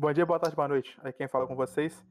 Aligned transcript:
Bom 0.00 0.10
dia, 0.14 0.24
boa 0.24 0.38
tarde, 0.40 0.56
boa 0.56 0.66
noite. 0.66 0.96
Aí 1.02 1.12
quem 1.12 1.28
fala 1.28 1.46
com 1.46 1.54
vocês 1.54 2.02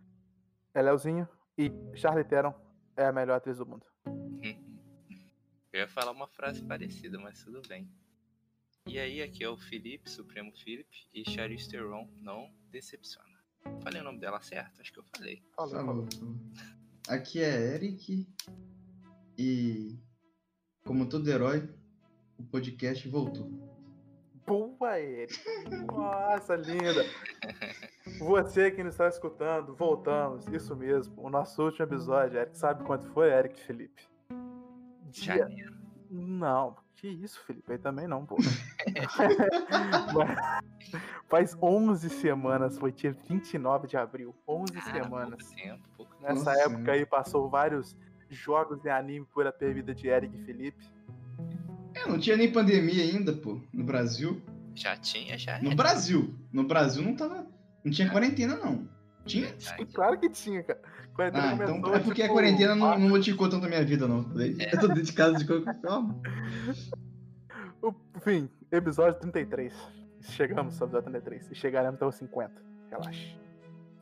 é 0.76 0.82
Leozinho 0.84 1.28
e 1.58 1.72
Charlie 1.96 2.24
Theron 2.24 2.54
é 2.96 3.08
a 3.08 3.12
melhor 3.12 3.38
atriz 3.38 3.58
do 3.58 3.66
mundo. 3.66 3.84
Eu 5.74 5.80
ia 5.80 5.88
falar 5.88 6.12
uma 6.12 6.28
frase 6.28 6.62
parecida, 6.62 7.18
mas 7.18 7.44
tudo 7.44 7.68
bem. 7.68 7.90
E 8.86 9.00
aí, 9.00 9.24
aqui 9.24 9.44
é 9.44 9.50
o 9.50 9.58
Felipe, 9.58 10.08
Supremo 10.08 10.52
Felipe, 10.56 11.10
e 11.12 11.28
Charlize 11.28 11.68
Theron 11.68 12.08
não 12.18 12.54
decepciona. 12.70 13.40
Falei 13.82 14.02
o 14.02 14.04
nome 14.04 14.20
dela 14.20 14.40
certo? 14.40 14.80
Acho 14.80 14.94
que 14.94 15.00
eu 15.00 15.06
falei. 15.06 15.42
Falou. 15.56 16.08
Aqui 17.08 17.42
é 17.42 17.74
Eric 17.74 18.28
e 19.36 19.98
como 20.86 21.10
todo 21.10 21.28
herói, 21.28 21.68
o 22.38 22.44
podcast 22.44 23.08
voltou. 23.10 23.69
Boa, 24.50 25.00
Eric. 25.00 25.40
Nossa, 25.86 26.56
linda. 26.56 27.06
Você 28.18 28.72
que 28.72 28.84
nos 28.84 28.96
está 28.96 29.08
escutando, 29.08 29.76
voltamos. 29.76 30.48
Isso 30.48 30.76
mesmo. 30.76 31.14
O 31.18 31.30
nosso 31.30 31.64
último 31.64 31.86
episódio, 31.86 32.40
Eric, 32.40 32.58
sabe 32.58 32.84
quanto 32.84 33.06
foi, 33.10 33.30
Eric 33.30 33.60
Felipe? 33.60 34.02
Dia... 35.12 35.38
Janeiro. 35.38 35.78
Não, 36.10 36.76
que 36.96 37.08
isso, 37.08 37.40
Felipe? 37.46 37.74
Aí 37.74 37.78
também 37.78 38.08
não, 38.08 38.26
pô. 38.26 38.38
Faz 41.30 41.56
11 41.62 42.10
semanas, 42.10 42.80
foi 42.80 42.92
dia 42.92 43.12
29 43.12 43.88
de 43.88 43.98
abril. 43.98 44.36
11 44.48 44.74
Cara, 44.74 44.92
semanas. 44.92 45.52
tempo. 45.52 46.08
Nessa 46.20 46.60
época 46.60 46.94
aí 46.94 47.06
passou 47.06 47.48
vários 47.48 47.96
jogos 48.32 48.82
de 48.82 48.90
anime 48.90 49.28
por 49.32 49.46
a 49.46 49.52
vida 49.52 49.94
de 49.94 50.08
Eric 50.08 50.36
e 50.36 50.44
Felipe. 50.44 50.84
É, 52.00 52.08
não 52.08 52.20
tinha 52.20 52.38
nem 52.38 52.52
pandemia 52.52 53.04
ainda, 53.04 53.34
pô, 53.34 53.62
no 53.74 53.84
Brasil. 53.84 54.42
Já 54.76 54.96
tinha, 54.96 55.38
já 55.38 55.60
No 55.62 55.68
era. 55.68 55.76
Brasil. 55.76 56.34
No 56.52 56.64
Brasil 56.64 57.04
não 57.04 57.16
tava. 57.16 57.46
Não 57.84 57.92
tinha 57.92 58.10
quarentena, 58.10 58.56
não. 58.56 58.88
Tinha? 59.26 59.48
Verdade. 59.48 59.86
Claro 59.94 60.20
que 60.20 60.30
tinha, 60.30 60.64
cara. 60.64 60.82
Quarentena 61.14 61.50
Ah, 61.50 61.54
então 61.54 61.82
começou, 61.82 61.96
é 61.96 62.00
porque 62.00 62.22
a 62.22 62.26
tipo, 62.26 62.36
quarentena 62.36 62.76
não, 62.76 62.98
não 62.98 63.10
modificou 63.10 63.50
tanto 63.50 63.66
a 63.66 63.70
minha 63.70 63.84
vida, 63.84 64.08
não. 64.08 64.20
Eu 64.40 64.80
tô 64.80 64.88
dentro 64.88 65.04
de 65.04 65.14
casa 65.14 65.38
de 65.38 65.46
qualquer 65.46 65.76
forma. 65.82 66.22
Enfim, 68.16 68.50
episódio 68.72 69.20
33. 69.20 69.74
Chegamos 70.22 70.82
ao 70.82 70.88
episódio 70.88 71.12
33 71.12 71.52
e 71.52 71.56
chegaremos 71.56 71.96
até 71.96 72.06
os 72.06 72.16
50. 72.16 72.54
Relaxa. 72.90 73.38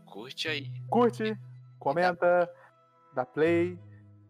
Curte 0.06 0.48
aí. 0.48 0.72
Curte, 0.89 1.38
comenta, 1.80 2.50
dá 3.16 3.26
play 3.26 3.80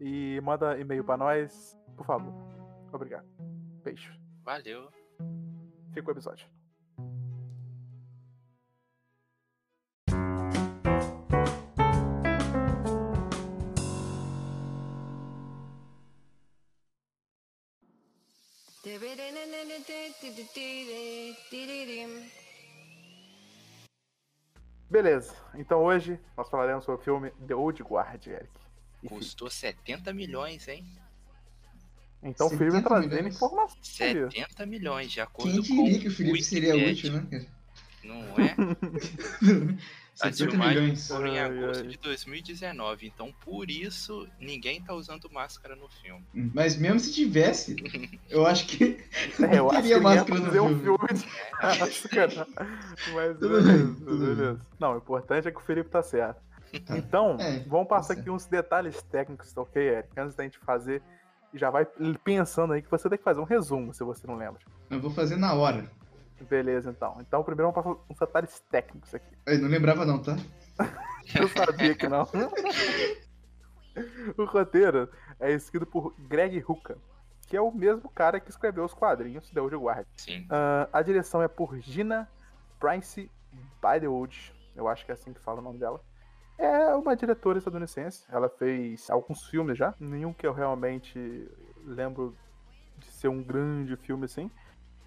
e 0.00 0.40
manda 0.42 0.78
e-mail 0.78 1.04
pra 1.04 1.16
nós, 1.16 1.76
por 1.96 2.06
favor. 2.06 2.34
Obrigado. 2.92 3.26
Beijo. 3.84 4.12
Valeu. 4.44 4.90
Fica 5.92 6.08
o 6.08 6.12
episódio. 6.12 6.46
Beleza, 24.90 25.36
então 25.54 25.84
hoje 25.84 26.18
nós 26.36 26.48
falaremos 26.48 26.84
sobre 26.84 27.00
o 27.00 27.04
filme 27.04 27.30
The 27.46 27.54
Old 27.54 27.82
Guard, 27.82 28.26
Eric. 28.26 28.50
E 29.02 29.08
Custou 29.08 29.50
70 29.50 30.12
milhões, 30.14 30.66
hein? 30.66 30.84
Então 32.22 32.48
o 32.48 32.50
filme 32.50 32.82
70 32.82 32.82
trazendo 32.82 33.08
milhões? 33.14 33.34
informação. 33.36 33.78
aí. 34.00 34.30
70 34.30 34.66
milhões, 34.66 35.10
de 35.12 35.20
acordo 35.20 35.62
Quem 35.62 35.62
diria 35.62 35.98
que 36.00 36.08
o 36.08 36.10
Felipe 36.10 36.42
seria 36.42 36.74
útil, 36.76 37.12
né, 37.12 37.26
cara? 37.30 37.46
Não 38.04 38.22
é? 38.38 38.54
A 40.20 40.32
70 40.32 40.50
filmagem 40.50 40.82
milhões. 40.82 41.06
foi 41.06 41.28
em 41.28 41.38
Ai, 41.38 41.38
agosto 41.38 41.82
ai. 41.82 41.86
de 41.86 41.96
2019, 41.98 43.06
então 43.06 43.32
por 43.44 43.70
isso 43.70 44.28
ninguém 44.40 44.82
tá 44.82 44.92
usando 44.92 45.30
máscara 45.30 45.76
no 45.76 45.88
filme. 45.88 46.24
Mas 46.34 46.76
mesmo 46.76 46.98
se 46.98 47.12
tivesse, 47.12 47.76
eu 48.28 48.44
acho 48.44 48.66
que 48.66 48.98
É, 49.48 49.58
eu 49.58 49.64
não 49.64 49.70
acho 49.70 49.82
que 49.82 49.88
teria 49.88 49.96
ele 49.96 50.08
ia 50.14 50.24
máscara 50.24 50.40
no 50.40 50.46
fazer 50.46 50.60
um 50.60 50.80
filme. 50.80 50.80
filme 50.80 51.08
de 51.14 51.26
máscara. 51.62 52.46
Mas 53.14 53.38
Tudo 53.38 53.48
beleza, 53.48 53.72
bem, 53.72 53.94
tudo 53.94 54.18
bem. 54.18 54.34
beleza. 54.36 54.66
Não, 54.80 54.94
o 54.94 54.98
importante 54.98 55.46
é 55.48 55.50
que 55.52 55.58
o 55.58 55.62
Felipe 55.62 55.88
tá 55.88 56.02
certo. 56.02 56.40
Tá. 56.84 56.98
Então, 56.98 57.36
É, 57.40 57.60
vamos 57.60 57.88
passar 57.88 58.14
tá 58.16 58.20
aqui 58.20 58.28
uns 58.28 58.44
detalhes 58.44 59.00
técnicos, 59.04 59.52
tá 59.52 59.62
ok, 59.62 59.80
Eric? 59.80 60.08
Antes 60.18 60.34
da 60.34 60.42
gente 60.44 60.58
fazer, 60.58 61.00
já 61.54 61.70
vai 61.70 61.86
pensando 62.24 62.72
aí 62.72 62.82
que 62.82 62.90
você 62.90 63.08
tem 63.08 63.18
que 63.18 63.24
fazer 63.24 63.40
um 63.40 63.44
resumo, 63.44 63.92
se 63.94 64.04
você 64.04 64.26
não 64.26 64.36
lembra. 64.36 64.60
Eu 64.90 65.00
vou 65.00 65.10
fazer 65.10 65.36
na 65.36 65.54
hora. 65.54 65.90
Beleza, 66.48 66.90
então. 66.90 67.16
Então, 67.20 67.42
primeiro 67.42 67.72
vamos 67.72 67.98
passar 67.98 68.04
uns 68.10 68.18
detalhes 68.18 68.60
técnicos 68.70 69.14
aqui. 69.14 69.36
Eu 69.46 69.58
não 69.58 69.68
lembrava 69.68 70.04
não, 70.04 70.22
tá? 70.22 70.36
Eu 71.34 71.48
sabia 71.48 71.94
que 71.94 72.08
não. 72.08 72.28
o 74.36 74.44
roteiro 74.44 75.10
é 75.40 75.52
escrito 75.52 75.84
por 75.84 76.14
Greg 76.18 76.64
Hooker, 76.66 76.96
que 77.46 77.56
é 77.56 77.60
o 77.60 77.72
mesmo 77.72 78.08
cara 78.10 78.40
que 78.40 78.50
escreveu 78.50 78.84
os 78.84 78.94
quadrinhos 78.94 79.50
The 79.50 79.60
Old 79.60 79.76
Guard. 79.76 80.06
Sim. 80.16 80.46
Ah, 80.48 80.88
a 80.92 81.02
direção 81.02 81.42
é 81.42 81.48
por 81.48 81.76
Gina 81.78 82.28
Prince 82.78 83.30
Bythewood, 83.82 84.54
eu 84.76 84.86
acho 84.86 85.04
que 85.04 85.10
é 85.10 85.14
assim 85.14 85.32
que 85.32 85.40
fala 85.40 85.58
o 85.58 85.62
nome 85.62 85.78
dela. 85.78 86.00
É 86.58 86.94
uma 86.94 87.14
diretora 87.14 87.58
estadunidense, 87.58 88.24
ela 88.28 88.48
fez 88.48 89.08
alguns 89.08 89.46
filmes 89.46 89.78
já, 89.78 89.94
nenhum 90.00 90.32
que 90.32 90.44
eu 90.44 90.52
realmente 90.52 91.48
lembro 91.84 92.36
de 92.98 93.06
ser 93.06 93.28
um 93.28 93.42
grande 93.42 93.96
filme 93.96 94.24
assim, 94.24 94.50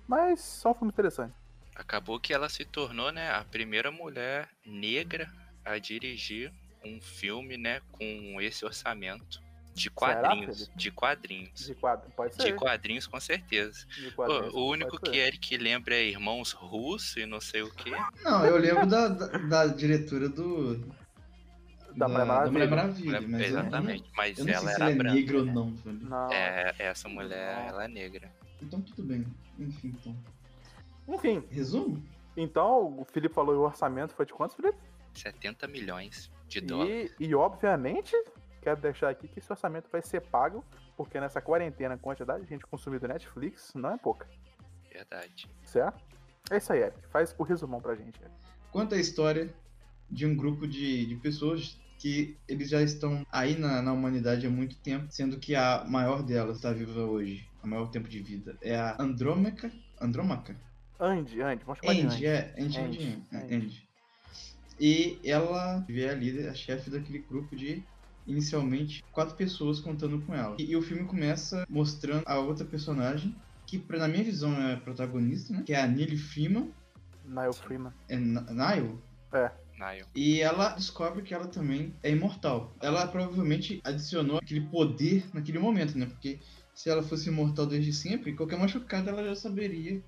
mas 0.07 0.40
são 0.40 0.73
filmes 0.73 0.94
interessantes. 0.94 1.35
Acabou 1.75 2.19
que 2.19 2.34
ela 2.34 2.47
se 2.47 2.63
tornou, 2.63 3.11
né, 3.11 3.31
a 3.31 3.44
primeira 3.44 3.91
mulher 3.91 4.50
negra 4.66 5.29
a 5.66 5.78
dirigir 5.78 6.53
um 6.85 7.01
filme, 7.01 7.57
né, 7.57 7.81
com 7.91 8.40
esse 8.40 8.63
orçamento 8.66 9.41
de 9.73 9.84
Será, 9.84 9.95
quadrinhos, 9.95 10.57
Felipe? 10.59 10.78
de 10.78 10.91
quadrinhos. 10.91 11.66
De 11.66 11.75
quadro, 11.75 12.11
pode 12.11 12.35
ser. 12.35 12.44
De 12.44 12.53
quadrinhos, 12.53 13.07
com 13.07 13.19
certeza. 13.19 13.85
Pô, 14.16 14.25
quadrinhos, 14.25 14.53
o 14.53 14.69
único 14.69 15.00
que 15.00 15.11
ser. 15.11 15.28
Eric 15.28 15.57
lembra 15.57 15.95
é 15.95 16.03
Irmãos 16.03 16.51
Russo 16.51 17.19
e 17.19 17.25
não 17.25 17.40
sei 17.40 17.61
o 17.61 17.73
que. 17.73 17.91
Não, 18.23 18.45
eu 18.45 18.57
lembro 18.57 18.85
da, 18.85 19.07
da, 19.07 19.28
da 19.38 19.67
diretora 19.67 20.28
do. 20.28 21.00
Da 21.96 22.07
Mulher 22.07 22.25
Maravilha. 22.25 22.69
Maravilha, 22.69 23.22
mas 23.22 23.29
não- 23.31 23.40
Exatamente. 23.40 24.12
Mas 24.16 24.38
Eu 24.40 24.46
não, 24.46 24.53
ela 24.53 24.62
sei 24.62 24.69
se 24.69 24.75
era 24.75 24.84
ela 24.85 24.91
é 24.91 24.96
branca. 24.97 25.16
negra 25.16 25.38
ou 25.40 25.46
não, 25.46 25.75
velho. 25.75 26.00
Não. 26.02 26.31
É, 26.31 26.75
essa 26.79 27.09
mulher, 27.09 27.68
ela 27.68 27.85
é 27.85 27.88
negra. 27.88 28.31
Então 28.62 28.81
tudo 28.81 29.03
bem. 29.03 29.25
Enfim, 29.59 29.96
então. 30.00 30.16
Enfim, 31.07 31.44
Resumo? 31.52 32.02
então 32.38 33.00
o 33.00 33.06
Felipe 33.06 33.34
falou 33.34 33.53
que 33.56 33.59
o 33.59 33.63
orçamento 33.63 34.13
foi 34.13 34.25
de 34.25 34.34
quantos, 34.34 34.56
Felipe? 34.56 34.78
70 35.13 35.68
milhões 35.68 36.31
de 36.47 36.62
dólares. 36.62 37.13
E, 37.19 37.25
e 37.25 37.35
obviamente, 37.35 38.16
quero 38.62 38.79
deixar 38.79 39.09
aqui 39.09 39.28
que 39.28 39.40
esse 39.40 39.52
orçamento 39.52 39.90
vai 39.91 40.02
ser 40.02 40.22
pago, 40.22 40.63
porque 40.96 41.19
nessa 41.19 41.41
quarentena 41.41 41.96
a 41.96 41.97
quantidade 41.97 42.44
de 42.44 42.50
gente 42.50 42.66
consumindo 42.66 43.08
Netflix 43.08 43.73
não 43.75 43.91
é 43.91 43.97
pouca, 43.97 44.28
Verdade. 44.91 45.50
certo? 45.66 46.02
É 46.50 46.58
isso 46.58 46.72
aí, 46.72 46.81
Eric. 46.81 47.08
Faz 47.09 47.35
o 47.38 47.44
resumão 47.44 47.81
pra 47.81 47.96
gente. 47.96 48.19
Eric. 48.22 48.35
Conta 48.72 48.96
a 48.96 49.00
história 49.00 49.53
de 50.09 50.25
um 50.25 50.35
grupo 50.35 50.68
de, 50.68 51.06
de 51.06 51.16
pessoas 51.16 51.79
que 52.01 52.35
eles 52.47 52.67
já 52.69 52.81
estão 52.81 53.23
aí 53.31 53.57
na, 53.59 53.79
na 53.81 53.94
humanidade 53.94 54.47
há 54.47 54.50
muito 54.50 54.75
tempo, 54.78 55.06
sendo 55.12 55.38
que 55.38 55.53
a 55.56 55.85
maior 55.88 56.23
delas 56.23 56.56
está 56.57 56.73
viva 56.73 57.01
hoje, 57.03 57.47
a 57.62 57.67
maior 57.67 57.91
tempo 57.91 58.09
de 58.09 58.19
vida, 58.22 58.57
é 58.62 58.75
a 58.75 58.95
Andrômeca. 59.00 59.72
Andrômaca? 60.01 60.56
Andy, 61.00 61.41
Andy, 61.44 61.63
vamos 61.63 61.79
chamar 61.79 61.94
de 61.94 62.01
Andy, 62.01 62.16
Andy. 62.16 62.25
é. 62.25 62.56
Andy, 62.57 62.78
Andy, 62.79 62.79
Andy, 62.79 63.23
é, 63.31 63.38
Andy. 63.38 63.56
Andy. 63.56 63.90
E 64.79 65.19
ela 65.23 65.85
é 65.88 66.09
a 66.09 66.13
líder, 66.16 66.50
a 66.50 66.56
chefe 66.56 66.90
daquele 66.90 67.19
grupo 67.19 67.56
de 67.56 67.84
inicialmente 68.25 69.03
quatro 69.11 69.35
pessoas 69.35 69.79
contando 69.79 70.19
com 70.25 70.34
ela. 70.34 70.56
E, 70.59 70.72
e 70.72 70.75
o 70.75 70.81
filme 70.81 71.06
começa 71.06 71.66
mostrando 71.69 72.23
a 72.25 72.40
outra 72.40 72.66
personagem 72.66 73.35
que, 73.67 73.78
pra- 73.78 73.99
na 73.99 74.08
minha 74.08 74.23
visão, 74.23 74.53
é 74.59 74.73
a 74.73 74.78
protagonista, 74.78 75.53
né? 75.53 75.61
Que 75.64 75.73
é 75.73 75.81
a 75.81 75.87
Neely 75.87 76.17
Freeman, 76.17 76.73
Niall 77.26 77.53
Freeman. 77.53 77.93
é 78.09 78.16
N- 78.16 78.41
Niall. 78.52 78.99
Nile. 79.81 80.05
E 80.16 80.41
ela 80.41 80.69
descobre 80.69 81.23
que 81.23 81.33
ela 81.33 81.47
também 81.47 81.95
é 82.03 82.11
imortal. 82.11 82.72
Ela 82.81 83.07
provavelmente 83.07 83.81
adicionou 83.83 84.37
aquele 84.37 84.61
poder 84.61 85.25
naquele 85.33 85.59
momento, 85.59 85.97
né? 85.97 86.05
Porque 86.05 86.39
se 86.73 86.89
ela 86.89 87.03
fosse 87.03 87.29
imortal 87.29 87.66
desde 87.66 87.91
sempre, 87.91 88.35
qualquer 88.35 88.59
machucada 88.59 89.09
ela 89.09 89.23
já 89.23 89.35
saberia 89.35 90.01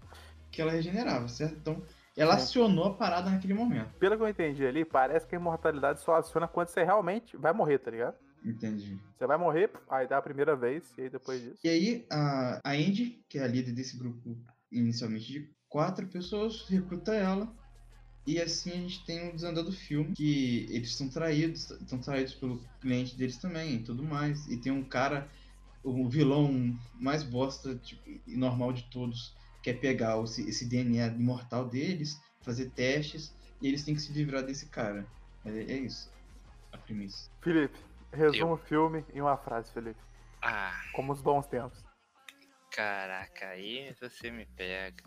que 0.52 0.62
ela 0.62 0.72
regenerava, 0.72 1.28
certo? 1.28 1.56
Então, 1.56 1.84
ela 2.16 2.36
acionou 2.36 2.86
a 2.86 2.94
parada 2.94 3.30
naquele 3.30 3.56
momento. 3.56 3.92
Pelo 3.98 4.16
que 4.16 4.24
eu 4.24 4.30
entendi 4.30 4.66
ali, 4.66 4.86
parece 4.86 5.26
que 5.26 5.36
a 5.36 5.40
imortalidade 5.40 6.02
só 6.02 6.16
aciona 6.16 6.48
quando 6.48 6.68
você 6.68 6.84
realmente 6.84 7.36
vai 7.36 7.52
morrer, 7.54 7.80
tá 7.80 7.90
ligado? 7.90 8.16
Entendi. 8.46 9.00
Você 9.18 9.26
vai 9.26 9.38
morrer, 9.38 9.72
aí 9.90 10.08
dá 10.08 10.18
a 10.18 10.22
primeira 10.22 10.56
vez, 10.56 10.94
e 10.98 11.04
aí 11.04 11.10
depois 11.10 11.42
disso. 11.42 11.60
E 11.64 11.70
aí, 11.70 12.06
a, 12.12 12.60
a 12.64 12.72
Andy, 12.74 13.24
que 13.28 13.40
é 13.40 13.44
a 13.44 13.48
líder 13.48 13.72
desse 13.72 13.98
grupo 13.98 14.38
inicialmente 14.72 15.26
de 15.26 15.52
quatro 15.68 16.06
pessoas, 16.08 16.68
recruta 16.70 17.16
ela. 17.16 17.52
E 18.26 18.40
assim 18.40 18.72
a 18.72 18.76
gente 18.76 19.06
tem 19.06 19.30
um 19.30 19.36
desandar 19.36 19.64
do 19.64 19.72
filme, 19.72 20.14
que 20.14 20.66
eles 20.70 20.96
são 20.96 21.10
traídos, 21.10 21.70
estão 21.72 22.00
traídos 22.00 22.34
pelo 22.34 22.64
cliente 22.80 23.16
deles 23.18 23.38
também 23.38 23.76
e 23.76 23.84
tudo 23.84 24.02
mais. 24.04 24.48
E 24.48 24.58
tem 24.58 24.72
um 24.72 24.84
cara, 24.84 25.30
o 25.84 26.08
vilão 26.08 26.78
mais 26.94 27.22
bosta 27.24 27.76
tipo, 27.76 28.02
e 28.26 28.38
normal 28.38 28.72
de 28.72 28.84
todos, 28.90 29.36
que 29.62 29.70
é 29.70 29.74
pegar 29.74 30.22
esse, 30.24 30.48
esse 30.48 30.66
DNA 30.66 31.08
imortal 31.08 31.68
deles, 31.68 32.18
fazer 32.42 32.70
testes 32.72 33.36
e 33.62 33.68
eles 33.68 33.84
têm 33.84 33.94
que 33.94 34.02
se 34.02 34.14
livrar 34.14 34.44
desse 34.44 34.68
cara. 34.68 35.06
É, 35.46 35.50
é 35.50 35.78
isso, 35.80 36.10
a 36.72 36.78
premissa. 36.78 37.30
Felipe, 37.42 37.78
resumo 38.14 38.54
o 38.54 38.58
filme 38.58 39.04
em 39.14 39.22
uma 39.22 39.38
frase, 39.38 39.72
Felipe. 39.74 40.00
Ah, 40.42 40.74
Como 40.94 41.12
os 41.12 41.22
bons 41.22 41.46
tempos. 41.48 41.84
caraca, 42.72 43.48
aí 43.48 43.94
você 44.00 44.32
me 44.32 44.46
pega. 44.46 45.04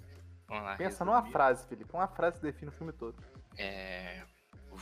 Vamos 0.49 0.65
lá. 0.65 0.77
Pensa 0.77 1.05
resumir. 1.05 1.11
numa 1.11 1.23
frase, 1.33 1.67
Felipe. 1.67 1.91
Uma 1.93 2.09
frase 2.09 2.41
define 2.41 2.69
o 2.71 2.73
filme 2.73 2.93
todo. 2.93 3.17
É. 3.59 4.23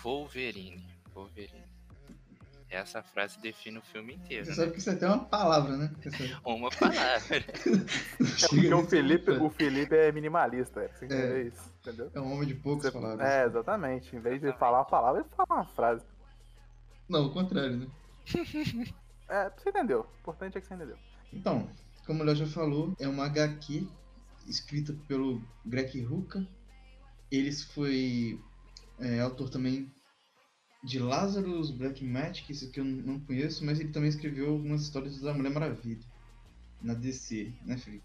Wolverine. 0.02 0.86
Wolverine. 1.14 1.64
Essa 2.68 3.02
frase 3.02 3.38
define 3.38 3.78
o 3.78 3.82
filme 3.82 4.14
inteiro. 4.14 4.44
Você 4.46 4.50
né? 4.50 4.56
sabe 4.56 4.72
que 4.72 4.78
isso 4.78 4.90
é 4.90 4.94
até 4.94 5.06
uma 5.06 5.24
palavra, 5.24 5.76
né? 5.76 5.90
Uma 6.44 6.70
palavra. 6.70 7.44
É 8.44 8.48
porque 8.48 8.74
o 8.74 8.84
Felipe, 8.86 9.30
o 9.30 9.50
Felipe 9.50 9.94
é 9.94 10.10
minimalista, 10.10 10.80
é, 10.80 10.88
você 10.88 11.04
entendeu 11.04 11.46
isso, 11.46 11.72
entendeu? 11.80 12.10
É 12.14 12.20
um 12.20 12.32
homem 12.32 12.48
de 12.48 12.54
poucas 12.54 12.90
Você- 12.92 12.98
palavras. 13.00 13.28
é, 13.28 13.44
exatamente. 13.44 14.16
Em 14.16 14.18
vez 14.20 14.40
de 14.40 14.52
falar 14.54 14.78
uma 14.78 14.84
palavra, 14.84 15.20
ele 15.20 15.28
fala 15.36 15.60
uma 15.60 15.64
frase. 15.66 16.04
Não, 17.08 17.26
o 17.26 17.32
contrário, 17.32 17.76
né? 17.76 17.86
É, 19.26 19.50
você 19.56 19.70
entendeu. 19.70 20.00
O 20.00 20.20
importante 20.20 20.58
é 20.58 20.60
que 20.60 20.66
você 20.66 20.74
entendeu. 20.74 20.98
Então, 21.32 21.66
como 22.06 22.22
o 22.22 22.26
Léo 22.26 22.36
já 22.36 22.46
falou, 22.46 22.94
é 23.00 23.08
uma 23.08 23.24
HQ 23.24 23.88
escrita 24.46 24.92
pelo 25.08 25.42
Greg 25.64 26.00
Rucka. 26.02 26.46
Ele 27.30 27.52
foi 27.52 28.40
é, 28.98 29.20
autor 29.20 29.48
também 29.48 29.90
de 30.84 30.98
Lazarus 30.98 31.70
Black 31.70 32.04
Magic, 32.04 32.52
isso 32.52 32.70
que 32.70 32.78
eu 32.78 32.84
não 32.84 33.18
conheço, 33.20 33.64
mas 33.64 33.80
ele 33.80 33.88
também 33.90 34.10
escreveu 34.10 34.50
algumas 34.50 34.82
histórias 34.82 35.18
da 35.20 35.32
Mulher 35.32 35.50
Maravilha 35.50 36.04
na 36.82 36.92
DC, 36.92 37.52
né, 37.64 37.78
Felipe? 37.78 38.04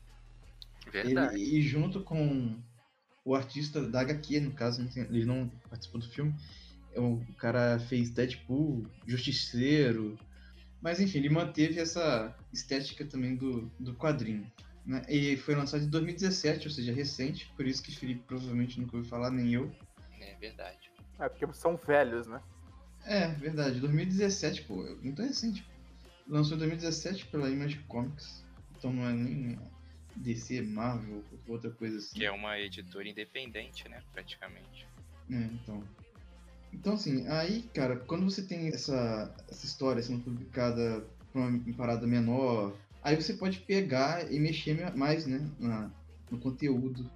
Verdade. 0.92 1.36
Ele, 1.36 1.58
e 1.58 1.62
junto 1.62 2.02
com 2.02 2.58
o 3.26 3.36
artista 3.36 3.86
da 3.86 4.00
HQ, 4.00 4.40
no 4.40 4.52
caso, 4.52 4.82
não 4.82 4.90
tem- 4.90 5.04
ele 5.04 5.26
não 5.26 5.50
participou 5.70 6.00
do 6.00 6.08
filme, 6.08 6.34
o 6.96 7.22
cara 7.38 7.78
fez 7.80 8.10
Deadpool, 8.10 8.88
Justiceiro, 9.06 10.18
mas 10.82 11.00
enfim, 11.00 11.20
ele 11.20 11.30
manteve 11.30 11.80
essa 11.80 12.36
estética 12.54 13.06
também 13.06 13.36
do, 13.36 13.70
do 13.80 13.94
quadrinho. 13.96 14.50
Né? 14.86 15.04
E 15.08 15.38
foi 15.38 15.56
lançado 15.56 15.84
em 15.84 15.90
2017, 15.90 16.68
ou 16.68 16.74
seja, 16.74 16.94
recente, 16.94 17.52
por 17.56 17.66
isso 17.66 17.84
que 17.84 17.96
Felipe 17.96 18.24
provavelmente 18.26 18.80
nunca 18.80 18.98
ouviu 18.98 19.10
falar, 19.10 19.30
nem 19.30 19.54
eu. 19.54 19.72
É 20.20 20.36
verdade. 20.36 20.92
É, 21.20 21.28
porque 21.28 21.46
são 21.54 21.76
velhos, 21.76 22.28
né? 22.28 22.42
É, 23.06 23.28
verdade, 23.28 23.80
2017, 23.80 24.64
pô, 24.64 24.86
é 24.86 24.96
muito 24.96 25.22
recente. 25.22 25.66
Lançou 26.28 26.56
em 26.56 26.60
2017 26.60 27.28
pela 27.28 27.50
Image 27.50 27.80
Comics, 27.88 28.46
então 28.78 28.94
não 28.94 29.08
é 29.08 29.14
nem 29.14 29.58
DC, 30.16 30.62
Marvel, 30.62 31.24
ou 31.48 31.54
outra 31.54 31.72
coisa 31.72 31.98
assim. 31.98 32.20
Que 32.20 32.26
é 32.26 32.32
uma 32.32 32.60
editora 32.60 33.08
independente, 33.08 33.88
né? 33.90 34.02
Praticamente. 34.14 34.88
É, 35.32 35.36
então. 35.36 35.84
Então, 36.72 36.94
assim, 36.94 37.28
aí, 37.28 37.64
cara, 37.74 37.96
quando 37.98 38.26
você 38.26 38.44
tem 38.44 38.68
essa, 38.68 39.34
essa 39.50 39.66
história 39.66 40.04
sendo 40.04 40.24
publicada 40.24 41.04
pra 41.32 41.42
uma 41.42 41.74
parada 41.76 42.06
menor, 42.06 42.76
aí 43.04 43.16
você 43.16 43.34
pode 43.34 43.60
pegar 43.60 44.32
e 44.32 44.40
mexer 44.40 44.74
me- 44.74 44.98
mais, 44.98 45.26
né, 45.26 45.50
na, 45.60 45.90
no 46.30 46.40
conteúdo. 46.40 47.10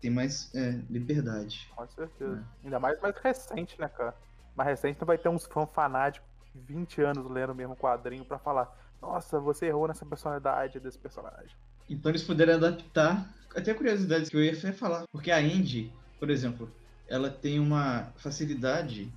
Tem 0.00 0.10
mais 0.10 0.54
é, 0.54 0.80
liberdade. 0.90 1.70
Com 1.74 1.86
certeza. 1.88 2.44
Ainda 2.62 2.78
mais 2.78 3.00
mais 3.00 3.16
recente, 3.16 3.80
né, 3.80 3.88
cara? 3.88 4.14
Mais 4.54 4.68
recente 4.68 5.00
não 5.00 5.06
vai 5.06 5.16
ter 5.16 5.28
uns 5.28 5.46
fãs 5.46 5.70
fanáticos 5.72 6.28
de 6.54 6.60
20 6.60 7.00
anos 7.02 7.30
lendo 7.30 7.50
o 7.50 7.54
mesmo 7.54 7.74
quadrinho 7.74 8.24
pra 8.24 8.38
falar 8.38 8.84
nossa, 9.04 9.38
você 9.38 9.66
errou 9.66 9.86
nessa 9.86 10.06
personalidade 10.06 10.80
desse 10.80 10.98
personagem. 10.98 11.54
Então 11.88 12.10
eles 12.10 12.22
puderam 12.22 12.54
adaptar, 12.54 13.28
até 13.54 13.74
curiosidades 13.74 14.30
que 14.30 14.36
eu 14.36 14.42
ia 14.42 14.72
falar, 14.72 15.04
porque 15.12 15.30
a 15.30 15.36
Andy, 15.36 15.92
por 16.18 16.30
exemplo, 16.30 16.70
ela 17.06 17.28
tem 17.28 17.60
uma 17.60 18.12
facilidade, 18.16 19.12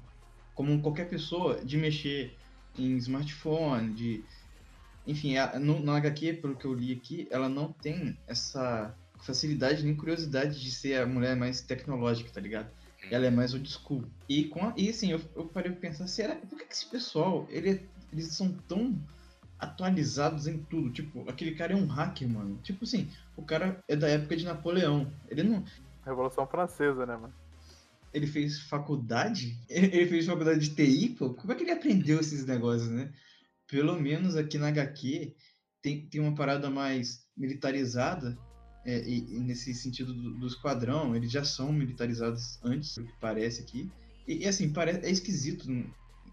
como 0.54 0.82
qualquer 0.82 1.08
pessoa, 1.08 1.64
de 1.64 1.78
mexer 1.78 2.36
em 2.78 2.98
smartphone, 2.98 3.94
de. 3.94 4.26
Enfim, 5.08 5.38
a- 5.38 5.58
no, 5.58 5.80
no 5.80 5.92
HQ, 5.94 6.34
pelo 6.34 6.56
que 6.56 6.66
eu 6.66 6.74
li 6.74 6.92
aqui, 6.94 7.28
ela 7.32 7.48
não 7.50 7.72
tem 7.72 8.18
essa 8.28 8.94
facilidade 9.22 9.84
nem 9.84 9.96
curiosidade 9.96 10.62
de 10.62 10.70
ser 10.70 11.02
a 11.02 11.06
mulher 11.08 11.36
mais 11.36 11.62
tecnológica, 11.62 12.30
tá 12.30 12.40
ligado? 12.42 12.70
Ela 13.10 13.26
é 13.28 13.32
mais 13.32 13.54
old 13.54 13.68
school. 13.72 14.04
E, 14.28 14.44
com 14.46 14.66
a- 14.66 14.74
e 14.76 14.90
assim, 14.90 15.12
eu, 15.12 15.22
eu 15.36 15.46
parei 15.46 15.72
pra 15.72 15.80
pensar, 15.90 16.08
será 16.08 16.36
por 16.36 16.58
que, 16.60 16.66
que 16.66 16.74
esse 16.74 16.86
pessoal, 16.90 17.48
ele 17.50 17.70
é- 17.72 17.84
eles 18.12 18.28
são 18.34 18.52
tão 18.68 19.00
atualizados 19.60 20.48
em 20.48 20.58
tudo? 20.60 20.90
Tipo, 20.92 21.28
aquele 21.30 21.56
cara 21.56 21.74
é 21.74 21.76
um 21.76 21.88
hacker, 21.88 22.28
mano. 22.28 22.60
Tipo 22.64 22.84
assim, 22.84 23.10
o 23.36 23.44
cara 23.44 23.80
é 23.88 23.96
da 23.96 24.08
época 24.08 24.36
de 24.36 24.46
Napoleão. 24.46 25.12
Ele 25.30 25.44
não. 25.44 25.64
Revolução 26.06 26.46
Francesa, 26.48 27.06
né, 27.06 27.16
mano? 27.18 27.34
Ele 28.14 28.28
fez 28.28 28.60
faculdade? 28.62 29.58
Ele 29.70 29.88
ele 29.88 30.08
fez 30.08 30.26
faculdade 30.26 30.60
de 30.60 30.76
TI, 30.76 31.10
pô? 31.18 31.34
Como 31.34 31.52
é 31.52 31.56
que 31.56 31.64
ele 31.64 31.72
aprendeu 31.72 32.20
esses 32.20 32.46
negócios, 32.46 32.90
né? 32.90 33.12
Pelo 33.68 34.00
menos 34.00 34.36
aqui 34.36 34.58
na 34.58 34.70
HQ 34.70 35.36
tem, 35.82 36.08
tem 36.08 36.22
uma 36.22 36.36
parada 36.36 36.70
mais 36.70 37.26
militarizada. 37.36 38.38
é, 38.86 39.02
e, 39.08 39.36
e 39.36 39.40
nesse 39.40 39.74
sentido 39.74 40.14
do, 40.14 40.34
do 40.36 40.48
esquadrão, 40.48 41.16
eles 41.16 41.32
já 41.32 41.44
são 41.44 41.72
militarizados 41.74 42.60
antes, 42.64 42.96
do 42.96 43.04
que 43.04 43.14
parece 43.20 43.62
aqui. 43.62 43.92
E, 44.28 44.44
e, 44.44 44.48
assim, 44.48 44.72
parece, 44.72 45.06
é 45.06 45.12
esquisito 45.12 45.68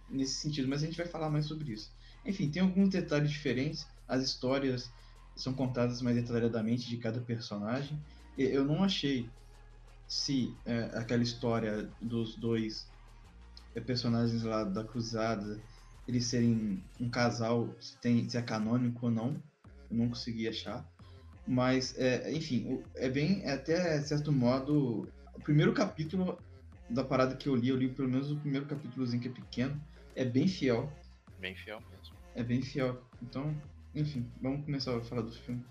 nesse 0.08 0.34
sentido, 0.34 0.69
mas 0.69 0.82
a 0.82 0.86
gente 0.86 0.96
vai 0.96 1.06
falar 1.06 1.31
mais 1.31 1.46
sobre 1.46 1.72
isso. 1.72 1.92
Enfim, 2.25 2.50
tem 2.50 2.62
alguns 2.62 2.88
detalhes 2.88 3.31
diferentes. 3.31 3.86
As 4.06 4.22
histórias 4.22 4.90
são 5.36 5.52
contadas 5.52 6.00
mais 6.00 6.16
detalhadamente 6.16 6.88
de 6.88 6.96
cada 6.96 7.20
personagem. 7.20 8.00
Eu 8.38 8.64
não 8.64 8.82
achei 8.82 9.28
se 10.06 10.54
é, 10.64 10.90
aquela 10.94 11.22
história 11.22 11.90
dos 12.00 12.36
dois 12.36 12.88
é, 13.75 13.81
personagens 13.81 14.42
lá 14.42 14.64
da 14.64 14.84
Cruzada 14.84 15.60
eles 16.06 16.27
serem 16.27 16.83
um 17.01 17.09
casal, 17.09 17.69
se, 17.81 17.97
tem, 17.99 18.29
se 18.29 18.37
é 18.37 18.43
canônico 18.43 19.06
ou 19.06 19.12
não. 19.12 19.37
Eu 19.91 19.97
não 19.97 20.09
consegui 20.09 20.49
achar. 20.49 20.85
Mas, 21.47 21.97
é, 21.99 22.33
enfim, 22.33 22.83
é 22.95 23.09
bem, 23.09 23.43
é 23.45 23.53
até 23.53 24.01
certo 24.01 24.33
modo, 24.33 25.09
o 25.35 25.41
primeiro 25.41 25.73
capítulo 25.75 26.39
da 26.89 27.05
parada 27.05 27.37
que 27.37 27.49
eu 27.49 27.55
li, 27.55 27.69
eu 27.69 27.77
li 27.77 27.89
pelo 27.89 28.09
menos 28.09 28.31
o 28.31 28.37
primeiro 28.37 28.67
capítulozinho 28.67 29.21
que 29.21 29.29
é 29.29 29.33
pequeno, 29.33 29.81
é 30.15 30.25
bem 30.25 30.49
fiel. 30.49 30.91
Bem 31.39 31.55
fiel 31.55 31.81
mesmo. 31.91 32.17
É 32.35 32.43
bem 32.43 32.62
fiel. 32.62 33.03
Então, 33.23 33.55
enfim, 33.95 34.31
vamos 34.41 34.65
começar 34.65 34.97
a 34.97 35.01
falar 35.03 35.23
do 35.23 35.33
filme. 35.33 35.65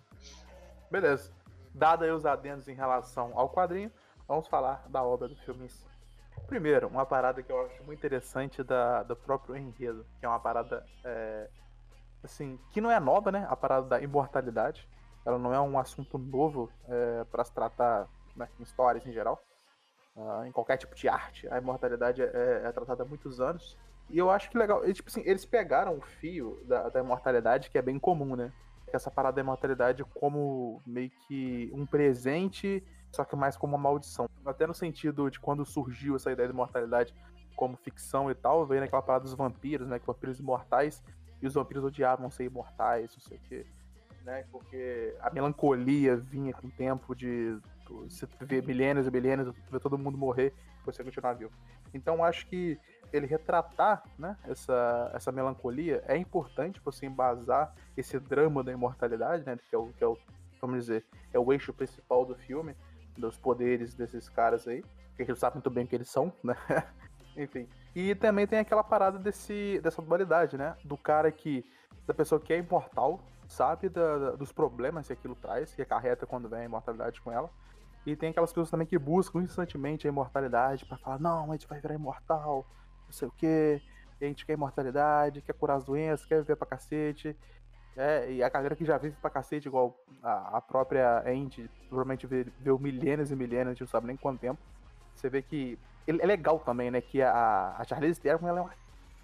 Beleza. 0.92 1.32
Dado 1.74 2.04
aí 2.04 2.12
os 2.12 2.26
adendos 2.26 2.68
em 2.68 2.76
relação 2.76 3.32
ao 3.34 3.50
quadrinho, 3.50 3.92
vamos 4.28 4.48
falar 4.48 4.88
da 4.90 5.04
obra 5.04 5.28
do 5.28 5.36
filme 5.36 5.66
em 5.66 5.70
si. 5.70 5.93
Primeiro, 6.48 6.88
uma 6.88 7.06
parada 7.06 7.42
que 7.42 7.52
eu 7.52 7.66
acho 7.66 7.84
muito 7.84 8.00
interessante 8.00 8.64
da, 8.64 9.04
do 9.04 9.16
próprio 9.16 9.56
enredo, 9.56 10.06
que 10.20 10.26
é 10.26 10.30
uma 10.30 10.40
parada, 10.40 10.86
é, 11.04 11.50
assim, 12.24 12.60
que 12.72 12.82
não 12.82 12.92
é 12.92 13.00
nova, 13.00 13.32
né? 13.32 13.46
A 13.50 13.56
parada 13.56 13.88
da 13.88 14.02
imortalidade. 14.02 14.88
Ela 15.26 15.40
não 15.40 15.54
é 15.54 15.60
um 15.60 15.80
assunto 15.80 16.18
novo 16.18 16.70
é, 16.88 17.24
para 17.32 17.44
se 17.44 17.54
tratar 17.54 18.08
né, 18.36 18.48
em 18.60 18.64
histórias 18.64 19.06
em 19.06 19.14
geral. 19.14 19.42
Ah, 20.16 20.44
em 20.46 20.52
qualquer 20.52 20.78
tipo 20.78 20.94
de 20.94 21.10
arte, 21.10 21.48
a 21.50 21.58
imortalidade 21.58 22.22
é, 22.22 22.62
é 22.66 22.72
tratada 22.72 23.04
há 23.04 23.06
muitos 23.06 23.40
anos. 23.40 23.78
E 24.10 24.18
eu 24.18 24.30
acho 24.30 24.50
que 24.50 24.58
legal, 24.58 24.88
e, 24.88 24.94
tipo 24.94 25.10
assim, 25.10 25.24
eles 25.26 25.46
pegaram 25.46 25.98
o 25.98 26.02
fio 26.02 26.62
da, 26.66 26.90
da 26.90 27.00
imortalidade, 27.00 27.70
que 27.70 27.78
é 27.78 27.82
bem 27.82 27.98
comum, 27.98 28.36
né? 28.36 28.52
essa 28.96 29.12
parada 29.12 29.36
da 29.36 29.42
imortalidade 29.42 30.04
como 30.04 30.82
meio 30.86 31.12
que 31.28 31.72
um 31.74 31.86
presente, 31.86 32.84
só 33.14 33.24
que 33.24 33.36
mais 33.36 33.56
como 33.56 33.76
uma 33.76 33.82
maldição. 33.82 34.28
Até 34.46 34.66
no 34.66 34.74
sentido 34.74 35.30
de 35.30 35.40
quando 35.40 35.64
surgiu 35.64 36.16
essa 36.16 36.32
ideia 36.32 36.48
de 36.48 36.54
imortalidade 36.54 37.14
como 37.56 37.78
ficção 37.78 38.32
e 38.32 38.36
tal, 38.36 38.66
veio 38.66 38.82
naquela 38.82 39.02
parada 39.02 39.24
dos 39.24 39.36
vampiros, 39.36 39.88
né? 39.88 40.00
Que 40.00 40.08
vampiros 40.08 40.40
imortais, 40.40 41.04
e 41.44 41.48
os 41.48 41.54
vampiros 41.54 41.84
odiavam 41.84 42.32
ser 42.32 42.46
imortais, 42.46 43.14
não 43.14 43.22
sei 43.22 43.38
o 43.38 43.42
quê. 43.42 43.66
Né, 44.24 44.46
porque 44.50 45.14
a 45.20 45.30
melancolia 45.30 46.16
vinha 46.16 46.54
com 46.54 46.68
o 46.68 46.72
tempo 46.72 47.14
de 47.14 47.60
você 47.86 48.26
ver 48.40 48.66
milênios 48.66 49.06
e 49.06 49.12
milênios, 49.12 49.54
ver 49.70 49.80
todo 49.82 49.98
mundo 49.98 50.18
morrer 50.18 50.54
e 50.82 50.86
você 50.86 51.04
continuar 51.04 51.34
vivo. 51.34 51.52
Então 51.94 52.24
acho 52.24 52.48
que 52.48 52.80
ele 53.12 53.28
retratar 53.28 54.02
né, 54.18 54.38
essa, 54.46 55.12
essa 55.14 55.30
melancolia 55.30 56.02
é 56.08 56.16
importante 56.16 56.80
você 56.80 57.06
embasar 57.06 57.76
esse 57.98 58.18
drama 58.18 58.64
da 58.64 58.72
imortalidade, 58.72 59.46
né, 59.46 59.60
que 59.70 59.76
é 59.76 59.78
o, 59.78 59.88
que 59.92 60.02
é 60.02 60.08
o 60.08 60.18
vamos 60.62 60.78
dizer, 60.78 61.06
é 61.34 61.38
o 61.38 61.52
eixo 61.52 61.74
principal 61.74 62.26
do 62.26 62.36
filme, 62.36 62.74
dos 63.18 63.38
poderes 63.38 63.94
desses 63.94 64.28
caras 64.30 64.68
aí, 64.68 64.84
que 65.16 65.22
a 65.22 65.26
gente 65.26 65.40
sabe 65.40 65.56
muito 65.56 65.70
bem 65.70 65.86
o 65.86 65.88
que 65.88 65.96
eles 65.96 66.10
são, 66.10 66.32
né? 66.44 66.56
Enfim. 67.38 67.68
E 67.96 68.14
também 68.16 68.46
tem 68.48 68.60
aquela 68.60 68.84
parada 68.84 69.18
desse, 69.20 69.80
dessa 69.84 70.02
dualidade, 70.02 70.58
né? 70.58 70.76
Do 70.84 70.98
cara 70.98 71.32
que. 71.32 71.66
Da 72.06 72.14
pessoa 72.14 72.40
que 72.42 72.52
é 72.52 72.58
imortal, 72.58 73.20
sabe 73.48 73.88
da, 73.90 74.18
da- 74.18 74.32
dos 74.32 74.52
problemas 74.52 75.08
que 75.08 75.14
aquilo 75.14 75.36
traz, 75.36 75.74
que 75.74 75.82
acarreta 75.82 76.26
quando 76.26 76.50
vem 76.50 76.60
a 76.60 76.66
imortalidade 76.66 77.22
com 77.22 77.32
ela. 77.32 77.50
E 78.06 78.16
tem 78.16 78.32
aquelas 78.32 78.52
pessoas 78.52 78.70
também 78.70 78.86
que 78.86 78.98
buscam 78.98 79.42
incessantemente 79.42 80.06
a 80.06 80.10
imortalidade 80.10 80.86
pra 80.86 80.98
falar, 80.98 81.20
não, 81.20 81.50
a 81.50 81.54
gente 81.54 81.68
vai 81.68 81.80
virar 81.80 81.94
imortal, 81.96 82.66
não 83.06 83.14
sei 83.14 83.30
o 83.30 83.32
quê, 83.32 83.82
a 84.20 84.26
gente 84.26 84.46
quer 84.46 84.54
imortalidade, 84.54 85.42
quer 85.42 85.54
curar 85.54 85.76
as 85.78 85.86
doenças, 85.86 86.26
quer 86.26 86.42
viver 86.42 86.58
pra 86.58 86.68
cacete. 86.68 87.38
É, 87.96 88.32
e 88.32 88.44
a 88.44 88.50
galera 88.50 88.76
que 88.76 88.86
já 88.86 88.98
vive 88.98 89.16
pra 89.22 89.30
cacete, 89.30 89.68
igual 89.68 89.96
a, 90.22 90.58
a 90.58 90.62
própria 90.62 91.20
Andy, 91.28 91.70
provavelmente 91.88 92.26
viveu 92.26 92.80
milênios 92.80 93.32
e 93.32 93.36
milênios, 93.36 93.68
a 93.68 93.72
gente 93.72 93.82
não 93.82 93.88
sabe 93.88 94.08
nem 94.08 94.18
quanto 94.18 94.40
tempo. 94.40 94.60
Você 95.16 95.30
vê 95.30 95.42
que 95.42 95.78
é 96.08 96.12
legal 96.26 96.60
também, 96.60 96.90
né? 96.90 97.02
Que 97.02 97.22
a, 97.22 97.76
a 97.78 97.84
Charlize 97.84 98.20
Theron, 98.20 98.48
ela 98.48 98.60
é 98.60 98.62
uma. 98.62 98.72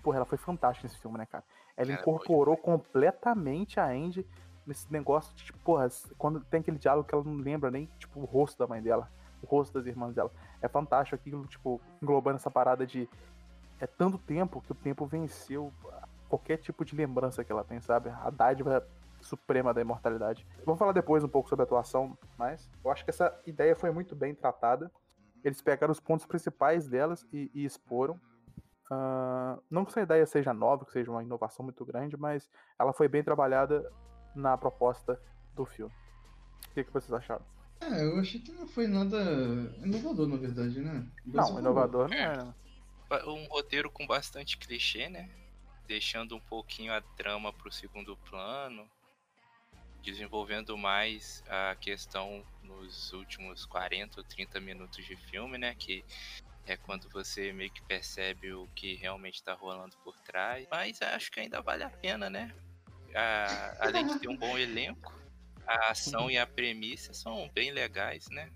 Porra, 0.03 0.17
ela 0.17 0.25
foi 0.25 0.37
fantástica 0.37 0.87
nesse 0.87 0.99
filme, 0.99 1.17
né, 1.17 1.25
cara? 1.25 1.43
Ela 1.75 1.91
é 1.91 1.95
incorporou 1.95 2.55
completamente 2.55 3.79
a 3.79 3.87
Andy 3.87 4.25
nesse 4.65 4.91
negócio 4.91 5.35
de, 5.35 5.45
tipo, 5.45 5.59
porra, 5.59 5.89
quando 6.17 6.39
tem 6.41 6.59
aquele 6.59 6.77
diálogo 6.77 7.07
que 7.07 7.13
ela 7.13 7.23
não 7.23 7.35
lembra 7.35 7.71
nem, 7.71 7.89
tipo, 7.97 8.19
o 8.19 8.25
rosto 8.25 8.57
da 8.59 8.67
mãe 8.67 8.81
dela, 8.81 9.09
o 9.41 9.47
rosto 9.47 9.73
das 9.73 9.87
irmãs 9.87 10.13
dela. 10.13 10.31
É 10.61 10.67
fantástico 10.67 11.15
aquilo, 11.15 11.45
tipo, 11.47 11.81
englobando 12.01 12.37
essa 12.37 12.51
parada 12.51 12.85
de. 12.85 13.09
É 13.79 13.87
tanto 13.87 14.17
tempo 14.17 14.61
que 14.61 14.71
o 14.71 14.75
tempo 14.75 15.05
venceu 15.05 15.71
qualquer 16.29 16.57
tipo 16.57 16.85
de 16.85 16.95
lembrança 16.95 17.43
que 17.43 17.51
ela 17.51 17.63
tem, 17.63 17.81
sabe? 17.81 18.09
A 18.09 18.29
dádiva 18.29 18.87
suprema 19.21 19.73
da 19.73 19.81
imortalidade. 19.81 20.47
Vamos 20.65 20.79
falar 20.79 20.93
depois 20.93 21.23
um 21.23 21.27
pouco 21.27 21.49
sobre 21.49 21.63
a 21.63 21.65
atuação, 21.65 22.17
mas 22.37 22.69
eu 22.83 22.89
acho 22.91 23.03
que 23.03 23.09
essa 23.09 23.37
ideia 23.45 23.75
foi 23.75 23.91
muito 23.91 24.15
bem 24.15 24.33
tratada. 24.33 24.89
Eles 25.43 25.61
pegaram 25.61 25.91
os 25.91 25.99
pontos 25.99 26.25
principais 26.25 26.87
delas 26.87 27.25
e, 27.33 27.51
e 27.53 27.65
exporam. 27.65 28.19
Ah, 28.91 29.59
não 29.69 29.83
que 29.83 29.91
essa 29.91 30.01
ideia 30.01 30.25
seja 30.25 30.53
nova, 30.53 30.85
que 30.85 30.91
seja 30.91 31.11
uma 31.11 31.23
inovação 31.23 31.63
muito 31.63 31.83
grande, 31.85 32.15
mas 32.15 32.49
ela 32.77 32.93
foi 32.93 33.07
bem 33.07 33.23
trabalhada 33.23 33.91
na 34.35 34.57
proposta 34.57 35.21
do 35.55 35.65
filme. 35.65 35.93
O 36.69 36.73
que, 36.73 36.83
que 36.83 36.93
vocês 36.93 37.11
acharam? 37.11 37.43
É, 37.81 38.05
eu 38.05 38.19
achei 38.19 38.39
que 38.41 38.51
não 38.51 38.67
foi 38.67 38.87
nada 38.87 39.17
inovador, 39.83 40.27
na 40.27 40.37
verdade, 40.37 40.81
né? 40.81 41.05
Você 41.25 41.51
Não, 41.53 41.59
inovador 41.59 42.09
não 42.09 42.17
é. 42.17 42.37
né? 42.37 42.53
Um 43.25 43.45
roteiro 43.47 43.89
com 43.89 44.05
bastante 44.05 44.57
clichê, 44.57 45.09
né? 45.09 45.29
Deixando 45.93 46.35
um 46.35 46.39
pouquinho 46.39 46.93
a 46.93 47.01
trama 47.01 47.51
pro 47.51 47.71
segundo 47.71 48.15
plano. 48.29 48.87
Desenvolvendo 50.03 50.77
mais 50.77 51.43
a 51.49 51.75
questão 51.75 52.45
nos 52.61 53.11
últimos 53.11 53.65
40 53.65 54.19
ou 54.19 54.23
30 54.23 54.59
minutos 54.59 55.03
de 55.03 55.15
filme, 55.15 55.57
né? 55.57 55.73
Que 55.73 56.05
é 56.67 56.77
quando 56.77 57.09
você 57.09 57.51
meio 57.51 57.71
que 57.71 57.81
percebe 57.81 58.53
o 58.53 58.67
que 58.75 58.93
realmente 58.97 59.41
tá 59.43 59.53
rolando 59.55 59.97
por 60.03 60.15
trás. 60.19 60.67
Mas 60.69 61.01
acho 61.01 61.31
que 61.31 61.39
ainda 61.39 61.59
vale 61.59 61.83
a 61.83 61.89
pena, 61.89 62.29
né? 62.29 62.53
A- 63.15 63.75
além 63.79 64.05
de 64.05 64.19
ter 64.19 64.27
um 64.29 64.37
bom 64.37 64.55
elenco, 64.59 65.11
a 65.65 65.89
ação 65.89 66.29
e 66.29 66.37
a 66.37 66.45
premissa 66.45 67.15
são 67.15 67.49
bem 67.49 67.71
legais, 67.71 68.29
né? 68.29 68.51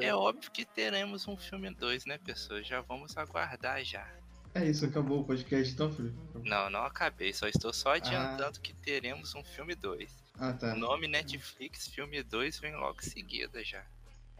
E 0.00 0.06
é 0.06 0.14
óbvio 0.14 0.50
que 0.50 0.64
teremos 0.64 1.28
um 1.28 1.36
filme 1.36 1.68
2, 1.74 2.06
né, 2.06 2.16
pessoas? 2.16 2.66
Já 2.66 2.80
vamos 2.80 3.18
aguardar 3.18 3.84
já. 3.84 4.10
É 4.54 4.64
isso, 4.64 4.84
acabou 4.86 5.20
o 5.20 5.24
podcast 5.24 5.72
então, 5.74 5.90
Felipe? 5.92 6.16
Não, 6.44 6.70
não 6.70 6.84
acabei, 6.84 7.32
só 7.32 7.48
estou 7.48 7.72
só 7.72 7.94
adiantando 7.94 8.60
que 8.60 8.72
teremos 8.72 9.34
um 9.34 9.42
filme 9.42 9.74
2. 9.74 10.22
Ah, 10.38 10.52
tá. 10.52 10.72
O 10.72 10.76
nome 10.76 11.08
Netflix, 11.08 11.88
filme 11.88 12.22
2, 12.22 12.60
vem 12.60 12.74
logo 12.76 12.98
em 13.00 13.04
seguida 13.04 13.64
já. 13.64 13.82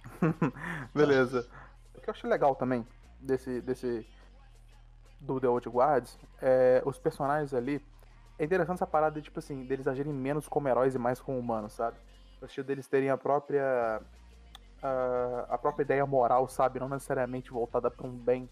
Beleza. 0.94 1.48
O 1.96 2.00
que 2.00 2.08
eu 2.08 2.14
achei 2.14 2.28
legal 2.30 2.54
também 2.54 2.86
desse, 3.18 3.60
desse 3.60 4.06
do 5.20 5.40
The 5.40 5.48
Old 5.48 5.68
Guards 5.68 6.16
é 6.40 6.80
os 6.84 6.98
personagens 6.98 7.52
ali. 7.52 7.84
É 8.38 8.44
interessante 8.44 8.76
essa 8.76 8.86
parada, 8.86 9.20
tipo 9.20 9.38
assim, 9.38 9.64
deles 9.64 9.86
agirem 9.86 10.12
menos 10.12 10.46
como 10.46 10.68
heróis 10.68 10.94
e 10.94 10.98
mais 10.98 11.20
como 11.20 11.38
humanos, 11.38 11.72
sabe? 11.72 11.96
No 12.40 12.46
sentido 12.48 12.66
deles 12.66 12.86
terem 12.86 13.10
a 13.10 13.16
própria. 13.16 14.00
a- 14.82 15.46
a 15.50 15.58
própria 15.58 15.82
ideia 15.84 16.04
moral, 16.06 16.46
sabe? 16.48 16.78
Não 16.78 16.88
necessariamente 16.88 17.50
voltada 17.50 17.90
pra 17.90 18.06
um 18.06 18.12
bem. 18.16 18.48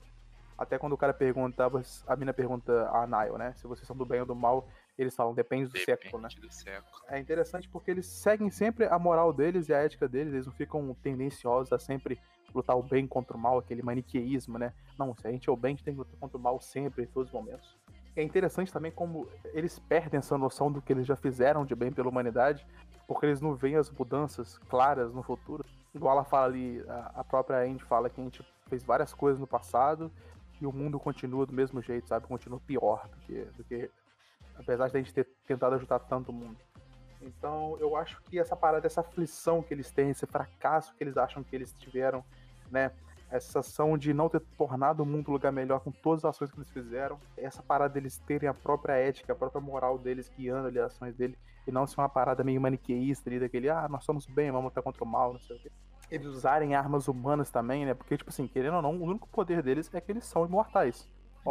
Até 0.63 0.79
quando 0.79 0.93
o 0.93 0.97
cara 0.97 1.13
pergunta, 1.13 1.69
a 2.07 2.17
mina 2.17 2.33
pergunta 2.33 2.89
a 2.91 3.05
Nile, 3.05 3.37
né? 3.37 3.53
Se 3.57 3.67
vocês 3.67 3.85
são 3.85 3.97
do 3.97 4.07
bem 4.07 4.21
ou 4.21 4.27
do 4.27 4.35
mal, 4.35 4.69
eles 4.97 5.13
falam, 5.13 5.35
depende 5.35 5.69
do 5.69 5.77
século, 5.77 6.23
né? 6.23 6.29
Depende 6.29 6.47
do 6.47 6.55
século. 6.55 7.03
é 7.09 7.19
interessante 7.19 7.69
porque 7.69 7.91
eles 7.91 8.07
seguem 8.07 8.49
sempre 8.49 8.85
a 8.85 8.97
moral 8.97 9.33
deles 9.33 9.69
e 9.69 9.75
a 9.75 9.79
ética 9.79 10.07
deles, 10.07 10.33
eles 10.33 10.47
não 10.47 10.53
ficam 10.53 10.95
tendenciosos 11.03 11.73
a 11.73 11.81
sempre 11.81 12.21
lutar 12.55 12.77
o 12.77 12.83
bem 12.83 13.09
contra 13.09 13.37
o 13.37 13.41
mal, 13.41 13.59
aquele 13.59 13.83
maniqueísmo, 13.83 14.57
né? 14.57 14.73
Não, 14.97 15.17
se 15.17 15.27
a 15.27 15.33
gente 15.33 15.49
é 15.49 15.53
o 15.53 15.57
bem, 15.57 15.71
a 15.71 15.75
gente 15.75 15.85
tem 15.85 15.95
que 15.95 15.99
lutar 15.99 16.17
contra 16.21 16.39
o 16.39 16.41
mal 16.41 16.61
sempre, 16.61 17.03
em 17.03 17.07
todos 17.07 17.31
os 17.31 17.35
momentos. 17.35 17.77
É 18.15 18.23
interessante 18.23 18.73
também 18.73 18.93
como 18.93 19.27
eles 19.53 19.81
perdem 19.81 20.19
essa 20.19 20.39
noção 20.39 20.71
do 20.71 20.81
que 20.81 20.93
eles 20.93 21.07
já 21.07 21.17
fizeram 21.17 21.65
de 21.65 21.75
bem 21.75 21.91
pela 21.91 22.09
humanidade, 22.09 22.65
porque 23.09 23.27
eles 23.27 23.41
não 23.41 23.57
veem 23.57 23.77
as 23.77 23.91
mudanças 23.91 24.59
claras 24.59 25.13
no 25.13 25.25
futuro. 25.25 25.65
Igual 25.93 26.15
ela 26.15 26.25
fala 26.25 26.47
ali, 26.47 26.85
a 26.89 27.13
a 27.17 27.25
própria 27.25 27.59
Andy 27.65 27.83
fala 27.85 28.09
que 28.09 28.21
a 28.21 28.25
gente 28.25 28.47
fez 28.69 28.85
várias 28.85 29.13
coisas 29.13 29.41
no 29.41 29.47
passado 29.47 30.11
e 30.61 30.67
o 30.67 30.73
mundo 30.73 30.99
continua 30.99 31.47
do 31.47 31.53
mesmo 31.53 31.83
jeito, 31.83 32.09
sabe? 32.09 32.27
Continua 32.27 32.61
pior 32.61 33.09
do 33.09 33.17
que, 33.19 33.45
do 33.57 33.65
que 33.65 33.91
apesar 34.55 34.89
de 34.89 34.97
a 34.97 35.01
gente 35.01 35.13
ter 35.13 35.29
tentado 35.47 35.75
ajudar 35.75 35.99
tanto 36.01 36.31
o 36.31 36.35
mundo. 36.35 36.59
Então, 37.21 37.77
eu 37.79 37.97
acho 37.97 38.21
que 38.23 38.39
essa 38.39 38.57
parada, 38.57 38.87
essa 38.87 39.01
aflição 39.01 39.63
que 39.63 39.73
eles 39.73 39.91
têm, 39.91 40.11
esse 40.11 40.27
fracasso 40.27 40.95
que 40.95 41.05
eles 41.05 41.17
acham 41.17 41.43
que 41.43 41.55
eles 41.55 41.73
tiveram, 41.75 42.25
né? 42.71 42.91
Essa 43.31 43.61
ação 43.61 43.97
de 43.97 44.13
não 44.13 44.29
ter 44.29 44.41
tornado 44.59 45.03
o 45.03 45.07
mundo 45.07 45.31
um 45.31 45.33
lugar 45.33 45.51
melhor 45.51 45.81
com 45.81 45.91
todas 45.91 46.25
as 46.25 46.35
ações 46.35 46.51
que 46.51 46.59
eles 46.59 46.71
fizeram, 46.71 47.19
essa 47.37 47.63
parada 47.63 47.95
deles 47.95 48.19
terem 48.19 48.49
a 48.49 48.53
própria 48.53 48.95
ética, 48.95 49.33
a 49.33 49.37
própria 49.37 49.61
moral 49.61 49.97
deles 49.97 50.31
guiando 50.37 50.69
ali 50.69 50.79
as 50.79 50.93
ações 50.93 51.15
dele, 51.15 51.39
e 51.67 51.73
não 51.73 51.87
ser 51.87 52.01
uma 52.01 52.09
parada 52.09 52.45
meio 52.45 52.61
maniqueísta 52.61 53.31
ali, 53.31 53.41
daquele, 53.41 53.71
ah, 53.71 53.89
nós 53.89 54.05
somos 54.05 54.27
bem, 54.27 54.51
vamos 54.51 54.67
lutar 54.67 54.83
contra 54.83 55.03
o 55.03 55.07
mal, 55.07 55.33
não 55.33 55.41
sei 55.41 55.57
o 55.57 55.61
quê. 55.61 55.71
Eles 56.13 56.27
usarem 56.27 56.75
armas 56.75 57.09
humanas 57.09 57.51
também, 57.51 57.87
né? 57.87 57.95
Porque, 57.95 58.19
tipo 58.19 58.29
assim, 58.29 58.47
querendo 58.47 58.77
ou 58.77 58.83
não, 58.83 58.97
o 58.97 59.05
único 59.05 59.27
poder 59.29 59.63
deles 59.63 59.89
é 59.95 60.01
que 60.01 60.13
eles 60.13 60.27
são 60.27 60.45
imortais. 60.45 61.09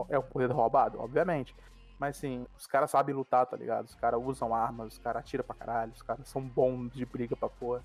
É 0.07 0.19
o 0.19 0.23
poder 0.23 0.51
roubado, 0.51 0.99
obviamente. 0.99 1.55
Mas 1.97 2.17
assim, 2.17 2.45
os 2.55 2.67
caras 2.67 2.91
sabem 2.91 3.13
lutar, 3.13 3.45
tá 3.45 3.57
ligado? 3.57 3.85
Os 3.85 3.95
caras 3.95 4.21
usam 4.23 4.53
armas, 4.53 4.93
os 4.93 4.99
caras 4.99 5.21
atiram 5.21 5.43
pra 5.43 5.55
caralho, 5.55 5.91
os 5.93 6.01
caras 6.03 6.27
são 6.27 6.41
bons 6.41 6.91
de 6.93 7.05
briga 7.05 7.35
pra 7.35 7.49
porra. 7.49 7.83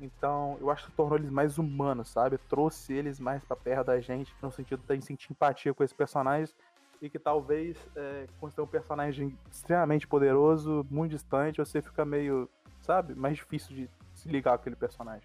Então, 0.00 0.56
eu 0.60 0.70
acho 0.70 0.86
que 0.86 0.92
tornou 0.92 1.18
eles 1.18 1.30
mais 1.30 1.56
humanos, 1.56 2.08
sabe? 2.08 2.38
Trouxe 2.48 2.92
eles 2.92 3.18
mais 3.18 3.44
pra 3.44 3.56
perto 3.56 3.86
da 3.86 4.00
gente, 4.00 4.34
no 4.42 4.50
sentido 4.50 4.82
de 4.86 5.04
sentir 5.04 5.32
empatia 5.32 5.72
com 5.72 5.82
esses 5.82 5.96
personagens. 5.96 6.54
E 7.00 7.08
que 7.08 7.18
talvez, 7.18 7.76
é, 7.94 8.26
quando 8.40 8.54
tem 8.54 8.64
um 8.64 8.68
personagem 8.68 9.38
extremamente 9.50 10.06
poderoso, 10.06 10.84
muito 10.90 11.12
distante, 11.12 11.58
você 11.58 11.80
fica 11.80 12.04
meio, 12.04 12.48
sabe? 12.80 13.14
Mais 13.14 13.36
difícil 13.36 13.74
de 13.74 13.90
se 14.14 14.28
ligar 14.28 14.50
com 14.50 14.62
aquele 14.62 14.76
personagem. 14.76 15.22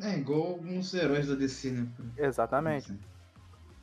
É, 0.00 0.16
igual 0.16 0.52
alguns 0.52 0.92
heróis 0.92 1.28
da 1.28 1.34
DC, 1.34 1.70
né? 1.70 1.88
Exatamente. 2.16 2.92
Assim. 2.92 3.00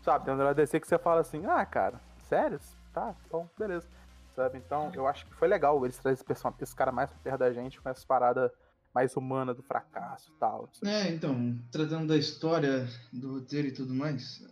Sabe, 0.03 0.25
tem 0.25 0.33
um 0.33 0.39
herói 0.39 0.55
DC 0.55 0.79
que 0.79 0.87
você 0.87 0.97
fala 0.97 1.21
assim, 1.21 1.45
ah, 1.45 1.65
cara, 1.65 2.01
sério? 2.27 2.59
Tá, 2.93 3.15
então, 3.25 3.49
beleza. 3.57 3.87
Sabe, 4.35 4.57
então 4.57 4.91
eu 4.93 5.07
acho 5.07 5.25
que 5.25 5.35
foi 5.35 5.47
legal 5.47 5.83
eles 5.85 5.97
trazerem 5.97 6.25
esse, 6.29 6.47
esse 6.61 6.75
cara 6.75 6.91
mais 6.91 7.09
pra 7.09 7.19
perto 7.19 7.39
da 7.39 7.51
gente 7.51 7.81
com 7.81 7.89
essa 7.89 8.05
parada 8.05 8.51
mais 8.93 9.15
humana 9.15 9.53
do 9.53 9.63
fracasso 9.63 10.31
e 10.31 10.39
tal. 10.39 10.69
É, 10.83 11.09
então, 11.09 11.57
tratando 11.71 12.07
da 12.07 12.17
história, 12.17 12.87
do 13.11 13.33
roteiro 13.33 13.67
e 13.67 13.71
tudo 13.71 13.93
mais, 13.93 14.43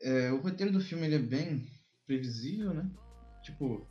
é, 0.00 0.30
o 0.32 0.40
roteiro 0.40 0.72
do 0.72 0.80
filme 0.80 1.06
ele 1.06 1.16
é 1.16 1.18
bem 1.18 1.66
previsível, 2.06 2.72
né? 2.74 2.86
Tipo, 3.42 3.86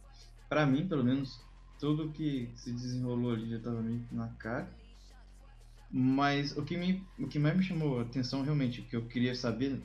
pra 0.50 0.66
mim, 0.66 0.88
pelo 0.88 1.04
menos, 1.04 1.44
tudo 1.80 2.12
que 2.12 2.52
se 2.56 2.72
desenrolou 2.72 3.34
ali 3.34 3.50
já 3.50 3.60
tava 3.60 3.82
meio 3.82 4.06
na 4.12 4.28
cara. 4.36 4.70
Mas 5.94 6.56
o 6.56 6.64
que, 6.64 6.78
me, 6.78 7.06
o 7.20 7.28
que 7.28 7.38
mais 7.38 7.58
me 7.58 7.64
chamou 7.64 8.00
a 8.00 8.04
atenção 8.04 8.44
realmente, 8.44 8.82
o 8.82 8.86
que 8.86 8.96
eu 8.96 9.06
queria 9.08 9.36
saber, 9.36 9.82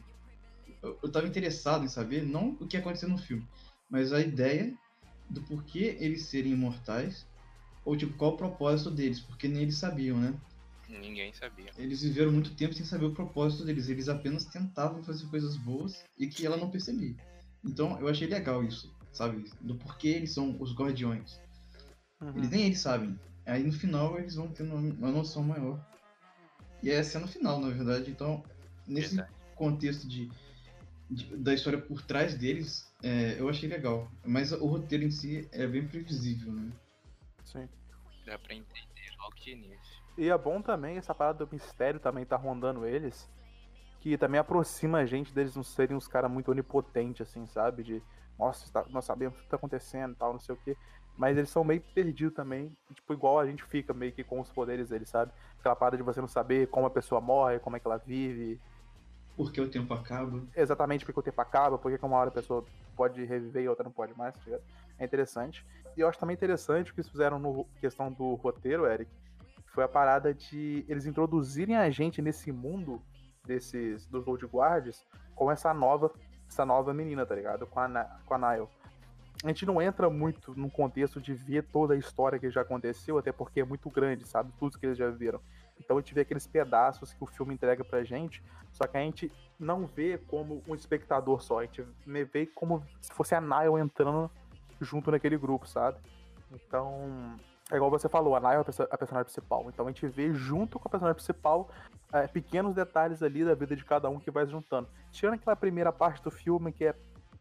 eu, 0.83 0.99
eu 1.03 1.11
tava 1.11 1.27
interessado 1.27 1.85
em 1.85 1.89
saber, 1.89 2.25
não 2.25 2.51
o 2.61 2.67
que 2.67 2.77
aconteceu 2.77 3.09
no 3.09 3.19
filme, 3.19 3.47
mas 3.91 4.13
a 4.13 4.21
ideia 4.21 4.73
do 5.29 5.43
porquê 5.43 5.97
eles 5.99 6.27
serem 6.27 6.53
imortais, 6.53 7.27
ou 7.85 7.97
tipo, 7.97 8.17
qual 8.17 8.35
o 8.35 8.37
propósito 8.37 8.91
deles, 8.91 9.21
porque 9.21 9.49
nem 9.49 9.63
eles 9.63 9.79
sabiam, 9.79 10.19
né? 10.19 10.39
Ninguém 10.89 11.33
sabia. 11.33 11.71
Eles 11.77 12.03
viveram 12.03 12.31
muito 12.31 12.55
tempo 12.55 12.75
sem 12.75 12.87
saber 12.87 13.07
o 13.07 13.15
propósito 13.15 13.65
deles. 13.65 13.89
Eles 13.89 14.09
apenas 14.09 14.45
tentavam 14.45 15.03
fazer 15.03 15.27
coisas 15.27 15.57
boas 15.57 16.05
e 16.17 16.29
que 16.29 16.47
ela 16.47 16.57
não 16.57 16.71
percebia. 16.71 17.17
Então 17.65 17.99
eu 17.99 18.09
achei 18.09 18.29
legal 18.29 18.63
isso, 18.63 18.95
sabe? 19.13 19.45
Do 19.61 19.77
porquê 19.77 20.09
eles 20.09 20.33
são 20.33 20.57
os 20.61 20.75
guardiões. 20.75 21.41
Uhum. 22.21 22.37
Eles 22.37 22.51
nem 22.51 22.67
eles 22.67 22.81
sabem. 22.81 23.19
Aí 23.45 23.65
no 23.65 23.73
final 23.73 24.19
eles 24.19 24.37
vão 24.37 24.49
ter 24.49 24.63
uma, 24.63 24.77
uma 24.77 25.11
noção 25.11 25.43
maior. 25.43 25.85
E 26.83 26.91
é 26.91 26.99
a 26.99 27.05
cena 27.05 27.27
final, 27.27 27.59
na 27.61 27.69
verdade. 27.71 28.11
Então, 28.11 28.43
nesse 28.87 29.17
Verdade. 29.17 29.33
contexto 29.55 30.07
de, 30.07 30.31
de- 31.11 31.37
da 31.37 31.55
história 31.55 31.81
por 31.81 32.03
trás 32.03 32.35
deles, 32.35 32.93
é, 33.03 33.37
eu 33.39 33.49
achei 33.49 33.69
legal. 33.69 34.11
Mas 34.25 34.53
o 34.53 34.67
roteiro 34.67 35.05
em 35.05 35.11
si 35.11 35.49
é 35.53 35.67
bem 35.67 35.87
previsível, 35.87 36.53
né? 36.53 36.71
Sim. 37.45 37.69
Dá 38.25 38.39
pra 38.39 38.55
entender 38.55 39.11
logo 39.19 39.35
de 39.37 39.51
início. 39.53 39.97
E 40.19 40.29
é 40.29 40.39
bom 40.39 40.61
também 40.63 40.97
essa 40.97 41.15
parada 41.15 41.45
do 41.45 41.53
mistério 41.53 42.01
também 42.01 42.25
tá 42.25 42.37
rondando 42.37 42.87
eles. 42.87 43.29
Que 44.01 44.17
também 44.17 44.39
aproxima 44.39 44.99
a 44.99 45.07
gente 45.07 45.33
deles 45.33 45.57
não 45.57 45.63
serem 45.65 45.97
uns 45.97 46.07
caras 46.09 46.31
muito 46.31 46.51
onipotentes, 46.51 47.27
assim, 47.29 47.47
sabe? 47.47 47.83
De, 47.83 48.03
nossa, 48.39 48.71
tá- 48.73 48.87
nós 48.91 49.05
sabemos 49.05 49.39
o 49.39 49.43
que 49.43 49.49
tá 49.49 49.57
acontecendo 49.57 50.13
e 50.13 50.17
tal, 50.17 50.33
não 50.33 50.41
sei 50.41 50.55
o 50.55 50.59
quê. 50.59 50.77
Mas 51.17 51.37
eles 51.37 51.49
são 51.51 51.65
meio 51.65 51.81
perdidos 51.95 52.35
também, 52.35 52.77
tipo, 52.95 53.13
igual 53.15 53.39
a 53.39 53.47
gente 53.47 53.65
fica 53.65 53.95
meio 53.95 54.13
que 54.13 54.23
com 54.23 54.39
os 54.41 54.51
poderes 54.51 54.91
deles, 54.91 55.09
sabe? 55.09 55.33
Aquela 55.67 55.75
parada 55.77 55.97
de 55.97 56.03
você 56.05 56.21
não 56.21 56.29
saber 56.29 56.69
como 56.69 56.87
a 56.87 56.91
pessoa 56.91 57.21
morre, 57.21 57.59
como 57.59 57.77
é 57.77 57.81
que 57.81 57.87
ela 57.89 57.97
vive, 57.97 58.61
Porque 59.37 59.61
o 59.61 59.69
tempo 59.69 59.93
acaba. 59.93 60.41
exatamente 60.55 61.05
porque 61.05 61.19
o 61.19 61.23
tempo 61.23 61.41
acaba, 61.41 61.77
porque 61.77 61.99
que 61.99 62.05
uma 62.05 62.17
hora 62.17 62.29
a 62.29 62.33
pessoa 62.33 62.65
pode 62.95 63.25
reviver 63.25 63.65
e 63.65 63.69
outra 63.69 63.83
não 63.83 63.91
pode 63.91 64.17
mais, 64.17 64.33
tá 64.35 64.41
ligado? 64.45 64.63
É 64.97 65.05
interessante. 65.05 65.67
E 65.97 66.01
eu 66.01 66.09
acho 66.09 66.21
também 66.21 66.35
interessante 66.35 66.93
o 66.93 66.95
que 66.95 67.01
eles 67.01 67.11
fizeram 67.11 67.41
no 67.41 67.65
questão 67.81 68.13
do 68.13 68.35
roteiro, 68.35 68.87
Eric, 68.87 69.11
foi 69.75 69.83
a 69.83 69.89
parada 69.89 70.33
de 70.33 70.85
eles 70.89 71.05
introduzirem 71.05 71.77
a 71.77 71.91
gente 71.91 72.23
nesse 72.23 72.53
mundo 72.53 73.03
desses 73.45 74.07
dos 74.07 74.25
Old 74.29 74.47
Guards 74.47 75.05
com 75.35 75.51
essa 75.51 75.75
nova, 75.75 76.13
essa 76.49 76.65
nova 76.65 76.95
menina, 76.95 77.27
tá 77.27 77.35
ligado? 77.35 77.67
Com 77.67 77.81
a, 77.81 77.89
com 78.25 78.35
a 78.35 78.39
Nile. 78.39 78.69
A 79.45 79.49
gente 79.49 79.67
não 79.67 79.83
entra 79.83 80.09
muito 80.09 80.55
no 80.59 80.71
contexto 80.71 81.21
de 81.21 81.35
ver 81.35 81.65
toda 81.65 81.93
a 81.93 81.97
história 81.97 82.39
que 82.39 82.49
já 82.51 82.63
aconteceu, 82.63 83.19
até 83.19 83.33
porque 83.33 83.61
é 83.61 83.65
muito 83.65 83.91
grande, 83.91 84.27
sabe? 84.27 84.51
Tudo 84.59 84.79
que 84.79 84.87
eles 84.87 84.97
já 84.97 85.11
viram. 85.11 85.41
Então 85.79 85.97
a 85.97 86.01
gente 86.01 86.15
vê 86.15 86.23
aqueles 86.23 86.47
pedaços 86.47 87.13
que 87.13 87.23
o 87.23 87.27
filme 87.27 87.55
entrega 87.55 87.85
pra 87.85 88.03
gente, 88.05 88.43
só 88.73 88.87
que 88.87 88.97
a 88.97 89.01
gente 89.01 89.31
não 89.59 89.87
vê 89.87 90.19
como 90.19 90.63
um 90.69 90.75
espectador 90.75 91.43
só, 91.43 91.61
a 91.61 91.63
gente 91.65 91.87
vê 92.07 92.47
como 92.47 92.83
se 93.01 93.13
fosse 93.13 93.35
a 93.35 93.41
Nile 93.41 93.81
entrando 93.81 94.31
junto 94.81 95.11
naquele 95.11 95.37
grupo, 95.39 95.67
sabe? 95.67 95.99
Então, 96.53 97.39
é 97.71 97.77
igual 97.77 97.91
você 97.91 98.09
falou, 98.09 98.37
a 98.37 98.41
Nile 98.41 98.55
é 98.55 98.59
a 98.59 98.65
perso- 98.65 98.89
a 98.91 98.99
personagem 98.99 99.25
principal. 99.25 99.65
Então 99.69 99.87
a 99.87 99.89
gente 99.89 100.07
vê 100.07 100.33
junto 100.33 100.79
com 100.79 100.89
a 100.89 100.91
personagem 100.91 101.15
principal 101.17 101.69
é, 102.13 102.27
pequenos 102.27 102.75
detalhes 102.75 103.23
ali 103.23 103.45
da 103.45 103.55
vida 103.55 103.75
de 103.75 103.85
cada 103.85 104.09
um 104.09 104.21
que 104.21 104.31
vai 104.31 104.45
se 104.45 104.53
juntando. 104.53 104.89
Tirando 105.11 105.35
aquela 105.35 105.57
primeira 105.57 105.93
parte 105.93 106.23
do 106.23 106.31
filme 106.31 106.73
que 106.73 106.85
é 106.85 106.95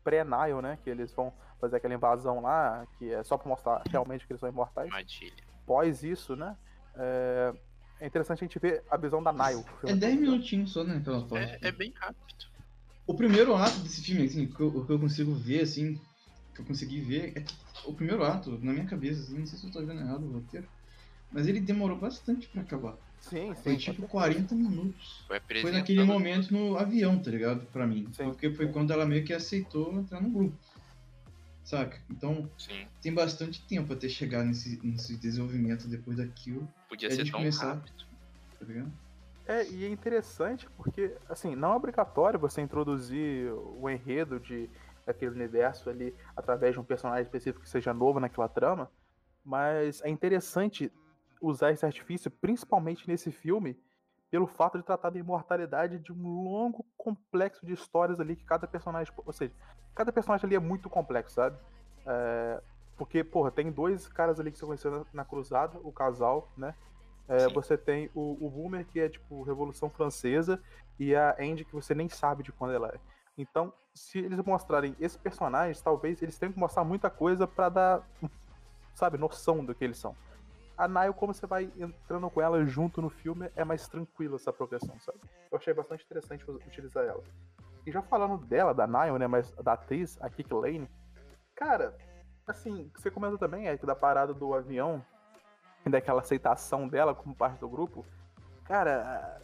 pré-Nile, 0.04 0.62
né? 0.62 0.78
Que 0.84 0.90
eles 0.90 1.14
vão 1.14 1.34
fazer 1.60 1.78
aquela 1.78 1.94
invasão 1.94 2.42
lá, 2.42 2.86
que 2.98 3.14
é 3.14 3.24
só 3.24 3.38
pra 3.38 3.48
mostrar 3.50 3.82
realmente 3.90 4.26
que 4.26 4.34
eles 4.34 4.40
são 4.40 4.50
imortais. 4.50 4.88
Armadilha. 4.88 5.44
Após 5.64 6.04
isso, 6.04 6.36
né? 6.36 6.56
É, 6.96 7.54
é 8.00 8.08
interessante 8.08 8.44
a 8.44 8.48
gente 8.48 8.60
ver 8.60 8.84
a 8.90 8.98
visão 8.98 9.22
da 9.22 9.32
Nile. 9.32 9.64
É 9.84 9.96
10 9.96 10.00
todo. 10.00 10.22
minutinhos 10.22 10.72
só, 10.72 10.84
né? 10.84 10.98
Aquela 10.98 11.26
parte. 11.26 11.66
É, 11.66 11.70
é 11.70 11.72
bem 11.72 11.94
rápido. 11.96 12.26
O 13.08 13.14
primeiro 13.14 13.56
ato 13.56 13.80
desse 13.80 14.02
filme, 14.02 14.26
assim, 14.26 14.48
que 14.48 14.60
eu, 14.60 14.68
o 14.68 14.86
que 14.86 14.92
eu 14.92 15.00
consigo 15.00 15.34
ver, 15.34 15.62
assim, 15.62 16.00
que 16.54 16.62
eu 16.62 16.66
consegui 16.66 17.02
ver, 17.02 17.34
é 17.36 17.42
que 17.42 17.54
o 17.86 17.94
primeiro 17.94 18.24
ato, 18.24 18.60
na 18.64 18.74
minha 18.74 18.86
cabeça, 18.86 19.22
assim, 19.22 19.40
não 19.40 19.46
sei 19.46 19.60
se 19.60 19.68
eu 19.68 19.72
tô 19.72 19.80
vendo 19.86 20.02
errado 20.02 20.26
o 20.26 20.32
roteiro, 20.32 20.68
mas 21.32 21.48
ele 21.48 21.60
demorou 21.60 21.98
bastante 21.98 22.48
pra 22.48 22.62
acabar. 22.62 22.98
Sim, 23.20 23.54
Foi 23.56 23.74
sim. 23.74 23.78
tipo 23.92 24.08
40 24.08 24.54
minutos. 24.54 25.24
Foi 25.28 25.40
Foi 25.62 25.72
naquele 25.72 26.04
momento 26.04 26.52
no 26.52 26.78
avião, 26.78 27.18
tá 27.18 27.32
ligado? 27.32 27.66
Pra 27.68 27.88
mim. 27.88 28.08
Sim. 28.12 28.26
Porque 28.26 28.52
foi 28.52 28.68
quando 28.68 28.92
ela 28.92 29.06
meio 29.06 29.24
que 29.26 29.34
aceitou 29.34 29.94
entrar 30.00 30.22
no 30.22 30.30
grupo. 30.30 30.56
Saca? 31.66 32.00
Então 32.10 32.50
Sim. 32.60 32.88
tem 33.02 33.12
bastante 33.14 33.66
tempo 33.68 33.92
até 33.92 34.08
chegar 34.08 34.44
nesse, 34.46 34.80
nesse 34.86 35.18
desenvolvimento 35.18 35.88
depois 35.88 36.18
daquilo, 36.18 36.66
Podia 36.88 37.10
ser 37.10 37.24
tão 37.30 37.40
começar- 37.40 37.74
rápido. 37.74 38.06
tá 38.60 38.66
ligado? 38.66 38.92
É, 39.48 39.68
e 39.70 39.84
é 39.86 39.90
interessante 39.90 40.68
porque, 40.78 41.16
assim, 41.28 41.56
não 41.56 41.74
é 41.74 41.76
obrigatório 41.76 42.40
você 42.40 42.62
introduzir 42.62 43.52
o 43.52 43.90
enredo 43.90 44.40
de 44.40 44.70
daquele 45.06 45.32
universo 45.36 45.88
ali 45.90 46.16
através 46.36 46.74
de 46.74 46.80
um 46.80 46.84
personagem 46.84 47.22
específico 47.24 47.64
que 47.64 47.70
seja 47.70 47.94
novo 47.94 48.20
naquela 48.20 48.50
trama, 48.50 48.90
mas 49.44 50.02
é 50.02 50.10
interessante 50.10 50.92
usar 51.40 51.72
esse 51.72 51.86
artifício, 51.86 52.32
principalmente 52.32 53.08
nesse 53.08 53.32
filme, 53.32 53.78
pelo 54.30 54.48
fato 54.48 54.78
de 54.78 54.84
tratar 54.84 55.10
da 55.10 55.20
imortalidade 55.20 56.00
de 56.00 56.12
um 56.12 56.44
longo 56.44 56.86
complexo 56.98 57.66
de 57.66 57.74
histórias 57.74 58.20
ali 58.20 58.36
que 58.36 58.44
cada 58.44 58.68
personagem, 58.68 59.14
ou 59.26 59.34
seja, 59.34 59.54
cada 59.94 60.12
personagem 60.12 60.46
ali 60.46 60.56
é 60.56 60.60
muito 60.60 60.90
complexo, 60.90 61.36
sabe? 61.36 61.58
É, 62.06 62.62
porque, 62.98 63.24
porra, 63.24 63.52
tem 63.52 63.72
dois 63.72 64.08
caras 64.08 64.40
ali 64.40 64.52
que 64.52 64.58
você 64.58 64.66
conheceu 64.66 64.92
na, 64.92 65.06
na 65.14 65.26
cruzada, 65.26 65.78
o 65.84 65.92
casal, 65.92 66.50
né? 66.58 66.74
É, 67.28 67.50
você 67.50 67.78
tem 67.78 68.10
o, 68.14 68.38
o 68.40 68.50
Boomer, 68.50 68.86
que 68.86 69.00
é 69.00 69.10
tipo 69.10 69.42
Revolução 69.44 69.90
Francesa, 69.90 70.62
e 71.00 71.16
a 71.16 71.36
Andy, 71.40 71.66
que 71.66 71.74
você 71.74 71.96
nem 71.96 72.08
sabe 72.08 72.44
de 72.44 72.52
quando 72.52 72.74
ela 72.74 72.90
é. 72.90 73.00
Então, 73.38 73.74
se 73.94 74.20
eles 74.20 74.40
mostrarem 74.40 74.96
esses 75.00 75.18
personagens, 75.18 75.82
talvez 75.82 76.22
eles 76.22 76.38
tenham 76.38 76.54
que 76.54 76.60
mostrar 76.60 76.84
muita 76.84 77.10
coisa 77.10 77.46
pra 77.48 77.70
dar, 77.70 78.10
sabe, 78.94 79.18
noção 79.18 79.66
do 79.66 79.74
que 79.74 79.84
eles 79.84 79.98
são. 79.98 80.16
A 80.78 80.88
Nile, 80.88 81.14
como 81.14 81.34
você 81.34 81.48
vai 81.48 81.72
entrando 81.78 82.30
com 82.30 82.42
ela 82.42 82.66
junto 82.66 83.02
no 83.02 83.10
filme, 83.10 83.50
é 83.56 83.64
mais 83.64 83.88
tranquila 83.88 84.36
essa 84.36 84.52
progressão, 84.52 85.00
sabe? 85.00 85.20
Eu 85.52 85.58
achei 85.58 85.74
bastante 85.74 86.04
interessante 86.04 86.50
utilizar 86.50 87.06
ela. 87.06 87.24
E 87.86 87.92
já 87.92 88.02
falando 88.02 88.44
dela, 88.46 88.74
da 88.74 88.86
Nile, 88.86 89.20
né, 89.20 89.28
mas 89.28 89.52
da 89.52 89.74
atriz, 89.74 90.18
a 90.22 90.30
Kik 90.30 90.54
Lane, 90.54 90.90
cara, 91.56 91.96
assim, 92.48 92.92
você 92.96 93.10
comentou 93.10 93.38
também, 93.38 93.68
é, 93.68 93.78
que 93.78 93.86
da 93.86 93.96
parada 93.96 94.34
do 94.34 94.54
avião, 94.54 95.04
e 95.86 95.90
daquela 95.90 96.22
aceitação 96.22 96.88
dela 96.88 97.14
como 97.14 97.36
parte 97.36 97.60
do 97.60 97.70
grupo, 97.70 98.06
cara, 98.64 99.42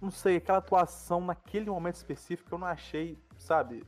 não 0.00 0.10
sei, 0.10 0.36
aquela 0.36 0.58
atuação 0.58 1.20
naquele 1.20 1.68
momento 1.68 1.96
específico 1.96 2.54
eu 2.54 2.58
não 2.58 2.66
achei, 2.68 3.18
sabe, 3.36 3.84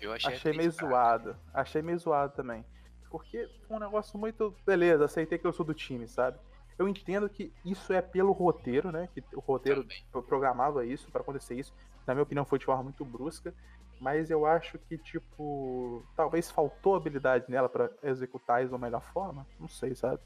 Eu 0.00 0.12
achei, 0.12 0.34
achei 0.34 0.52
meio 0.52 0.70
fraca. 0.72 0.94
zoado. 0.94 1.36
Achei 1.52 1.82
meio 1.82 1.98
zoado 1.98 2.34
também. 2.34 2.64
Porque 3.10 3.48
foi 3.66 3.76
um 3.76 3.80
negócio 3.80 4.18
muito. 4.18 4.54
Beleza, 4.66 5.04
aceitei 5.04 5.38
que 5.38 5.46
eu 5.46 5.52
sou 5.52 5.64
do 5.64 5.74
time, 5.74 6.06
sabe? 6.08 6.38
Eu 6.78 6.86
entendo 6.88 7.28
que 7.28 7.52
isso 7.64 7.92
é 7.92 8.02
pelo 8.02 8.32
roteiro, 8.32 8.92
né? 8.92 9.08
Que 9.14 9.22
o 9.34 9.40
roteiro 9.40 9.82
Também. 9.82 10.04
pro- 10.12 10.22
programava 10.22 10.84
isso 10.84 11.10
pra 11.10 11.22
acontecer 11.22 11.54
isso. 11.54 11.72
Na 12.06 12.14
minha 12.14 12.22
opinião, 12.22 12.44
foi 12.44 12.58
de 12.58 12.64
forma 12.66 12.82
muito 12.82 13.04
brusca. 13.04 13.54
Mas 13.98 14.30
eu 14.30 14.44
acho 14.44 14.78
que, 14.78 14.98
tipo, 14.98 16.04
talvez 16.14 16.50
faltou 16.50 16.94
habilidade 16.94 17.46
nela 17.48 17.66
pra 17.68 17.90
executar 18.02 18.62
isso 18.62 18.70
da 18.72 18.76
melhor 18.78 19.00
forma. 19.00 19.46
Não 19.58 19.68
sei, 19.68 19.94
sabe? 19.94 20.20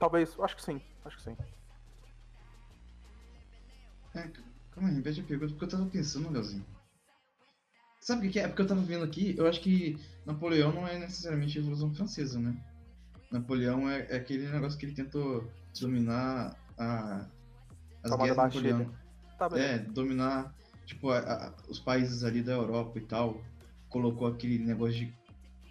Talvez, 0.00 0.36
eu 0.36 0.44
acho 0.44 0.56
que 0.56 0.62
sim, 0.62 0.80
acho 1.04 1.16
que 1.16 1.22
sim. 1.22 1.36
É, 4.14 4.28
calma 4.72 4.88
aí, 4.88 4.94
repete 4.96 5.20
a 5.20 5.24
pergunta, 5.24 5.52
porque 5.52 5.64
eu 5.66 5.68
tava 5.78 5.86
pensando, 5.90 6.30
Leozinho. 6.30 6.64
Sabe 8.00 8.28
o 8.28 8.30
que 8.30 8.38
é? 8.38 8.44
É 8.44 8.48
porque 8.48 8.62
eu 8.62 8.66
tava 8.66 8.80
vendo 8.80 9.04
aqui, 9.04 9.34
eu 9.36 9.46
acho 9.46 9.60
que 9.60 9.98
Napoleão 10.24 10.72
não 10.72 10.86
é 10.86 10.98
necessariamente 10.98 11.58
a 11.58 11.60
Revolução 11.60 11.92
Francesa, 11.94 12.38
né? 12.40 12.56
Napoleão 13.30 13.88
é, 13.88 14.06
é 14.10 14.16
aquele 14.16 14.48
negócio 14.48 14.78
que 14.78 14.86
ele 14.86 14.94
tentou 14.94 15.50
dominar 15.80 16.56
a, 16.78 17.26
as 18.02 18.10
Tomar 18.10 18.16
da 18.16 18.24
guerras 18.24 18.36
Bastilha. 18.36 18.78
Napoleão. 18.78 18.98
Tá. 19.38 19.58
É, 19.58 19.78
dominar, 19.78 20.54
tipo, 20.86 21.10
a- 21.10 21.18
a- 21.18 21.54
os 21.68 21.78
países 21.78 22.24
ali 22.24 22.42
da 22.42 22.52
Europa 22.52 22.98
e 22.98 23.02
tal. 23.02 23.42
Colocou 23.88 24.26
aquele 24.26 24.58
negócio 24.58 24.94
de 24.94 25.14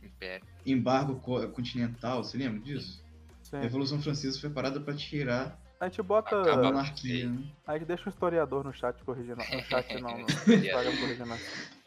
Império. 0.03 0.45
embargo 0.65 1.19
co- 1.19 1.47
continental, 1.49 2.23
você 2.23 2.37
lembra 2.37 2.59
disso? 2.61 3.03
Sim. 3.43 3.57
A 3.57 3.61
Revolução 3.61 4.01
Francesa 4.01 4.39
foi 4.39 4.49
parada 4.49 4.79
pra 4.79 4.93
tirar 4.95 5.59
A 5.79 5.87
gente 5.87 6.01
bota. 6.01 6.41
Acaba- 6.41 6.63
monarquia, 6.63 7.29
né? 7.29 7.43
A 7.65 7.73
gente 7.77 7.87
deixa 7.87 8.09
um 8.09 8.11
historiador 8.11 8.63
no 8.63 8.73
chat 8.73 9.01
corrigindo. 9.03 9.37
No 9.37 9.63
chat 9.63 10.01
não, 10.01 10.17
no. 10.17 10.25
Instagram 10.53 10.97
corrigindo. 10.97 11.33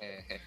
É, 0.00 0.40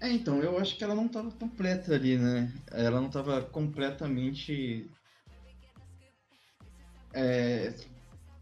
É, 0.00 0.10
então, 0.10 0.42
eu 0.42 0.58
acho 0.58 0.76
que 0.76 0.84
ela 0.84 0.94
não 0.94 1.08
tava 1.08 1.30
completa 1.30 1.94
ali, 1.94 2.18
né? 2.18 2.52
Ela 2.70 3.00
não 3.00 3.08
tava 3.08 3.40
completamente 3.40 4.90
é, 7.14 7.72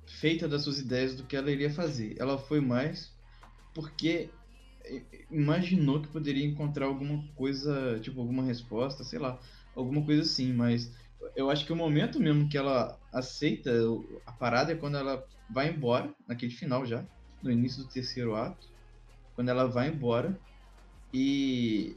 feita 0.06 0.48
das 0.48 0.62
suas 0.62 0.80
ideias 0.80 1.14
do 1.14 1.22
que 1.22 1.36
ela 1.36 1.52
iria 1.52 1.72
fazer. 1.72 2.16
Ela 2.18 2.36
foi 2.36 2.60
mais 2.60 3.12
porque 3.72 4.28
imaginou 5.30 6.02
que 6.02 6.08
poderia 6.08 6.44
encontrar 6.44 6.86
alguma 6.86 7.24
coisa, 7.34 8.00
tipo, 8.00 8.20
alguma 8.20 8.42
resposta, 8.42 9.04
sei 9.04 9.18
lá, 9.18 9.38
alguma 9.74 10.04
coisa 10.04 10.22
assim, 10.22 10.52
mas 10.52 10.92
eu 11.36 11.50
acho 11.50 11.64
que 11.64 11.72
o 11.72 11.76
momento 11.76 12.20
mesmo 12.20 12.48
que 12.48 12.58
ela 12.58 12.98
aceita 13.12 13.70
a 14.26 14.32
parada 14.32 14.72
é 14.72 14.76
quando 14.76 14.96
ela 14.96 15.22
vai 15.50 15.68
embora, 15.68 16.14
naquele 16.26 16.52
final 16.52 16.84
já, 16.86 17.04
no 17.42 17.50
início 17.50 17.82
do 17.82 17.88
terceiro 17.88 18.34
ato, 18.34 18.66
quando 19.34 19.48
ela 19.48 19.66
vai 19.66 19.88
embora 19.88 20.38
e, 21.12 21.96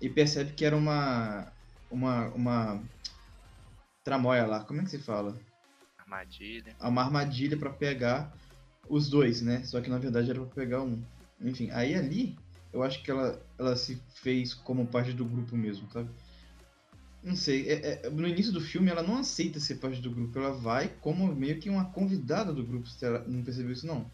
e 0.00 0.08
percebe 0.08 0.52
que 0.52 0.64
era 0.64 0.76
uma, 0.76 1.52
uma, 1.90 2.28
uma 2.34 2.84
tramóia 4.04 4.46
lá, 4.46 4.64
como 4.64 4.80
é 4.80 4.84
que 4.84 4.90
se 4.90 4.98
fala? 4.98 5.38
armadilha. 5.98 6.76
Uma 6.80 7.02
armadilha 7.02 7.56
pra 7.56 7.70
pegar 7.70 8.32
os 8.88 9.08
dois, 9.08 9.40
né? 9.40 9.62
Só 9.64 9.80
que 9.80 9.88
na 9.88 9.98
verdade 9.98 10.30
era 10.30 10.40
pra 10.40 10.54
pegar 10.54 10.82
um. 10.82 11.02
Enfim, 11.40 11.70
aí 11.70 11.94
ali 11.94 12.36
eu 12.72 12.82
acho 12.82 13.02
que 13.02 13.10
ela, 13.10 13.40
ela 13.58 13.76
se 13.76 13.96
fez 14.22 14.52
como 14.52 14.86
parte 14.86 15.12
do 15.12 15.24
grupo 15.24 15.56
mesmo, 15.56 15.90
sabe? 15.90 16.10
Não 17.22 17.36
sei, 17.36 17.68
é- 17.68 18.06
é- 18.06 18.10
no 18.10 18.26
início 18.26 18.52
do 18.52 18.60
filme 18.60 18.90
ela 18.90 19.02
não 19.02 19.18
aceita 19.18 19.60
ser 19.60 19.76
parte 19.76 20.00
do 20.00 20.10
grupo, 20.10 20.38
ela 20.38 20.52
vai 20.52 20.88
como 21.00 21.34
meio 21.34 21.60
que 21.60 21.68
uma 21.68 21.90
convidada 21.92 22.52
do 22.52 22.64
grupo, 22.64 22.86
você 22.86 23.08
não 23.26 23.44
percebeu 23.44 23.72
isso 23.72 23.86
não? 23.86 24.10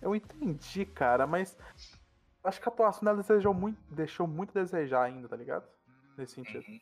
Eu 0.00 0.14
entendi, 0.16 0.84
cara, 0.84 1.24
mas 1.26 1.56
acho 2.42 2.60
que 2.60 2.68
a 2.68 2.72
atuação 2.72 3.04
dela 3.04 3.18
desejou 3.22 3.54
muito, 3.54 3.78
deixou 3.94 4.26
muito 4.26 4.50
a 4.58 4.62
desejar 4.62 5.02
ainda, 5.04 5.28
tá 5.28 5.36
ligado? 5.36 5.64
Nesse 6.18 6.34
sentido. 6.34 6.64
Uhum. 6.66 6.80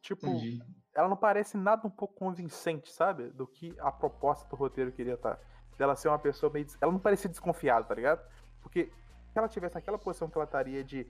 Tipo, 0.00 0.26
Entendi. 0.26 0.62
ela 0.94 1.08
não 1.08 1.16
parece 1.16 1.56
nada 1.58 1.86
um 1.86 1.90
pouco 1.90 2.14
convincente, 2.14 2.90
sabe? 2.90 3.24
Do 3.30 3.46
que 3.46 3.74
a 3.78 3.92
proposta 3.92 4.48
do 4.48 4.56
roteiro 4.56 4.90
queria 4.92 5.14
estar. 5.14 5.38
Dela 5.76 5.94
ser 5.96 6.08
uma 6.08 6.18
pessoa 6.18 6.50
meio. 6.50 6.64
des- 6.64 6.78
Ela 6.80 6.92
não 6.92 6.98
parecia 6.98 7.28
desconfiada, 7.28 7.84
tá 7.84 7.94
ligado? 7.94 8.26
Porque 8.62 8.86
se 9.30 9.38
ela 9.38 9.48
tivesse 9.48 9.74
naquela 9.74 9.98
posição 9.98 10.30
que 10.30 10.38
ela 10.38 10.44
estaria 10.46 10.82
de 10.82 11.06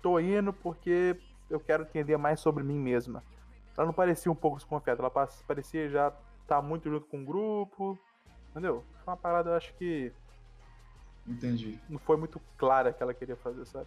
tô 0.00 0.20
indo 0.20 0.52
porque 0.52 1.18
eu 1.54 1.60
quero 1.60 1.82
entender 1.84 2.16
mais 2.16 2.40
sobre 2.40 2.62
mim 2.62 2.78
mesma. 2.78 3.22
Ela 3.76 3.86
não 3.86 3.94
parecia 3.94 4.30
um 4.30 4.34
pouco 4.36 4.56
desconfiada, 4.58 5.00
ela 5.00 5.10
pa- 5.10 5.28
parecia 5.46 5.88
já 5.88 6.12
estar 6.42 6.60
muito 6.62 6.88
junto 6.90 7.06
com 7.06 7.22
o 7.22 7.24
grupo. 7.24 7.98
Entendeu? 8.50 8.84
Foi 9.04 9.12
uma 9.12 9.16
parada, 9.16 9.50
eu 9.50 9.54
acho 9.54 9.74
que 9.74 10.12
Entendi. 11.26 11.78
não 11.88 11.98
foi 11.98 12.16
muito 12.16 12.40
clara 12.56 12.92
que 12.92 13.02
ela 13.02 13.14
queria 13.14 13.36
fazer, 13.36 13.64
sabe? 13.66 13.86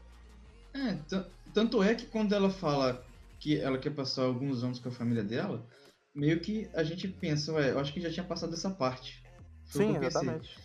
É, 0.73 0.95
tan- 1.07 1.25
tanto 1.53 1.81
é 1.81 1.95
que 1.95 2.05
quando 2.05 2.33
ela 2.33 2.49
fala 2.49 3.03
que 3.39 3.59
ela 3.59 3.77
quer 3.77 3.91
passar 3.91 4.23
alguns 4.23 4.63
anos 4.63 4.79
com 4.79 4.89
a 4.89 4.91
família 4.91 5.23
dela, 5.23 5.65
meio 6.13 6.39
que 6.41 6.69
a 6.73 6.83
gente 6.83 7.07
pensa, 7.07 7.53
ué, 7.53 7.71
eu 7.71 7.79
acho 7.79 7.93
que 7.93 8.01
já 8.01 8.11
tinha 8.11 8.25
passado 8.25 8.53
essa 8.53 8.69
parte. 8.69 9.23
Foi 9.67 9.85
Sim, 9.85 9.97
exatamente. 9.97 10.57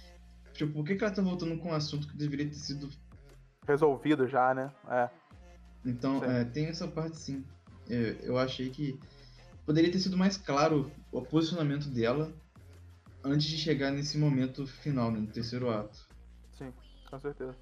Tipo, 0.52 0.72
por 0.72 0.84
que, 0.84 0.96
que 0.96 1.04
ela 1.04 1.14
tá 1.14 1.22
voltando 1.22 1.56
com 1.58 1.68
um 1.70 1.74
assunto 1.74 2.08
que 2.08 2.16
deveria 2.16 2.46
ter 2.46 2.54
sido. 2.54 2.88
Resolvido 3.66 4.26
já, 4.26 4.52
né? 4.54 4.72
É. 4.88 5.08
Então, 5.84 6.24
é, 6.24 6.44
tem 6.44 6.66
essa 6.66 6.86
parte 6.86 7.16
sim. 7.16 7.44
Eu, 7.88 8.14
eu 8.20 8.38
achei 8.38 8.70
que 8.70 8.98
poderia 9.66 9.90
ter 9.90 9.98
sido 9.98 10.16
mais 10.16 10.36
claro 10.36 10.90
o 11.10 11.22
posicionamento 11.22 11.88
dela 11.88 12.32
antes 13.24 13.46
de 13.46 13.58
chegar 13.58 13.90
nesse 13.90 14.18
momento 14.18 14.66
final, 14.66 15.10
né, 15.10 15.20
no 15.20 15.26
terceiro 15.26 15.70
ato. 15.70 16.06
Sim, 16.52 16.72
com 17.08 17.18
certeza. 17.18 17.54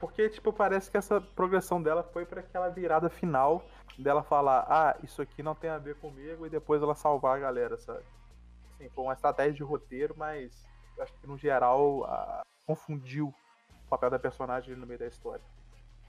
Porque, 0.00 0.28
tipo, 0.28 0.52
parece 0.52 0.90
que 0.90 0.96
essa 0.96 1.20
progressão 1.20 1.82
dela 1.82 2.02
foi 2.02 2.26
pra 2.26 2.40
aquela 2.40 2.68
virada 2.68 3.08
final 3.08 3.64
dela 3.98 4.22
falar, 4.22 4.66
ah, 4.68 4.98
isso 5.02 5.22
aqui 5.22 5.42
não 5.42 5.54
tem 5.54 5.70
a 5.70 5.78
ver 5.78 5.94
comigo, 5.96 6.46
e 6.46 6.50
depois 6.50 6.82
ela 6.82 6.94
salvar 6.94 7.36
a 7.36 7.40
galera, 7.40 7.78
sabe? 7.78 8.04
Assim, 8.74 8.88
foi 8.90 9.04
uma 9.04 9.12
estratégia 9.12 9.52
de 9.52 9.62
roteiro, 9.62 10.14
mas 10.16 10.66
acho 11.00 11.12
que 11.14 11.26
no 11.26 11.38
geral 11.38 12.04
ah, 12.04 12.42
confundiu 12.66 13.28
o 13.86 13.88
papel 13.88 14.10
da 14.10 14.18
personagem 14.18 14.76
no 14.76 14.86
meio 14.86 14.98
da 14.98 15.06
história. 15.06 15.44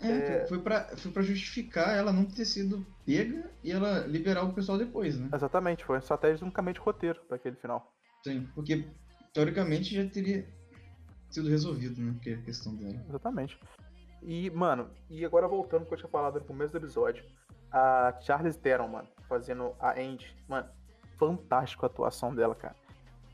É, 0.01 0.08
É. 0.08 0.45
Foi, 0.47 0.60
pra, 0.60 0.95
foi 0.97 1.12
pra 1.12 1.23
justificar 1.23 1.95
ela 1.95 2.12
não 2.12 2.25
ter 2.25 2.45
sido 2.45 2.86
pega 3.05 3.49
e 3.63 3.71
ela 3.71 3.99
liberar 4.08 4.43
o 4.43 4.53
pessoal 4.53 4.77
depois, 4.77 5.17
né? 5.17 5.29
Exatamente, 5.34 5.86
foi 5.86 5.95
uma 5.95 6.01
estratégia 6.01 6.43
unicamente 6.43 6.79
de 6.79 6.86
roteiro 6.86 7.21
pra 7.27 7.38
aquele 7.38 7.55
final. 7.55 7.93
Sim, 8.23 8.47
porque 8.53 8.86
teoricamente 9.34 9.95
já 9.95 10.10
teria 10.10 10.45
sido 11.29 11.49
resolvido, 11.49 12.01
né? 12.01 12.15
Que 12.21 12.31
é 12.31 12.34
a 12.34 12.41
questão 12.41 12.75
dela. 12.75 13.03
Exatamente. 13.08 13.58
E, 14.21 14.49
mano, 14.49 14.89
e 15.10 15.23
agora 15.23 15.47
voltando 15.47 15.81
ao 15.81 15.88
que 15.88 15.93
eu 15.93 15.97
tinha 15.97 16.10
falado 16.10 16.39
no 16.39 16.45
começo 16.45 16.71
do 16.71 16.77
episódio, 16.77 17.23
a 17.71 18.13
Charlize 18.21 18.58
Theron, 18.58 18.88
mano, 18.88 19.08
fazendo 19.29 19.75
a 19.79 19.91
Andy, 19.91 20.36
mano, 20.47 20.67
fantástico 21.17 21.86
a 21.86 21.88
atuação 21.88 22.34
dela, 22.34 22.55
cara. 22.55 22.75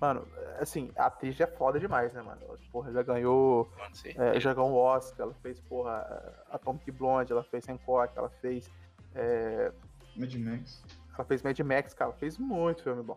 Mano, 0.02 0.28
assim, 0.60 0.92
a 0.98 1.06
atriz 1.06 1.36
já 1.36 1.44
é 1.46 1.48
foda 1.48 1.80
demais, 1.80 2.12
né, 2.12 2.24
mano? 2.24 2.42
Porra, 2.72 2.92
já 2.92 3.04
ganhou, 3.04 3.72
é, 4.16 4.40
já 4.40 4.52
ganhou 4.52 4.72
um 4.72 4.76
Oscar, 4.76 5.28
ela 5.28 5.36
fez, 5.36 5.60
porra, 5.60 6.44
Atomic 6.50 6.92
Blonde, 6.92 7.32
ela 7.32 7.44
fez 7.44 7.70
Hancock, 7.70 8.12
ela 8.18 8.30
fez, 8.42 8.68
é, 9.14 9.72
Mad 10.16 10.34
Max. 10.34 10.84
ela 11.14 11.24
fez 11.24 11.44
Mad 11.44 11.60
Max, 11.60 11.94
cara, 11.94 12.10
ela 12.10 12.18
fez 12.18 12.40
muito 12.40 12.82
filme 12.82 13.04
bom. 13.04 13.16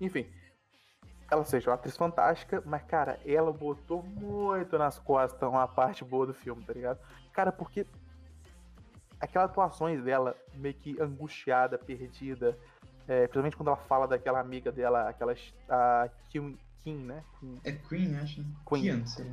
Enfim, 0.00 0.26
ela 1.30 1.44
seja 1.44 1.68
uma 1.68 1.74
atriz 1.74 1.98
fantástica, 1.98 2.62
mas, 2.64 2.82
cara, 2.84 3.20
ela 3.26 3.52
botou 3.52 4.02
muito 4.02 4.78
nas 4.78 4.98
costas 4.98 5.46
uma 5.46 5.68
parte 5.68 6.02
boa 6.02 6.26
do 6.26 6.32
filme, 6.32 6.64
tá 6.64 6.72
ligado? 6.72 6.98
Cara, 7.34 7.52
porque 7.52 7.86
aquelas 9.20 9.50
atuações 9.50 10.02
dela, 10.02 10.34
meio 10.54 10.74
que 10.74 10.98
angustiada, 10.98 11.76
perdida, 11.76 12.58
é, 13.08 13.22
principalmente 13.22 13.56
quando 13.56 13.68
ela 13.68 13.76
fala 13.76 14.06
daquela 14.06 14.40
amiga 14.40 14.70
dela, 14.70 15.08
aquela 15.08 15.34
a 15.68 16.08
Kim, 16.28 16.58
Kim 16.82 16.96
né? 16.96 17.24
Kim. 17.38 17.60
É 17.64 17.72
Queen, 17.72 18.16
acho. 18.16 18.40
né? 18.40 18.46
Queen. 18.66 19.06
Sei 19.06 19.24
lá. 19.24 19.32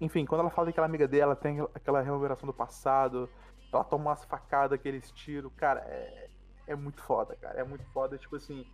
Enfim, 0.00 0.24
quando 0.24 0.42
ela 0.42 0.50
fala 0.50 0.66
daquela 0.66 0.86
amiga 0.86 1.08
dela, 1.08 1.34
tem 1.34 1.60
aquela 1.74 2.00
rememoração 2.00 2.46
do 2.46 2.52
passado, 2.52 3.28
ela 3.72 3.84
toma 3.84 4.10
umas 4.10 4.24
facadas, 4.24 4.78
aqueles 4.78 5.10
tiros, 5.10 5.52
cara, 5.56 5.80
é, 5.80 6.28
é 6.68 6.74
muito 6.76 7.02
foda, 7.02 7.34
cara. 7.36 7.60
É 7.60 7.64
muito 7.64 7.84
foda, 7.86 8.16
tipo 8.16 8.36
assim, 8.36 8.64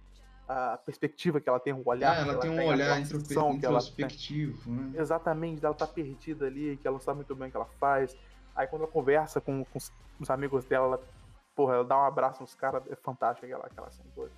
a 0.46 0.76
perspectiva 0.76 1.40
que 1.40 1.48
ela 1.48 1.58
tem, 1.58 1.72
o 1.72 1.82
olhar. 1.86 2.12
Ah, 2.12 2.22
que 2.24 2.28
ela 2.30 2.40
tem 2.40 2.50
um 2.50 2.60
a 2.60 2.64
olhar 2.64 3.00
ela 3.00 3.08
tem. 3.18 3.56
introspectivo, 3.56 4.70
né? 4.70 5.00
Exatamente, 5.00 5.60
dela 5.60 5.74
tá 5.74 5.86
perdida 5.86 6.46
ali, 6.46 6.76
que 6.76 6.86
ela 6.86 6.94
não 6.94 7.00
sabe 7.00 7.16
muito 7.16 7.34
bem 7.34 7.48
o 7.48 7.50
que 7.50 7.56
ela 7.56 7.68
faz. 7.80 8.16
Aí 8.54 8.66
quando 8.66 8.82
ela 8.82 8.90
conversa 8.90 9.40
com, 9.40 9.64
com 9.64 9.78
os 10.20 10.30
amigos 10.30 10.64
dela, 10.66 10.86
ela, 10.86 11.02
porra, 11.54 11.74
ela 11.74 11.84
dá 11.84 11.96
um 11.96 12.04
abraço 12.04 12.40
nos 12.40 12.54
caras, 12.54 12.82
é 12.90 12.96
fantástico 12.96 13.46
aquela, 13.46 13.66
aquela 13.66 13.90
cena 13.90 14.08
toda. 14.14 14.30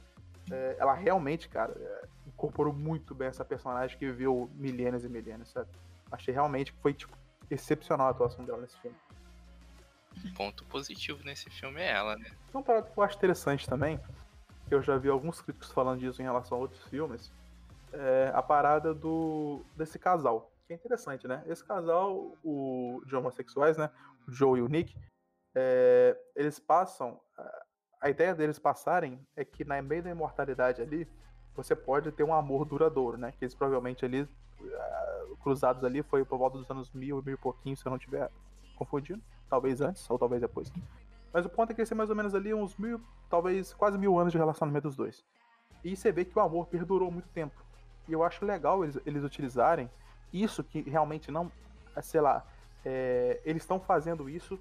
É, 0.51 0.77
ela 0.79 0.95
realmente, 0.95 1.49
cara, 1.49 1.73
é, 1.77 2.09
incorporou 2.27 2.73
muito 2.73 3.15
bem 3.15 3.29
essa 3.29 3.45
personagem 3.45 3.99
que 3.99 4.07
viveu 4.07 4.51
milênios 4.55 5.05
e 5.05 5.09
milênios, 5.09 5.51
sabe? 5.51 5.69
Achei 6.11 6.33
realmente 6.33 6.73
que 6.73 6.81
foi, 6.81 6.95
tipo, 6.95 7.17
excepcional 7.51 8.09
a 8.09 8.11
atuação 8.11 8.45
dela 8.45 8.59
nesse 8.59 8.79
filme. 8.79 8.97
Ponto 10.37 10.65
positivo 10.67 11.23
nesse 11.25 11.51
filme 11.51 11.81
é 11.81 11.91
ela, 11.91 12.17
né? 12.17 12.31
Uma 12.53 12.63
parada 12.63 12.89
que 12.89 12.99
eu 12.99 13.03
acho 13.03 13.17
interessante 13.17 13.69
também, 13.69 14.01
que 14.69 14.75
eu 14.75 14.83
já 14.83 14.97
vi 14.97 15.09
alguns 15.09 15.41
críticos 15.41 15.71
falando 15.71 16.01
disso 16.01 16.23
em 16.23 16.25
relação 16.25 16.59
a 16.59 16.61
outros 16.61 16.83
filmes, 16.85 17.31
é 17.93 18.31
a 18.35 18.43
parada 18.43 18.95
do 18.95 19.63
desse 19.77 19.99
casal. 19.99 20.51
Que 20.67 20.73
é 20.73 20.77
interessante, 20.77 21.29
né? 21.29 21.45
Esse 21.47 21.65
casal, 21.65 22.37
o 22.43 23.03
de 23.07 23.15
homossexuais, 23.15 23.77
né? 23.77 23.91
O 24.27 24.33
Joe 24.33 24.59
e 24.59 24.63
o 24.63 24.69
Nick, 24.69 24.97
é, 25.57 26.17
eles 26.37 26.59
passam. 26.61 27.19
a- 27.37 27.63
A 28.03 28.11
ideia 28.11 28.35
deles 28.35 28.59
passarem 28.59 29.19
é 29.35 29.43
que 29.45 29.65
na 29.65 29.81
meio 29.81 30.03
da 30.03 30.11
imortalidade 30.11 30.83
ali, 30.83 31.09
você 31.57 31.75
pode 31.75 32.13
ter 32.13 32.23
um 32.23 32.33
amor 32.35 32.67
duradouro, 32.67 33.17
né? 33.17 33.33
Que 33.33 33.45
eles 33.47 33.55
provavelmente 33.55 34.05
ali, 34.05 34.29
ah, 34.63 35.25
cruzados 35.43 35.83
ali, 35.83 36.03
foi 36.03 36.23
por 36.25 36.39
volta 36.39 36.59
dos 36.59 36.71
anos 36.71 36.93
mil, 36.93 37.23
mil 37.23 37.35
e 37.35 37.39
pouquinho, 37.39 37.75
se 37.75 37.85
eu 37.87 37.91
não 37.91 37.99
tiver 37.99 38.31
confundindo. 38.77 39.23
Talvez 39.49 39.81
antes, 39.81 40.09
ou 40.11 40.19
talvez 40.19 40.43
depois. 40.43 40.71
Mas 41.33 41.47
o 41.47 41.49
ponto 41.49 41.71
é 41.71 41.75
que 41.75 41.81
ia 41.81 41.87
ser 41.87 41.95
mais 41.95 42.11
ou 42.11 42.17
menos 42.17 42.35
ali 42.35 42.53
uns 42.53 42.77
mil, 42.77 43.01
talvez 43.31 43.73
quase 43.73 43.97
mil 43.97 44.19
anos 44.19 44.31
de 44.33 44.39
relacionamento 44.39 44.89
dos 44.89 44.97
dois. 44.97 45.25
E 45.83 45.97
você 45.97 46.13
vê 46.13 46.25
que 46.25 46.39
o 46.39 46.43
amor 46.43 46.67
perdurou 46.67 47.11
muito 47.11 47.29
tempo. 47.31 47.59
E 48.07 48.13
eu 48.13 48.23
acho 48.23 48.45
legal 48.45 48.85
eles, 48.85 48.99
eles 49.07 49.25
utilizarem 49.25 49.91
isso 50.33 50.63
que 50.63 50.83
realmente 50.83 51.31
não, 51.31 51.51
sei 52.03 52.21
lá, 52.21 52.45
é, 52.85 53.41
eles 53.45 53.63
estão 53.63 53.81
fazendo 53.81 54.29
isso 54.29 54.61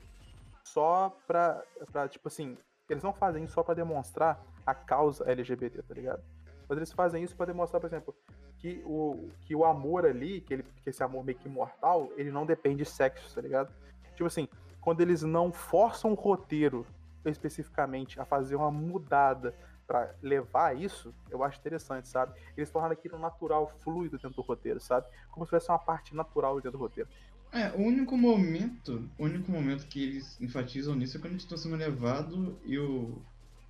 só 0.65 1.15
pra, 1.28 1.63
pra, 1.91 2.08
tipo 2.08 2.28
assim, 2.28 2.58
eles 2.89 3.04
não 3.04 3.13
fazem 3.13 3.43
isso 3.43 3.54
só 3.54 3.63
pra 3.63 3.73
demonstrar 3.73 4.43
a 4.65 4.73
causa 4.73 5.30
LGBT, 5.30 5.82
tá 5.84 5.93
ligado? 5.93 6.23
Mas 6.67 6.78
eles 6.78 6.91
fazem 6.91 7.23
isso 7.23 7.36
pra 7.36 7.45
demonstrar, 7.45 7.80
por 7.80 7.88
exemplo, 7.88 8.15
que 8.58 8.82
o, 8.86 9.30
que 9.41 9.56
o 9.56 9.63
amor 9.63 10.06
ali, 10.06 10.41
que, 10.41 10.54
ele, 10.54 10.63
que 10.63 10.89
esse 10.89 11.04
amor 11.04 11.23
meio 11.23 11.38
que 11.38 11.47
imortal, 11.47 12.10
ele 12.17 12.32
não 12.32 12.45
depende 12.45 12.78
de 12.78 12.86
sexo, 12.86 13.34
tá 13.34 13.41
ligado? 13.41 13.71
Tipo 14.15 14.25
assim, 14.25 14.47
quando 14.82 15.01
eles 15.01 15.21
não 15.21 15.51
forçam 15.51 16.12
o 16.12 16.15
roteiro 16.15 16.86
especificamente 17.25 18.19
a 18.19 18.25
fazer 18.25 18.56
uma 18.56 18.71
mudada 18.71 19.54
pra 19.88 20.13
levar 20.21 20.75
isso, 20.75 21.13
eu 21.30 21.43
acho 21.43 21.60
interessante, 21.60 22.08
sabe? 22.08 22.39
Eles 22.58 22.71
tornaram 22.71 22.93
aquilo 22.93 23.19
natural, 23.19 23.67
fluido 23.67 24.17
dentro 24.17 24.36
do 24.36 24.41
roteiro, 24.41 24.80
sabe? 24.80 25.08
Como 25.32 25.45
se 25.45 25.51
fosse 25.51 25.69
uma 25.69 25.80
parte 25.80 26.15
natural 26.15 26.56
dentro 26.56 26.71
do 26.71 26.78
roteiro. 26.78 27.10
É, 27.56 27.72
o 27.74 27.82
único 27.82 28.18
momento, 28.18 29.10
o 29.18 29.24
único 29.24 29.50
momento 29.50 29.88
que 29.88 30.04
eles 30.04 30.39
enfatizam 30.41 30.94
nisso 30.94 31.15
é 31.15 31.20
quando 31.22 31.32
eles 31.32 31.44
estão 31.44 31.58
sendo 31.58 31.78
levados 31.78 32.54
e 32.65 32.78
o, 32.78 33.18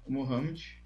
o 0.07 0.11
Mohamed. 0.11 0.77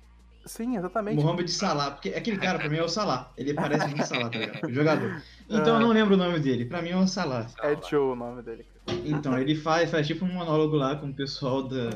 Sim, 0.46 0.76
exatamente. 0.76 1.16
Mohamed 1.16 1.50
Salah, 1.50 1.92
porque 1.92 2.10
aquele 2.10 2.38
cara 2.38 2.60
pra 2.60 2.68
mim 2.70 2.78
é 2.78 2.84
o 2.84 2.90
Salah. 2.90 3.32
Ele 3.38 3.54
parece 3.54 3.88
muito 3.88 4.06
Salah, 4.06 4.30
tá 4.30 4.38
ligado? 4.38 4.66
O 4.66 4.74
jogador. 4.74 5.22
Então 5.50 5.76
eu 5.76 5.80
não 5.80 5.90
lembro 5.90 6.16
o 6.16 6.18
nome 6.18 6.40
dele, 6.40 6.66
pra 6.66 6.82
mim 6.82 6.90
é 6.90 6.98
o 6.98 7.08
Salah. 7.08 7.48
É 7.62 7.76
Joe 7.90 8.12
o 8.12 8.16
nome 8.16 8.42
dele. 8.42 8.66
Então, 9.06 9.38
ele 9.38 9.56
faz, 9.56 9.90
faz 9.90 10.06
tipo 10.06 10.26
um 10.26 10.34
monólogo 10.34 10.76
lá 10.76 10.96
com 10.96 11.08
o 11.08 11.14
pessoal 11.14 11.64
da. 11.64 11.92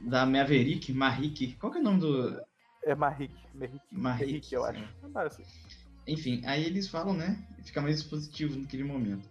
Da 0.00 0.24
Maverick, 0.24 0.92
Marik. 0.92 1.56
Qual 1.58 1.72
que 1.72 1.78
é 1.78 1.80
o 1.80 1.84
nome 1.84 2.00
do. 2.00 2.40
É 2.84 2.94
Marik, 2.94 3.34
Merrick, 3.90 4.54
eu 4.54 4.64
acho. 4.64 4.80
Enfim, 6.06 6.40
aí 6.46 6.64
eles 6.64 6.88
falam, 6.88 7.12
né? 7.12 7.44
Fica 7.64 7.82
mais 7.82 7.96
expositivo 7.96 8.58
naquele 8.58 8.84
momento. 8.84 9.28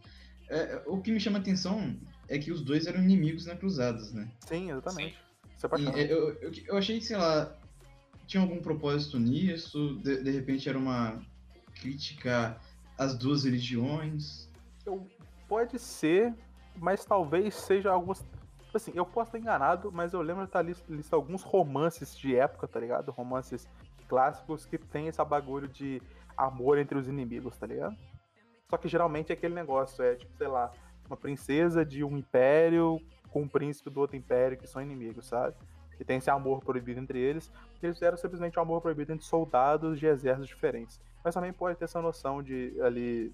É, 0.49 0.81
o 0.85 1.01
que 1.01 1.11
me 1.11 1.19
chama 1.19 1.37
a 1.39 1.41
atenção 1.41 1.95
é 2.29 2.37
que 2.37 2.51
os 2.51 2.61
dois 2.61 2.87
eram 2.87 3.01
inimigos 3.01 3.45
na 3.45 3.55
Cruzadas, 3.55 4.13
né? 4.13 4.29
Sim, 4.45 4.71
exatamente. 4.71 5.17
Isso 5.55 5.65
é 5.65 5.69
E, 5.79 5.85
bacana. 5.85 5.97
eu, 6.03 6.33
eu, 6.35 6.51
eu 6.67 6.77
achei 6.77 6.99
que, 6.99 7.05
sei 7.05 7.17
lá, 7.17 7.53
tinha 8.25 8.41
algum 8.41 8.61
propósito 8.61 9.19
nisso, 9.19 9.95
de, 10.03 10.23
de 10.23 10.31
repente 10.31 10.69
era 10.69 10.77
uma 10.77 11.19
crítica 11.81 12.57
às 12.97 13.17
duas 13.17 13.43
religiões. 13.43 14.49
Eu- 14.85 15.07
pode 15.47 15.79
ser, 15.79 16.33
mas 16.75 17.03
talvez 17.05 17.55
seja 17.55 17.91
alguns. 17.91 18.23
Assim, 18.73 18.91
eu 18.93 19.05
posso 19.05 19.29
estar 19.29 19.39
enganado, 19.39 19.91
mas 19.91 20.13
eu 20.13 20.21
lembro 20.21 20.43
de 20.43 20.49
estar 20.49 20.61
lista, 20.61 20.85
lista 20.89 21.15
alguns 21.15 21.41
romances 21.41 22.15
de 22.15 22.35
época, 22.35 22.67
tá 22.67 22.79
ligado? 22.79 23.11
Romances 23.11 23.67
clássicos 24.07 24.65
que 24.65 24.77
tem 24.77 25.07
esse 25.07 25.23
bagulho 25.23 25.67
de 25.67 26.01
amor 26.37 26.77
entre 26.77 26.97
os 26.97 27.07
inimigos, 27.07 27.57
tá 27.57 27.65
ligado? 27.65 27.95
Só 28.69 28.77
que 28.77 28.87
geralmente 28.87 29.31
é 29.31 29.33
aquele 29.33 29.53
negócio, 29.53 30.03
é 30.03 30.15
tipo, 30.15 30.35
sei 30.37 30.47
lá, 30.47 30.71
uma 31.07 31.15
princesa 31.15 31.85
de 31.85 32.03
um 32.03 32.17
império 32.17 32.99
com 33.29 33.43
um 33.43 33.47
príncipe 33.47 33.89
do 33.89 33.99
outro 34.01 34.17
império 34.17 34.57
que 34.57 34.67
são 34.67 34.81
inimigos, 34.81 35.25
sabe? 35.27 35.55
E 35.99 36.03
tem 36.03 36.17
esse 36.17 36.29
amor 36.29 36.63
proibido 36.63 36.99
entre 36.99 37.17
eles. 37.17 37.51
Eles 37.81 37.95
fizeram 37.95 38.17
simplesmente 38.17 38.59
um 38.59 38.61
amor 38.61 38.81
proibido 38.81 39.13
entre 39.13 39.25
soldados 39.25 39.99
de 39.99 40.05
exércitos 40.05 40.47
diferentes. 40.47 40.99
Mas 41.23 41.33
também 41.33 41.51
pode 41.53 41.77
ter 41.77 41.85
essa 41.85 42.01
noção 42.01 42.43
de 42.43 42.75
ali. 42.81 43.33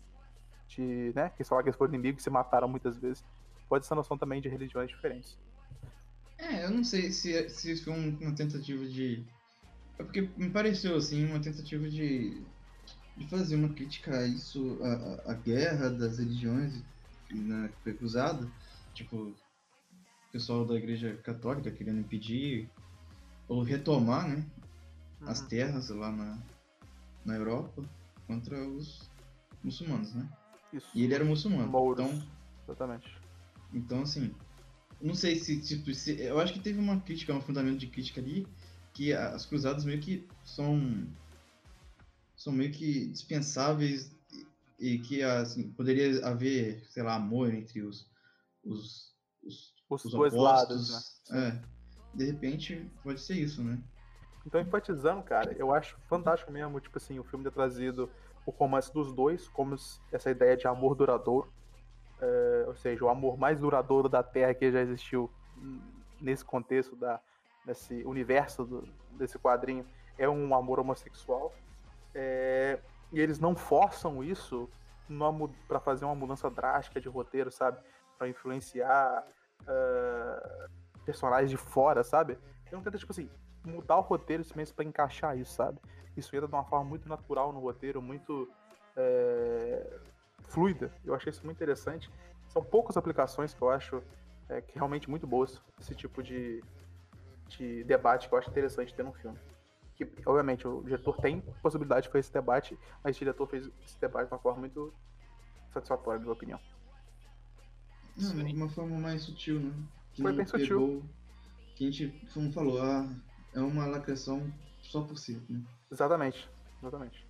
De, 0.68 1.12
né? 1.14 1.32
Que 1.36 1.44
lá, 1.52 1.62
que 1.62 1.70
eles 1.70 1.78
foram 1.78 1.94
inimigos 1.94 2.22
e 2.22 2.24
se 2.24 2.30
mataram 2.30 2.68
muitas 2.68 2.96
vezes. 2.98 3.24
Pode 3.68 3.84
ter 3.84 3.88
essa 3.88 3.96
noção 3.96 4.18
também 4.18 4.40
de 4.40 4.48
religiões 4.48 4.90
diferentes. 4.90 5.38
É, 6.38 6.66
eu 6.66 6.72
não 6.72 6.84
sei 6.84 7.12
se, 7.12 7.50
se 7.50 7.72
isso 7.72 7.84
foi 7.86 7.94
um- 7.94 8.18
uma 8.22 8.36
tentativa 8.36 8.86
de. 8.86 9.24
É 10.00 10.04
porque 10.04 10.22
me 10.38 10.50
pareceu 10.50 10.96
assim, 10.96 11.26
uma 11.26 11.40
tentativa 11.40 11.88
de, 11.90 12.42
de 13.18 13.28
fazer 13.28 13.56
uma 13.56 13.74
crítica 13.74 14.18
a 14.20 14.28
isso, 14.28 14.80
a, 14.84 15.32
a- 15.32 15.36
guerra 15.36 15.90
das 15.90 16.18
religiões 16.18 16.84
né, 17.32 17.70
que 17.70 17.82
foi 17.84 17.98
usada. 18.06 18.50
Tipo, 18.94 19.18
o 19.18 19.36
pessoal 20.32 20.66
da 20.66 20.76
igreja 20.76 21.16
católica 21.24 21.72
querendo 21.72 22.00
impedir 22.00 22.70
ou 23.48 23.62
retomar, 23.64 24.28
né? 24.28 24.46
as 25.22 25.42
Uhum. 25.42 25.48
terras 25.48 25.90
lá 25.90 26.12
na, 26.12 26.44
na 27.26 27.36
Europa 27.36 27.84
contra 28.28 28.68
os 28.68 29.10
muçulmanos, 29.64 30.14
né? 30.14 30.28
Isso. 30.74 30.90
E 30.98 31.04
ele 31.04 31.14
era 31.14 31.24
muçulmano. 31.24 31.68
Mouros. 31.72 32.04
Então, 32.04 32.22
Exatamente. 32.68 33.16
então, 33.74 34.02
assim, 34.02 34.34
não 35.02 35.16
sei 35.16 35.38
se, 35.38 35.62
tipo, 35.62 35.94
se- 35.94 36.20
eu 36.22 36.40
acho 36.40 36.54
que 36.54 36.60
teve 36.60 36.80
uma 36.80 37.00
crítica, 37.00 37.34
um 37.34 37.42
fundamento 37.42 37.78
de 37.80 37.88
crítica 37.88 38.20
ali, 38.20 38.46
que 38.94 39.14
as 39.14 39.46
cruzadas 39.46 39.86
meio 39.86 40.02
que 40.02 40.28
são 40.44 40.78
são 42.44 42.52
meio 42.54 42.72
que 42.72 43.08
dispensáveis 43.08 44.12
e, 44.80 44.96
e 44.96 45.00
que, 45.00 45.24
assim, 45.24 45.72
poderia 45.72 46.26
haver, 46.28 46.86
sei 46.90 47.04
lá, 47.04 47.16
amor 47.16 47.54
entre 47.54 47.82
os 47.82 48.12
os, 48.66 49.14
os, 49.44 49.74
Os, 49.90 50.06
os 50.06 50.12
dois 50.12 50.34
opostos. 50.34 50.90
lados, 50.90 51.30
né? 51.30 51.62
É, 52.14 52.18
de 52.18 52.26
repente, 52.26 52.90
pode 53.04 53.20
ser 53.20 53.36
isso, 53.36 53.64
né? 53.64 53.78
Então, 54.46 54.60
enfatizando, 54.62 55.22
cara, 55.24 55.54
eu 55.54 55.74
acho 55.74 55.98
fantástico 56.08 56.52
mesmo, 56.52 56.80
tipo 56.80 56.98
assim, 56.98 57.20
o 57.20 57.24
filme 57.24 57.44
ter 57.44 57.52
trazido 57.52 58.10
o 58.46 58.52
romance 58.52 58.94
dos 58.94 59.14
dois, 59.14 59.48
como 59.50 59.76
essa 60.12 60.30
ideia 60.32 60.56
de 60.58 60.68
amor 60.68 60.96
duradouro. 60.96 61.52
É, 62.20 62.64
ou 62.68 62.76
seja, 62.76 63.04
o 63.04 63.10
amor 63.10 63.38
mais 63.38 63.60
duradouro 63.60 64.08
da 64.08 64.24
Terra 64.24 64.54
que 64.54 64.72
já 64.72 64.82
existiu 64.82 65.30
nesse 66.22 66.44
contexto, 66.46 66.96
da, 66.96 67.22
nesse 67.66 68.04
universo 68.06 68.64
do- 68.66 68.88
desse 69.18 69.38
quadrinho, 69.40 69.86
é 70.18 70.28
um 70.30 70.54
amor 70.56 70.80
homossexual. 70.80 71.54
É, 72.16 72.80
e 73.12 73.20
eles 73.20 73.40
não 73.40 73.56
forçam 73.56 74.24
isso 74.24 74.70
para 75.68 75.80
fazer 75.80 76.06
uma 76.06 76.16
mudança 76.16 76.50
drástica 76.50 77.00
de 77.00 77.10
roteiro, 77.10 77.52
sabe? 77.52 77.78
Para 78.18 78.28
influenciar 78.28 79.26
ah, 79.68 80.68
personagens 81.06 81.50
de 81.50 81.58
fora, 81.58 82.04
sabe? 82.04 82.38
Então 82.66 82.82
tenta, 82.82 82.98
tipo 82.98 83.12
assim, 83.12 83.30
mudar 83.66 83.98
o 83.98 84.02
roteiro 84.02 84.44
mesmo 84.56 84.76
para 84.76 84.86
encaixar 84.86 85.38
isso, 85.38 85.54
sabe? 85.54 85.80
Isso 86.16 86.36
entra 86.36 86.48
de 86.48 86.54
uma 86.54 86.64
forma 86.64 86.86
muito 86.86 87.08
natural 87.08 87.52
no 87.52 87.60
roteiro, 87.60 88.02
muito 88.02 88.50
é, 88.96 90.00
fluida. 90.42 90.92
Eu 91.04 91.16
achei 91.16 91.32
isso 91.32 91.44
muito 91.46 91.58
interessante. 91.58 92.12
São 92.48 92.64
poucas 92.64 92.98
aplicações 92.98 93.54
que 93.54 93.62
eu 93.62 93.70
acho 93.70 94.04
é, 94.50 94.62
que 94.62 94.76
realmente 94.76 95.10
muito 95.10 95.26
boas. 95.26 95.62
Esse 95.80 95.96
tipo 95.96 96.22
de, 96.22 96.64
de 97.48 97.84
debate 97.84 98.28
que 98.28 98.34
eu 98.34 98.40
acho 98.40 98.50
interessante 98.50 98.94
ter 98.94 99.04
num 99.04 99.14
filme. 99.14 99.40
Que, 99.96 100.08
obviamente, 100.26 100.68
o 100.68 100.82
diretor 100.84 101.18
tem 101.18 101.42
possibilidade 101.62 102.04
de 102.04 102.10
fazer 102.10 102.20
esse 102.22 102.34
debate, 102.34 102.78
mas 103.04 103.16
o 103.16 103.20
diretor 103.20 103.48
fez 103.48 103.70
esse 103.86 104.00
debate 104.00 104.28
de 104.28 104.34
uma 104.34 104.40
forma 104.40 104.62
muito 104.62 104.94
satisfatória, 105.74 106.20
na 106.20 106.26
minha 106.26 106.34
opinião. 106.34 106.60
Não, 108.18 108.30
Sim. 108.30 108.46
de 108.46 108.54
uma 108.54 108.70
forma 108.70 109.00
mais 109.00 109.24
sutil, 109.24 109.60
né? 109.60 109.74
Que 110.14 110.22
Foi 110.22 110.32
não 110.32 110.38
bem 110.38 110.46
sutil. 110.46 111.04
Que 111.76 111.88
a 111.88 111.92
gente, 111.92 112.28
como 112.34 112.52
falou, 112.52 112.82
ah, 112.82 113.08
é 113.54 113.60
uma 113.60 113.86
lacração 113.86 114.52
só 114.82 115.02
por 115.02 115.18
si, 115.18 115.42
né? 115.50 115.62
Exatamente. 115.92 116.50
Exatamente. 116.82 117.26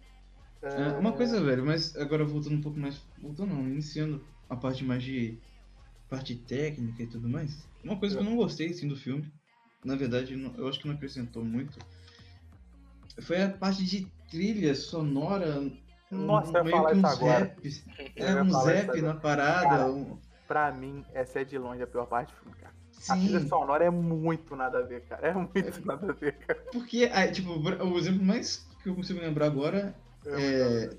É, 0.61 0.97
uma 0.97 1.11
coisa, 1.11 1.43
velho, 1.43 1.65
mas 1.65 1.95
agora 1.97 2.23
voltando 2.23 2.55
um 2.55 2.61
pouco 2.61 2.79
mais. 2.79 3.01
Voltando 3.21 3.53
não, 3.53 3.67
iniciando 3.67 4.25
a 4.49 4.55
parte 4.55 4.83
mais 4.83 5.03
de. 5.03 5.37
parte 6.09 6.35
técnica 6.35 7.03
e 7.03 7.07
tudo 7.07 7.27
mais. 7.27 7.67
Uma 7.83 7.99
coisa 7.99 8.15
que 8.15 8.21
eu 8.21 8.25
não 8.25 8.37
gostei 8.37 8.69
assim 8.69 8.87
do 8.87 8.95
filme, 8.95 9.29
na 9.83 9.95
verdade, 9.95 10.33
eu 10.57 10.67
acho 10.67 10.79
que 10.79 10.87
não 10.87 10.95
acrescentou 10.95 11.43
muito. 11.43 11.77
Foi 13.21 13.41
a 13.41 13.49
parte 13.49 13.83
de 13.85 14.07
trilha 14.29 14.73
sonora. 14.75 15.71
Nossa, 16.11 16.61
um, 16.61 16.63
meio 16.63 16.75
falar 16.77 16.91
que 16.91 16.97
um 16.97 17.01
zap. 17.01 17.83
Eu 18.15 18.27
É 18.27 18.41
um 18.43 18.49
zap 18.51 19.01
na 19.01 19.13
parada. 19.15 19.67
Cara, 19.69 19.91
um- 19.91 20.17
Pra 20.47 20.71
mim, 20.71 21.03
essa 21.13 21.39
é 21.39 21.43
de 21.43 21.57
longe 21.57 21.81
a 21.81 21.87
pior 21.87 22.05
parte 22.05 22.33
do 22.33 22.39
filme, 22.41 22.55
cara. 22.57 22.73
A 23.09 23.15
trilha 23.15 23.39
Sim, 23.39 23.47
sonora 23.47 23.85
é 23.85 23.89
muito 23.89 24.55
nada 24.55 24.79
a 24.79 24.81
ver, 24.81 25.01
cara. 25.05 25.27
É 25.29 25.33
muito 25.33 25.85
nada 25.85 26.11
a 26.11 26.13
ver, 26.13 26.33
cara. 26.37 26.59
porque, 26.71 27.09
ah, 27.11 27.29
tipo, 27.31 27.51
o 27.51 27.97
exemplo 27.97 28.23
mais 28.23 28.67
que 28.83 28.89
eu 28.89 28.95
consigo 28.95 29.19
lembrar 29.19 29.47
agora 29.47 29.95
É 30.25 30.89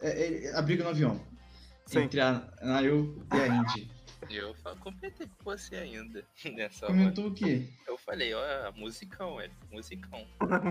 é, 0.00 0.08
é- 0.08 0.44
é 0.46 0.56
a 0.56 0.62
briga 0.62 0.84
no 0.84 0.90
avião. 0.90 1.20
Sim. 1.86 2.00
Entre 2.00 2.20
a 2.20 2.42
Nayo 2.62 3.22
e 3.32 3.36
a 3.36 3.46
Indy. 3.46 3.90
Eu 4.30 4.54
comentei 4.80 5.26
com 5.26 5.44
você 5.44 5.76
ainda 5.76 6.24
nessa 6.54 6.86
hora. 6.86 6.94
Comentou 6.94 7.28
o 7.28 7.34
quê? 7.34 7.68
Eu 7.86 7.96
falei, 7.98 8.32
ó, 8.34 8.72
musicão, 8.72 9.40
é 9.40 9.50
musicão. 9.70 10.26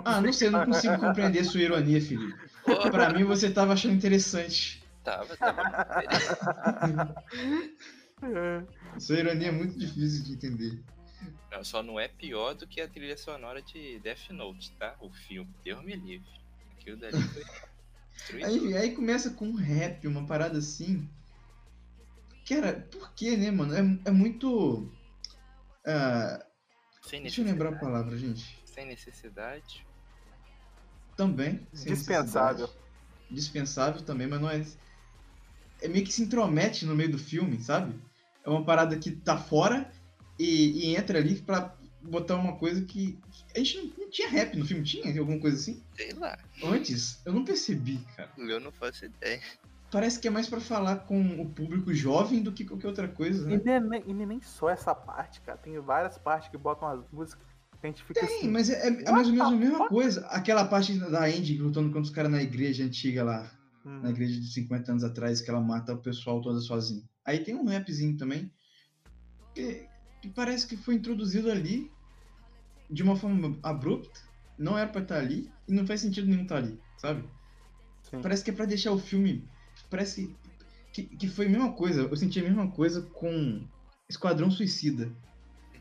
Ah, 0.06 0.22
não 0.22 0.32
sei, 0.34 0.48
eu 0.48 0.52
não 0.52 0.66
consigo 0.66 0.98
compreender 1.00 1.44
sua 1.46 1.62
ironia, 1.62 2.02
Felipe. 2.02 2.38
Pô, 2.66 2.90
Pra 2.92 3.12
mim 3.14 3.24
você 3.24 3.52
tava 3.52 3.74
achando 3.74 3.94
interessante. 3.96 4.84
tava, 5.04 5.36
tava. 5.38 5.62
É. 8.22 8.64
Sua 9.00 9.18
ironia 9.20 9.48
é 9.50 9.52
muito 9.52 9.78
difícil 9.78 10.24
de 10.24 10.34
entender. 10.34 10.80
Não, 11.52 11.64
só 11.64 11.84
não 11.84 12.00
é 12.00 12.08
pior 12.08 12.54
do 12.54 12.66
que 12.68 12.80
a 12.80 12.88
trilha 12.88 13.18
sonora 13.18 13.62
de 13.62 14.00
Death 14.00 14.30
Note, 14.32 14.72
tá? 14.74 14.96
O 15.02 15.10
filme. 15.10 15.50
Deus 15.64 15.84
me 15.84 15.96
livre. 15.96 16.30
Aquilo 16.72 16.98
dali 16.98 17.22
foi. 17.22 17.44
Aí, 18.44 18.78
aí 18.78 18.92
começa 18.96 19.32
com 19.32 19.48
um 19.48 19.56
rap, 19.56 20.08
uma 20.08 20.24
parada 20.26 20.60
assim. 20.60 21.10
Cara, 22.48 22.88
por 22.92 23.14
que, 23.14 23.38
né, 23.38 23.52
mano? 23.52 23.74
É, 23.74 24.10
é 24.10 24.12
muito. 24.12 24.90
Sem 27.02 27.22
deixa 27.22 27.42
eu 27.42 27.46
lembrar 27.46 27.70
a 27.70 27.80
palavra, 27.80 28.18
gente. 28.18 28.58
Sem 28.66 28.86
necessidade. 28.86 29.86
Também. 31.16 31.66
sem 31.74 31.94
Dispensável. 31.94 32.62
necessidade. 32.62 32.84
Dispensável 33.30 34.02
também, 34.02 34.28
mas 34.28 34.42
não 34.42 34.50
é. 34.50 34.66
É 35.82 35.88
meio 35.88 36.06
que 36.06 36.14
se 36.14 36.24
intromete 36.24 36.86
no 36.86 36.96
meio 36.96 37.12
do 37.12 37.18
filme, 37.18 37.62
sabe? 37.62 37.94
É 38.44 38.50
uma 38.50 38.64
parada 38.64 38.98
que 38.98 39.12
tá 39.12 39.38
fora 39.38 39.92
e, 40.40 40.90
e 40.92 40.96
entra 40.96 41.20
ali 41.20 41.42
pra 41.42 41.76
botar 42.02 42.36
uma 42.36 42.56
coisa 42.58 42.84
que. 42.84 43.18
A 43.56 43.60
gente 43.60 43.78
não, 43.78 43.86
não 43.98 44.10
tinha 44.10 44.30
rap 44.30 44.58
no 44.58 44.66
filme, 44.66 44.84
tinha 44.84 45.20
alguma 45.20 45.40
coisa 45.40 45.58
assim? 45.58 45.84
Sei 45.96 46.12
lá. 46.14 46.38
Antes, 46.64 47.22
eu 47.26 47.34
não 47.34 47.44
percebi, 47.46 48.00
cara. 48.16 48.32
Eu 48.38 48.60
não 48.60 48.72
faço 48.72 49.06
ideia. 49.06 49.42
Parece 49.94 50.20
que 50.20 50.28
é 50.28 50.32
mais 50.32 50.50
pra 50.50 50.60
falar 50.60 50.96
com 51.06 51.40
o 51.40 51.48
público 51.54 51.94
jovem 51.94 52.42
do 52.42 52.52
que 52.52 52.66
qualquer 52.66 52.88
outra 52.88 53.08
coisa, 53.08 53.48
E 53.48 53.58
né? 53.58 53.62
nem, 53.64 53.80
nem- 53.80 54.04
e 54.08 54.26
nem 54.26 54.42
só 54.42 54.68
essa 54.68 54.94
parte, 54.96 55.40
cara. 55.42 55.56
Tem 55.58 55.80
várias 55.80 56.18
partes 56.18 56.50
que 56.50 56.58
botam 56.58 56.88
as 56.88 57.00
músicas 57.12 57.46
que 57.80 57.86
a 57.86 57.90
gente 57.90 58.04
fica 58.04 58.26
Tem, 58.26 58.38
assim. 58.40 58.50
mas 58.50 58.72
é, 58.72 58.88
é- 58.88 59.04
é 59.04 59.12
mais 59.12 59.28
ou 59.28 59.34
menos 59.34 59.54
a 59.54 59.56
mesma 59.56 59.88
coisa. 59.88 60.26
Aquela 60.28 60.66
parte 60.66 60.98
da 60.98 61.26
Andy 61.26 61.60
lutando 61.60 61.90
contra 61.90 62.02
os 62.02 62.10
caras 62.10 62.32
na 62.32 62.42
igreja 62.42 62.84
antiga 62.84 63.24
lá, 63.24 63.52
hum, 63.86 64.00
na 64.02 64.10
igreja 64.10 64.40
de 64.42 64.52
50 64.52 64.92
anos 64.92 65.04
atrás, 65.04 65.42
que 65.42 65.50
ela 65.52 65.62
mata 65.62 65.94
o 65.94 66.02
pessoal 66.02 66.42
toda 66.42 66.60
sozinha. 66.60 67.04
Aí 67.24 67.44
tem 67.44 67.54
um 67.54 67.66
rapzinho 67.68 68.18
também, 68.18 68.52
que, 69.54 69.88
que 70.24 70.30
parece 70.30 70.66
que 70.66 70.76
foi 70.76 70.96
introduzido 70.96 71.52
ali 71.52 71.92
de 72.90 73.04
uma 73.04 73.16
forma 73.16 73.58
abrupta, 73.62 74.20
não 74.58 74.76
era 74.76 74.90
pra 74.90 75.02
estar 75.02 75.20
ali, 75.20 75.52
e 75.68 75.74
não 75.74 75.86
faz 75.86 76.02
sentido 76.02 76.28
nenhum 76.28 76.44
estar 76.44 76.58
ali, 76.58 76.80
sabe? 76.98 77.24
sim. 78.10 78.22
Parece 78.22 78.44
que 78.44 78.50
é 78.50 78.54
pra 78.54 78.66
deixar 78.66 78.92
o 78.92 78.98
filme. 79.00 79.48
Parece 79.94 80.36
que, 80.92 81.04
que 81.04 81.28
foi 81.28 81.46
a 81.46 81.50
mesma 81.50 81.72
coisa. 81.72 82.02
Eu 82.02 82.16
senti 82.18 82.40
a 82.40 82.44
mesma 82.44 82.68
coisa 82.72 83.04
com 83.04 83.62
Esquadrão 84.10 84.50
Suicida. 84.50 85.12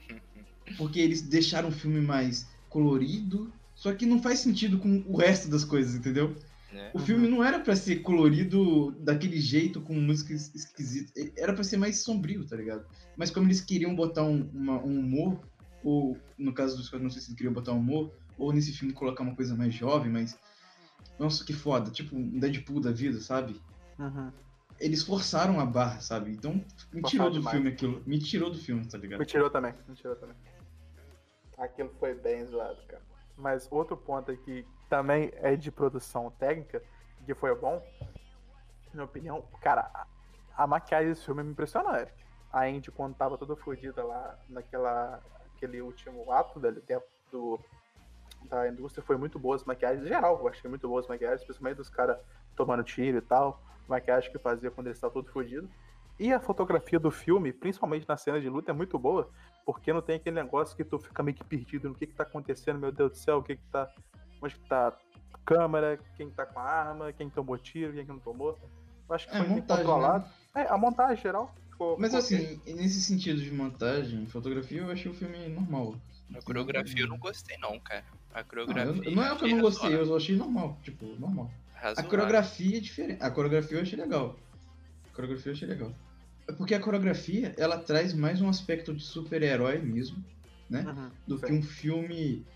Porque 0.77 1.01
eles 1.01 1.23
deixaram 1.23 1.71
o 1.71 1.73
filme 1.73 1.99
mais 2.03 2.47
colorido. 2.69 3.51
Só 3.75 3.91
que 3.95 4.05
não 4.05 4.21
faz 4.23 4.41
sentido 4.41 4.79
com 4.79 5.03
o 5.07 5.17
resto 5.17 5.49
das 5.49 5.65
coisas, 5.65 5.95
entendeu? 5.95 6.37
Né? 6.71 6.91
O 6.93 6.99
filme 6.99 7.27
não 7.27 7.43
era 7.43 7.59
pra 7.59 7.75
ser 7.75 8.03
colorido 8.03 8.91
daquele 9.01 9.41
jeito, 9.41 9.81
com 9.81 9.95
música 9.95 10.35
es- 10.35 10.55
esquisita. 10.55 11.11
Era 11.39 11.55
pra 11.55 11.65
ser 11.65 11.79
mais 11.79 12.03
sombrio, 12.03 12.45
tá 12.47 12.55
ligado? 12.55 12.85
Mas 13.17 13.31
como 13.31 13.47
eles 13.47 13.63
queriam 13.63 13.95
botar 13.97 14.25
um, 14.25 14.47
uma- 14.53 14.83
um 14.85 15.01
humor, 15.01 15.41
ou 15.83 16.19
no 16.37 16.53
caso 16.53 16.77
do 16.77 16.83
Esquadrão 16.83 17.09
Suicida 17.09 17.35
queriam 17.35 17.55
botar 17.55 17.73
um 17.73 17.79
humor, 17.79 18.13
ou 18.37 18.53
nesse 18.53 18.73
filme 18.73 18.93
colocar 18.93 19.23
uma 19.23 19.35
coisa 19.35 19.55
mais 19.57 19.73
jovem, 19.75 20.13
mas. 20.13 20.39
Nossa, 21.19 21.43
que 21.47 21.55
foda. 21.55 21.91
Tipo 21.91 22.15
um 22.15 22.39
Deadpool 22.39 22.79
da 22.79 22.93
vida, 22.93 23.19
sabe? 23.23 23.59
Uhum. 23.99 24.33
eles 24.81 25.03
forçaram 25.03 25.61
a 25.61 25.67
barra, 25.67 26.01
sabe? 26.01 26.33
Então 26.33 26.55
me 26.93 27.03
tirou 27.03 27.03
Forçaram 27.03 27.31
do 27.31 27.39
demais. 27.39 27.57
filme 27.57 27.71
aquilo. 27.71 28.03
Me 28.07 28.19
tirou 28.19 28.51
do 28.51 28.59
filme, 28.59 28.87
tá 28.87 28.99
ligado? 28.99 29.21
Me 29.21 29.27
tirou 29.27 29.51
também, 29.51 29.75
me 29.87 29.95
tirou 29.95 30.17
também. 30.17 30.37
Aquilo 31.59 31.91
foi 32.01 32.15
bem 32.15 32.45
zoado, 32.47 32.83
cara. 32.89 33.03
Mas 33.37 33.69
outro 33.71 33.97
ponto 33.97 34.31
aqui 34.31 34.67
também 34.89 35.31
é 35.37 35.57
de 35.57 35.71
produção 35.71 36.31
técnica, 36.33 36.83
que 37.25 37.35
foi 37.35 37.55
bom, 37.55 37.83
na 38.89 38.95
minha 38.95 39.05
opinião, 39.05 39.45
cara, 39.61 39.91
a, 40.57 40.67
maquiagem 40.67 41.09
desse 41.09 41.25
filme 41.25 41.43
me 41.43 41.51
impressionou, 41.53 41.95
Eric. 41.95 42.13
A 42.53 42.65
Andy, 42.65 42.91
quando 42.91 43.15
tava 43.15 43.39
toda 43.39 43.57
fodida 43.57 44.05
lá 44.05 44.39
naquela 44.49 45.23
aquele 45.57 45.81
último 45.81 46.31
ato 46.31 46.59
da, 46.59 46.71
do, 47.31 47.59
da 48.45 48.69
indústria, 48.69 49.03
foi 49.05 49.17
muito 49.17 49.39
boa 49.39 49.57
as 49.57 49.65
maquiagens. 49.65 50.05
Em 50.05 50.09
geral, 50.09 50.39
eu 50.39 50.49
achei 50.49 50.69
muito 50.69 50.89
boas 50.89 51.05
as 51.05 51.09
maquiagens, 51.09 51.45
principalmente 51.45 51.77
dos 51.77 51.89
caras 51.89 52.19
tomando 52.57 52.83
tiro 52.83 53.19
e 53.19 53.23
tal. 53.23 53.63
Maquiagem 53.89 54.31
que 54.31 54.39
fazia 54.39 54.71
quando 54.71 54.87
eles 54.89 54.97
estavam 54.97 55.15
todo 55.23 55.33
fodido. 55.33 55.69
E 56.19 56.33
a 56.33 56.39
fotografia 56.41 56.99
do 57.01 57.11
filme, 57.11 57.53
principalmente 57.53 58.07
na 58.09 58.17
cena 58.17 58.41
de 58.41 58.49
luta, 58.49 58.71
é 58.71 58.75
muito 58.75 58.99
boa, 58.99 59.29
porque 59.65 59.93
não 59.93 60.03
tem 60.03 60.17
aquele 60.17 60.37
negócio 60.37 60.77
que 60.77 60.85
tu 60.85 60.99
fica 60.99 61.23
meio 61.23 61.37
que 61.37 61.45
perdido 61.45 61.89
no 61.89 61.95
que 61.95 62.07
que 62.07 62.15
tá 62.15 62.23
acontecendo, 62.23 62.79
meu 62.79 62.93
Deus 62.93 63.13
do 63.13 63.17
céu, 63.17 63.39
o 63.39 63.43
que 63.43 63.57
que 63.57 63.65
tá. 63.73 63.91
Onde 64.41 64.55
que 64.55 64.69
tá 64.69 64.89
a 65.33 65.39
câmera, 65.45 65.99
quem 66.17 66.29
tá 66.31 66.45
com 66.45 66.59
a 66.59 66.65
arma, 66.65 67.13
quem 67.13 67.31
tomou 67.31 67.57
tiro, 67.57 67.93
quem 67.93 68.05
que 68.05 68.13
não 68.13 68.19
tomou. 68.19 68.59
Eu 69.09 69.15
acho 69.15 69.27
que 69.29 69.35
É, 69.35 69.39
foi 69.39 69.47
bem 69.47 69.57
montagem, 69.57 69.85
controlado. 69.85 70.27
É, 70.55 70.63
a 70.63 70.77
montagem 70.77 71.23
geral 71.23 71.55
ficou. 71.71 71.97
Mas 71.99 72.15
assim, 72.15 72.61
nesse 72.67 73.01
sentido 73.01 73.41
de 73.41 73.53
montagem, 73.53 74.27
fotografia, 74.27 74.81
eu 74.83 74.91
achei 74.91 75.11
o 75.11 75.15
filme 75.15 75.49
normal. 75.49 75.95
A 76.35 76.43
coreografia 76.43 77.03
eu 77.03 77.09
não 77.09 77.19
gostei, 77.19 77.57
não, 77.59 77.79
cara. 77.81 78.05
A 78.35 78.39
Não, 78.41 78.45
coreografia. 78.45 79.03
eu- 79.11 79.17
não 79.17 79.23
é 79.23 79.33
o 79.33 79.37
que 79.37 79.45
eu 79.45 79.49
não 79.49 79.61
gostei, 79.61 79.95
eu 79.97 80.17
achei 80.17 80.37
normal, 80.37 80.79
tipo, 80.83 81.05
normal. 81.19 81.51
A 81.83 81.87
Razoável. 81.89 82.11
coreografia 82.11 82.77
é 82.77 82.81
diferente. 82.81 83.23
A 83.23 83.31
coreografia 83.31 83.77
eu 83.77 83.83
achei 83.83 83.99
legal. 83.99 84.39
A 85.11 85.15
coreografia 85.15 85.51
eu 85.51 85.57
achei 85.57 85.69
legal. 85.69 85.93
É 86.49 86.53
porque 86.53 86.75
a 86.75 86.81
coreografia, 86.81 87.55
ela 87.59 87.77
traz 87.79 88.15
mais 88.15 88.41
um 88.41 88.49
aspecto 88.49 88.95
de 88.95 89.03
super-herói 89.03 89.79
mesmo, 89.79 90.25
né? 90.71 90.83
Uhum, 90.87 91.11
Do 91.27 91.39
sim. 91.39 91.47
que 91.47 91.53
um 91.53 91.63
filme 91.63 92.47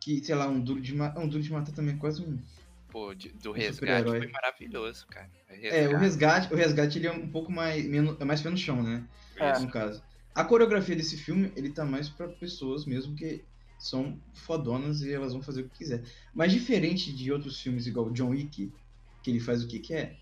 que, 0.00 0.24
sei 0.24 0.34
lá, 0.34 0.48
um 0.48 0.58
duro 0.60 0.80
de 0.80 0.94
matar. 0.94 1.20
Um 1.20 1.28
duro 1.28 1.42
de 1.42 1.52
matar 1.52 1.72
também 1.72 1.94
é 1.94 1.98
quase 1.98 2.22
um. 2.22 2.38
Pô, 2.88 3.14
de- 3.14 3.28
do 3.30 3.50
Um 3.50 3.54
resgate 3.54 4.08
foi 4.08 4.26
maravilhoso, 4.28 5.06
cara. 5.08 5.30
É, 5.50 5.88
o 5.88 5.96
resgate, 5.98 6.52
o 6.52 6.56
resgate 6.56 6.98
ele 6.98 7.08
é 7.08 7.12
um 7.12 7.28
pouco 7.28 7.52
mais. 7.52 7.84
Menos, 7.84 8.16
é 8.18 8.24
mais 8.24 8.40
pé 8.40 8.48
no 8.48 8.56
chão, 8.56 8.82
né? 8.82 9.06
É. 9.36 9.58
No 9.58 9.68
caso. 9.70 10.02
A 10.34 10.44
coreografia 10.44 10.96
desse 10.96 11.16
filme, 11.18 11.52
ele 11.56 11.70
tá 11.70 11.84
mais 11.84 12.08
pra 12.08 12.28
pessoas 12.28 12.84
mesmo 12.86 13.14
que 13.16 13.44
são 13.78 14.22
fodonas 14.34 15.02
e 15.02 15.12
elas 15.12 15.32
vão 15.32 15.42
fazer 15.42 15.62
o 15.62 15.70
que 15.70 15.78
quiser. 15.78 16.02
Mas 16.34 16.52
diferente 16.52 17.14
de 17.14 17.32
outros 17.32 17.60
filmes 17.60 17.86
igual 17.86 18.10
John 18.12 18.30
Wick, 18.30 18.72
que 19.22 19.30
ele 19.30 19.40
faz 19.40 19.62
o 19.64 19.68
que 19.68 19.80
quer 19.80 20.20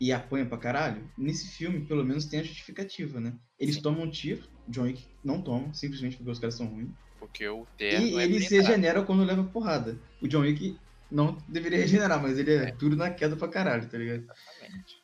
e 0.00 0.12
apanha 0.12 0.46
pra 0.48 0.58
caralho, 0.58 1.12
nesse 1.16 1.48
filme 1.48 1.86
pelo 1.86 2.04
menos 2.04 2.26
tem 2.26 2.40
a 2.40 2.44
justificativa, 2.44 3.20
né? 3.20 3.38
Eles 3.58 3.76
Sim. 3.76 3.82
tomam 3.82 4.04
um 4.04 4.10
tiro, 4.10 4.48
John 4.68 4.84
Wick 4.84 5.08
não 5.24 5.42
toma, 5.42 5.74
simplesmente 5.74 6.16
porque 6.16 6.30
os 6.32 6.38
caras 6.40 6.56
são 6.56 6.68
ruins. 6.68 6.94
Porque 7.18 7.48
o 7.48 7.66
terno 7.76 8.18
E 8.18 8.20
é 8.20 8.26
ele 8.26 8.40
se 8.42 8.56
regenera 8.56 9.04
quando 9.04 9.24
leva 9.24 9.44
porrada. 9.50 10.02
O 10.20 10.28
John 10.28 10.40
Wick 10.42 10.82
não 11.10 11.36
deveria 11.48 11.78
regenerar, 11.78 12.22
mas 12.22 12.38
ele 12.38 12.52
é, 12.54 12.66
É. 12.66 12.72
tudo 12.78 12.96
na 12.96 13.12
queda 13.12 13.36
pra 13.36 13.48
caralho, 13.48 13.88
tá 13.90 13.98
ligado? 13.98 14.28
Exatamente. 14.28 14.99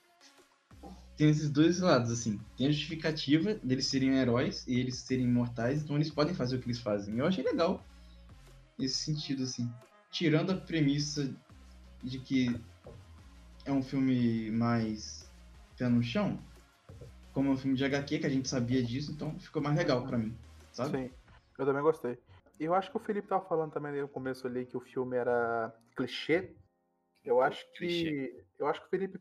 Tem 1.16 1.31
esses 1.31 1.50
dois 1.50 1.81
lados, 1.81 2.11
assim. 2.11 2.38
Tem 2.57 2.66
a 2.66 2.70
justificativa 2.70 3.55
deles 3.55 3.87
serem 3.87 4.18
heróis 4.18 4.66
e 4.66 4.79
eles 4.79 4.96
serem 4.96 5.24
imortais, 5.24 5.83
então 5.83 5.96
eles 5.96 6.11
podem 6.11 6.35
fazer 6.35 6.57
o 6.57 6.61
que 6.61 6.66
eles 6.66 6.81
fazem. 6.81 7.18
Eu 7.18 7.26
achei 7.26 7.42
legal 7.42 7.83
nesse 8.79 8.96
sentido, 8.96 9.42
assim. 9.42 9.72
Tirando 10.11 10.52
a 10.52 10.57
premissa 10.57 11.35
de 12.02 12.18
que 12.18 12.61
é 13.64 13.72
um 13.72 13.83
filme 13.83 14.50
mais 14.50 15.31
pé 15.79 15.88
no 15.88 16.02
chão, 16.02 16.38
como 17.33 17.50
é 17.50 17.52
um 17.52 17.57
filme 17.57 17.76
de 17.76 17.85
HQ, 17.85 18.18
que 18.18 18.26
a 18.26 18.31
gente 18.31 18.48
sabia 18.48 18.83
disso, 18.83 19.12
então 19.12 19.38
ficou 19.38 19.62
mais 19.62 19.76
legal 19.76 20.07
pra 20.07 20.18
mim, 20.18 20.37
sabe? 20.72 20.98
Sim, 20.98 21.11
eu 21.59 21.66
também 21.66 21.83
gostei. 21.83 22.18
E 22.59 22.64
eu 22.64 22.74
acho 22.74 22.90
que 22.90 22.96
o 22.96 23.00
Felipe 23.00 23.29
tava 23.29 23.44
falando 23.46 23.72
também 23.72 24.00
no 24.00 24.09
começo 24.09 24.46
ali 24.46 24.64
que 24.64 24.76
o 24.76 24.81
filme 24.81 25.16
era 25.16 25.74
clichê. 25.94 26.55
Eu 27.24 27.42
acho 27.42 27.61
que. 27.72 27.79
Clichê. 27.79 28.44
Eu 28.59 28.66
acho 28.66 28.81
que 28.81 28.87
o 28.87 28.90
Felipe 28.90 29.18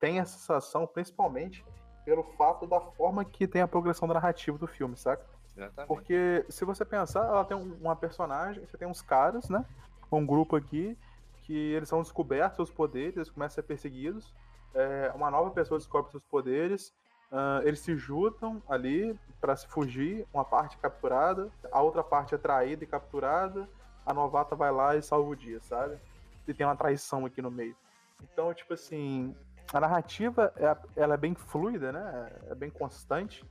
tem 0.00 0.18
essa 0.20 0.38
sensação, 0.38 0.86
principalmente 0.86 1.64
pelo 2.04 2.22
fato 2.22 2.66
da 2.66 2.80
forma 2.80 3.24
que 3.24 3.46
tem 3.46 3.60
a 3.62 3.68
progressão 3.68 4.08
da 4.08 4.14
narrativa 4.14 4.56
do 4.56 4.66
filme, 4.66 4.96
saca? 4.96 5.24
Exatamente. 5.56 5.88
Porque 5.88 6.44
se 6.48 6.64
você 6.64 6.84
pensar, 6.84 7.24
ela 7.26 7.44
tem 7.44 7.56
um- 7.56 7.76
uma 7.80 7.94
personagem, 7.96 8.64
você 8.64 8.78
tem 8.78 8.88
uns 8.88 9.02
caras, 9.02 9.48
né? 9.48 9.64
Um 10.10 10.24
grupo 10.24 10.56
aqui, 10.56 10.96
que 11.42 11.72
eles 11.72 11.88
são 11.88 12.00
descobertos 12.02 12.56
seus 12.56 12.70
poderes, 12.70 13.16
eles 13.16 13.30
começam 13.30 13.54
a 13.54 13.56
ser 13.56 13.62
perseguidos. 13.62 14.32
É, 14.74 15.10
uma 15.14 15.30
nova 15.30 15.50
pessoa 15.50 15.78
descobre 15.78 16.10
seus 16.10 16.22
poderes. 16.24 16.92
ah, 17.30 17.60
eles 17.62 17.80
se 17.80 17.94
juntam 17.94 18.62
ali 18.66 19.14
para 19.38 19.54
se 19.54 19.66
fugir. 19.68 20.26
Uma 20.32 20.46
parte 20.46 20.78
é 20.78 20.80
capturada, 20.80 21.50
a 21.70 21.82
outra 21.82 22.02
parte 22.02 22.34
é 22.34 22.38
traída 22.38 22.84
e 22.84 22.86
capturada. 22.86 23.68
A 24.06 24.14
novata 24.14 24.56
vai 24.56 24.72
lá 24.72 24.96
e 24.96 25.02
salva 25.02 25.28
o 25.28 25.36
dia, 25.36 25.60
sabe? 25.60 25.98
E 26.46 26.54
tem 26.54 26.66
uma 26.66 26.74
traição 26.74 27.26
aqui 27.26 27.42
no 27.42 27.50
meio. 27.50 27.76
Então, 28.22 28.54
tipo 28.54 28.72
assim, 28.72 29.36
a 29.72 29.80
narrativa 29.80 30.52
é, 30.56 30.76
ela 30.96 31.14
é 31.14 31.16
bem 31.16 31.34
fluida, 31.34 31.92
né? 31.92 32.32
É 32.50 32.54
bem 32.54 32.70
constante. 32.70 33.44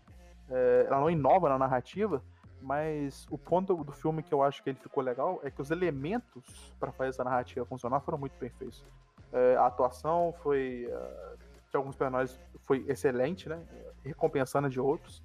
É, 0.50 0.86
ela 0.88 1.00
não 1.00 1.10
inova 1.10 1.50
na 1.50 1.58
narrativa, 1.58 2.24
mas 2.62 3.28
o 3.30 3.38
ponto 3.38 3.76
do 3.84 3.92
filme 3.92 4.24
que 4.24 4.34
eu 4.34 4.42
acho 4.42 4.64
que 4.64 4.70
ele 4.70 4.80
ficou 4.80 5.04
legal 5.04 5.40
é 5.44 5.52
que 5.52 5.62
os 5.62 5.70
elementos 5.70 6.74
para 6.80 6.92
fazer 6.92 7.10
essa 7.10 7.24
narrativa 7.24 7.66
funcionar 7.66 8.00
foram 8.00 8.18
muito 8.18 8.38
bem 8.40 8.50
feitos. 8.50 8.84
É, 9.32 9.56
a 9.58 9.68
atuação 9.68 10.34
foi 10.42 10.90
ah, 10.92 11.36
de 11.70 11.78
alguns 11.78 11.96
personagens 11.96 12.40
foi 12.64 12.86
excelente, 12.88 13.48
né? 13.48 13.62
Recompensando 14.04 14.70
de 14.70 14.80
outros. 14.80 15.24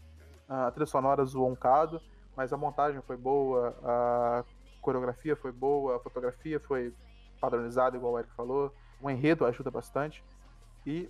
A 0.48 0.70
trilha 0.70 0.86
sonora 0.86 1.24
zoou 1.24 1.48
um 1.48 1.54
bocado, 1.54 2.00
mas 2.36 2.52
a 2.52 2.56
montagem 2.56 3.00
foi 3.02 3.16
boa, 3.16 3.74
a 3.82 4.44
coreografia 4.80 5.34
foi 5.34 5.52
boa, 5.52 5.96
a 5.96 6.00
fotografia 6.00 6.60
foi 6.60 6.92
padronizada, 7.40 7.96
igual 7.96 8.12
o 8.12 8.18
Eric 8.18 8.34
falou. 8.34 8.72
O 9.00 9.08
enredo 9.08 9.46
ajuda 9.46 9.70
bastante. 9.70 10.22
E 10.86 11.08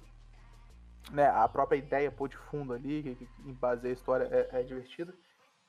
né, 1.11 1.27
a 1.29 1.49
própria 1.49 1.77
ideia 1.77 2.11
pô 2.11 2.29
de 2.29 2.37
fundo 2.37 2.73
ali, 2.73 3.03
que, 3.03 3.15
que 3.17 3.29
embaseia 3.45 3.93
a 3.93 3.95
história, 3.95 4.29
é, 4.31 4.61
é 4.61 4.63
divertida, 4.63 5.15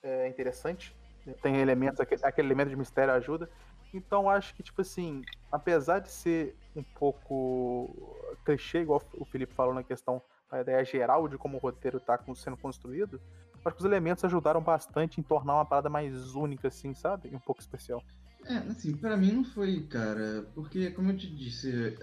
é 0.01 0.27
interessante. 0.27 0.95
Tem 1.41 1.57
elementos, 1.57 1.99
aquele, 1.99 2.25
aquele 2.25 2.47
elemento 2.47 2.69
de 2.69 2.75
mistério 2.75 3.13
ajuda. 3.13 3.49
Então 3.93 4.29
acho 4.29 4.53
que, 4.55 4.63
tipo 4.63 4.81
assim, 4.81 5.21
apesar 5.51 5.99
de 5.99 6.11
ser 6.11 6.55
um 6.75 6.83
pouco 6.83 7.95
clichê, 8.43 8.79
igual 8.81 9.01
o 9.13 9.23
Felipe 9.25 9.53
falou 9.53 9.73
na 9.73 9.83
questão 9.83 10.21
da 10.51 10.61
ideia 10.61 10.83
geral 10.83 11.27
de 11.27 11.37
como 11.37 11.57
o 11.57 11.59
roteiro 11.59 11.99
tá 11.99 12.17
con- 12.17 12.35
sendo 12.35 12.57
construído, 12.57 13.21
acho 13.65 13.75
que 13.75 13.81
os 13.81 13.85
elementos 13.85 14.23
ajudaram 14.25 14.61
bastante 14.61 15.19
em 15.19 15.23
tornar 15.23 15.55
uma 15.55 15.65
parada 15.65 15.89
mais 15.89 16.35
única, 16.35 16.67
assim, 16.67 16.93
sabe? 16.93 17.29
E 17.31 17.35
um 17.35 17.39
pouco 17.39 17.61
especial. 17.61 18.03
É, 18.45 18.57
assim, 18.57 18.95
pra 18.97 19.15
mim 19.15 19.31
não 19.31 19.43
foi, 19.45 19.81
cara, 19.87 20.45
porque, 20.53 20.91
como 20.91 21.11
eu 21.11 21.17
te 21.17 21.33
disse, 21.33 21.97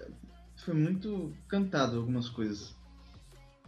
foi 0.65 0.75
muito 0.75 1.33
cantado 1.49 1.97
algumas 1.97 2.29
coisas. 2.29 2.75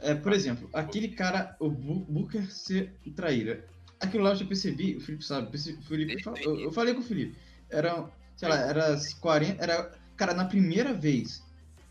É, 0.01 0.15
por 0.15 0.33
exemplo, 0.33 0.69
aquele 0.73 1.09
cara, 1.09 1.57
o 1.61 1.71
Booker 1.71 2.51
ser 2.51 2.93
traíra. 3.15 3.65
Aquilo 4.01 4.25
lá 4.25 4.31
eu 4.31 4.37
já 4.37 4.45
percebi, 4.45 4.97
o 4.97 5.01
Felipe 5.01 5.25
sabe, 5.25 5.57
Felipe, 5.83 6.23
eu, 6.43 6.59
eu 6.59 6.73
falei 6.73 6.93
com 6.93 7.01
o 7.01 7.05
Felipe, 7.05 7.39
era, 7.71 8.11
sei 8.37 8.49
lá, 8.49 8.57
era 8.57 9.01
40, 9.21 9.63
era, 9.63 9.93
cara, 10.17 10.35
na 10.35 10.45
primeira 10.45 10.93
vez, 10.93 11.41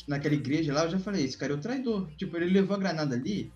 naquela 0.05 0.35
igreja 0.35 0.73
lá, 0.73 0.83
eu 0.83 0.89
já 0.89 0.99
falei, 0.99 1.23
esse 1.23 1.37
cara 1.37 1.53
é 1.53 1.55
o 1.55 1.61
traidor. 1.61 2.09
Tipo, 2.17 2.35
ele 2.35 2.51
levou 2.51 2.75
a 2.75 2.79
granada 2.79 3.15
ali, 3.15 3.49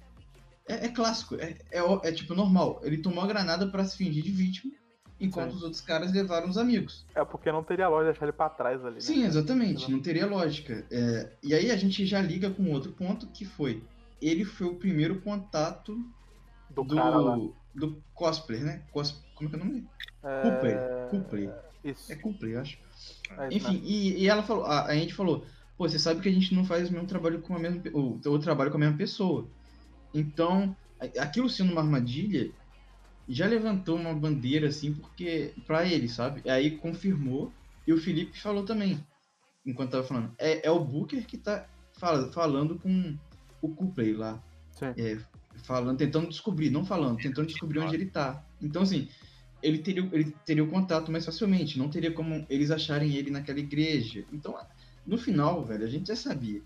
é, 0.68 0.86
é 0.86 0.90
clássico, 0.90 1.36
é, 1.36 1.58
é, 1.70 1.80
é, 2.04 2.12
tipo 2.14 2.34
normal, 2.34 2.80
ele 2.84 2.98
tomou 2.98 3.24
a 3.24 3.28
granada 3.28 3.68
pra 3.68 3.84
se 3.84 3.98
fingir 3.98 4.24
de 4.24 4.32
vítima, 4.32 4.74
enquanto 5.20 5.52
Sim. 5.52 5.58
os 5.58 5.64
outros 5.64 5.82
caras 5.82 6.12
levaram 6.12 6.50
os 6.50 6.58
amigos. 6.58 7.06
É 7.16 7.24
porque 7.24 7.52
não 7.52 7.64
teria 7.64 7.88
lógica 7.88 8.12
deixar 8.12 8.26
ele 8.26 8.34
pra 8.34 8.50
trás 8.50 8.84
ali, 8.84 8.96
né? 8.96 9.02
Sim, 9.02 9.26
exatamente, 9.26 9.90
não 9.90 10.02
teria 10.02 10.26
lógica. 10.26 10.86
É, 10.92 11.32
e 11.42 11.54
aí 11.54 11.72
a 11.72 11.78
gente 11.78 12.06
já 12.06 12.22
liga 12.22 12.50
com 12.50 12.72
outro 12.72 12.92
ponto 12.92 13.28
que 13.28 13.46
foi, 13.46 13.84
ele 14.22 14.44
foi 14.44 14.68
o 14.68 14.76
primeiro 14.76 15.22
contato 15.22 15.98
Do, 16.70 16.84
do, 16.84 17.54
do 17.74 18.04
cosplayer, 18.14 18.66
né? 18.66 18.82
Cos, 18.92 19.24
como 19.36 19.50
é 19.50 19.54
que 19.54 19.58
é 19.58 19.62
o 19.62 19.66
nome? 19.66 19.88
É... 20.24 21.08
Cooper. 21.10 21.54
Isso. 21.84 22.12
É 22.12 22.16
Cooper, 22.16 22.50
eu 22.50 22.62
acho. 22.62 22.78
É 23.38 23.48
isso 23.48 23.58
Enfim, 23.58 23.74
mesmo. 23.74 23.88
e, 23.88 24.24
e 24.24 24.28
ela 24.28 24.44
falou, 24.44 24.66
a, 24.66 24.86
a 24.88 24.96
gente 24.96 25.14
falou, 25.14 25.46
pô, 25.78 25.88
você 25.88 26.00
sabe 26.00 26.22
que 26.22 26.30
a 26.30 26.32
gente 26.32 26.54
não 26.54 26.66
faz 26.66 26.90
o 26.90 26.94
mesmo 26.94 27.08
trabalho 27.08 27.42
com 27.42 27.56
a 27.56 27.60
mesma, 27.60 27.82
o, 27.94 28.40
trabalho 28.40 28.72
com 28.72 28.78
a 28.78 28.80
mesma 28.80 28.98
pessoa. 28.98 29.48
Então, 30.14 30.76
aquilo 31.20 31.50
sendo 31.50 31.72
uma 31.72 31.82
armadilha, 31.82 32.52
já 33.28 33.48
levantou 33.48 33.96
uma 33.98 34.14
bandeira 34.14 34.68
assim, 34.68 34.94
porque 34.94 35.54
pra 35.66 35.86
ele, 35.86 36.08
sabe? 36.08 36.48
Aí 36.50 36.78
confirmou 36.78 37.52
e 37.88 37.94
o 37.94 37.98
Felipe 37.98 38.40
falou 38.40 38.66
também, 38.66 39.00
enquanto 39.66 39.92
tava 39.92 40.04
falando, 40.04 40.34
é, 40.38 40.66
é 40.68 40.72
o 40.72 40.84
Booker 40.84 41.26
que 41.26 41.38
tá 41.38 41.68
fala- 42.00 42.32
falando 42.32 42.78
com 42.80 43.18
o 43.62 43.70
Copley 43.76 44.14
lá, 44.14 44.44
é, 44.98 45.18
falando, 45.64 45.98
tentando 45.98 46.28
descobrir, 46.30 46.70
não 46.70 46.86
falando, 46.86 47.18
tentando 47.18 47.48
descobrir 47.48 47.80
onde 47.80 47.96
ele 47.96 48.06
tá. 48.08 48.44
Então 48.62 48.82
assim, 48.84 49.08
ele 49.64 49.80
teria, 49.80 50.08
ele 50.14 50.32
teria 50.46 50.64
o 50.64 50.70
contato 50.70 51.12
mais 51.12 51.26
facilmente, 51.26 51.78
não 51.80 51.90
teria 51.90 52.12
como 52.12 52.46
eles 52.50 52.70
acharem 52.70 53.16
ele 53.16 53.32
naquela 53.32 53.60
igreja. 53.60 54.24
Então, 54.32 54.56
no 55.08 55.18
final, 55.18 55.66
velho, 55.66 55.84
a 55.86 55.90
gente 55.90 56.08
já 56.08 56.16
sabia, 56.16 56.62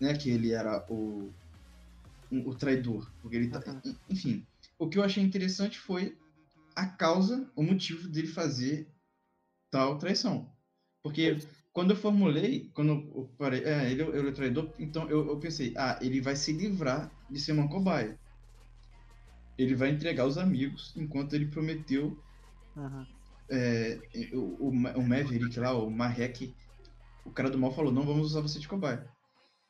né, 0.00 0.14
que 0.14 0.28
ele 0.30 0.52
era 0.52 0.84
o 0.90 1.30
o 2.32 2.54
traidor, 2.54 3.10
porque 3.20 3.36
ele 3.36 3.48
tá, 3.48 3.58
Uhum. 3.66 3.80
en- 3.84 3.96
enfim, 4.08 4.46
o 4.80 4.88
que 4.88 4.98
eu 4.98 5.04
achei 5.04 5.22
interessante 5.22 5.78
foi 5.78 6.18
a 6.74 6.86
causa, 6.86 7.48
o 7.54 7.62
motivo 7.62 8.08
dele 8.08 8.26
fazer 8.26 8.88
tal 9.70 9.98
traição. 9.98 10.50
Porque 11.02 11.36
quando 11.70 11.90
eu 11.90 11.96
formulei, 11.96 12.70
quando 12.74 12.92
eu 12.92 13.30
parei, 13.36 13.62
é, 13.62 13.90
ele, 13.90 14.02
ele 14.02 14.30
é 14.30 14.32
traidor, 14.32 14.72
então 14.78 15.08
eu, 15.10 15.28
eu 15.28 15.38
pensei, 15.38 15.74
ah, 15.76 15.98
ele 16.00 16.22
vai 16.22 16.34
se 16.34 16.52
livrar 16.52 17.12
de 17.30 17.38
ser 17.38 17.52
uma 17.52 17.68
cobaia. 17.68 18.18
Ele 19.58 19.74
vai 19.74 19.90
entregar 19.90 20.26
os 20.26 20.38
amigos, 20.38 20.94
enquanto 20.96 21.34
ele 21.34 21.46
prometeu 21.46 22.18
Uhum. 22.74 23.06
é, 23.50 24.00
o, 24.32 24.68
o, 24.68 24.68
o 24.68 25.02
Maverick 25.02 25.60
lá, 25.60 25.74
o 25.74 25.90
Marek, 25.90 26.54
o 27.26 27.30
cara 27.30 27.50
do 27.50 27.58
mal 27.58 27.70
falou, 27.70 27.92
não 27.92 28.06
vamos 28.06 28.28
usar 28.28 28.40
você 28.40 28.58
de 28.58 28.66
cobaia. 28.66 29.06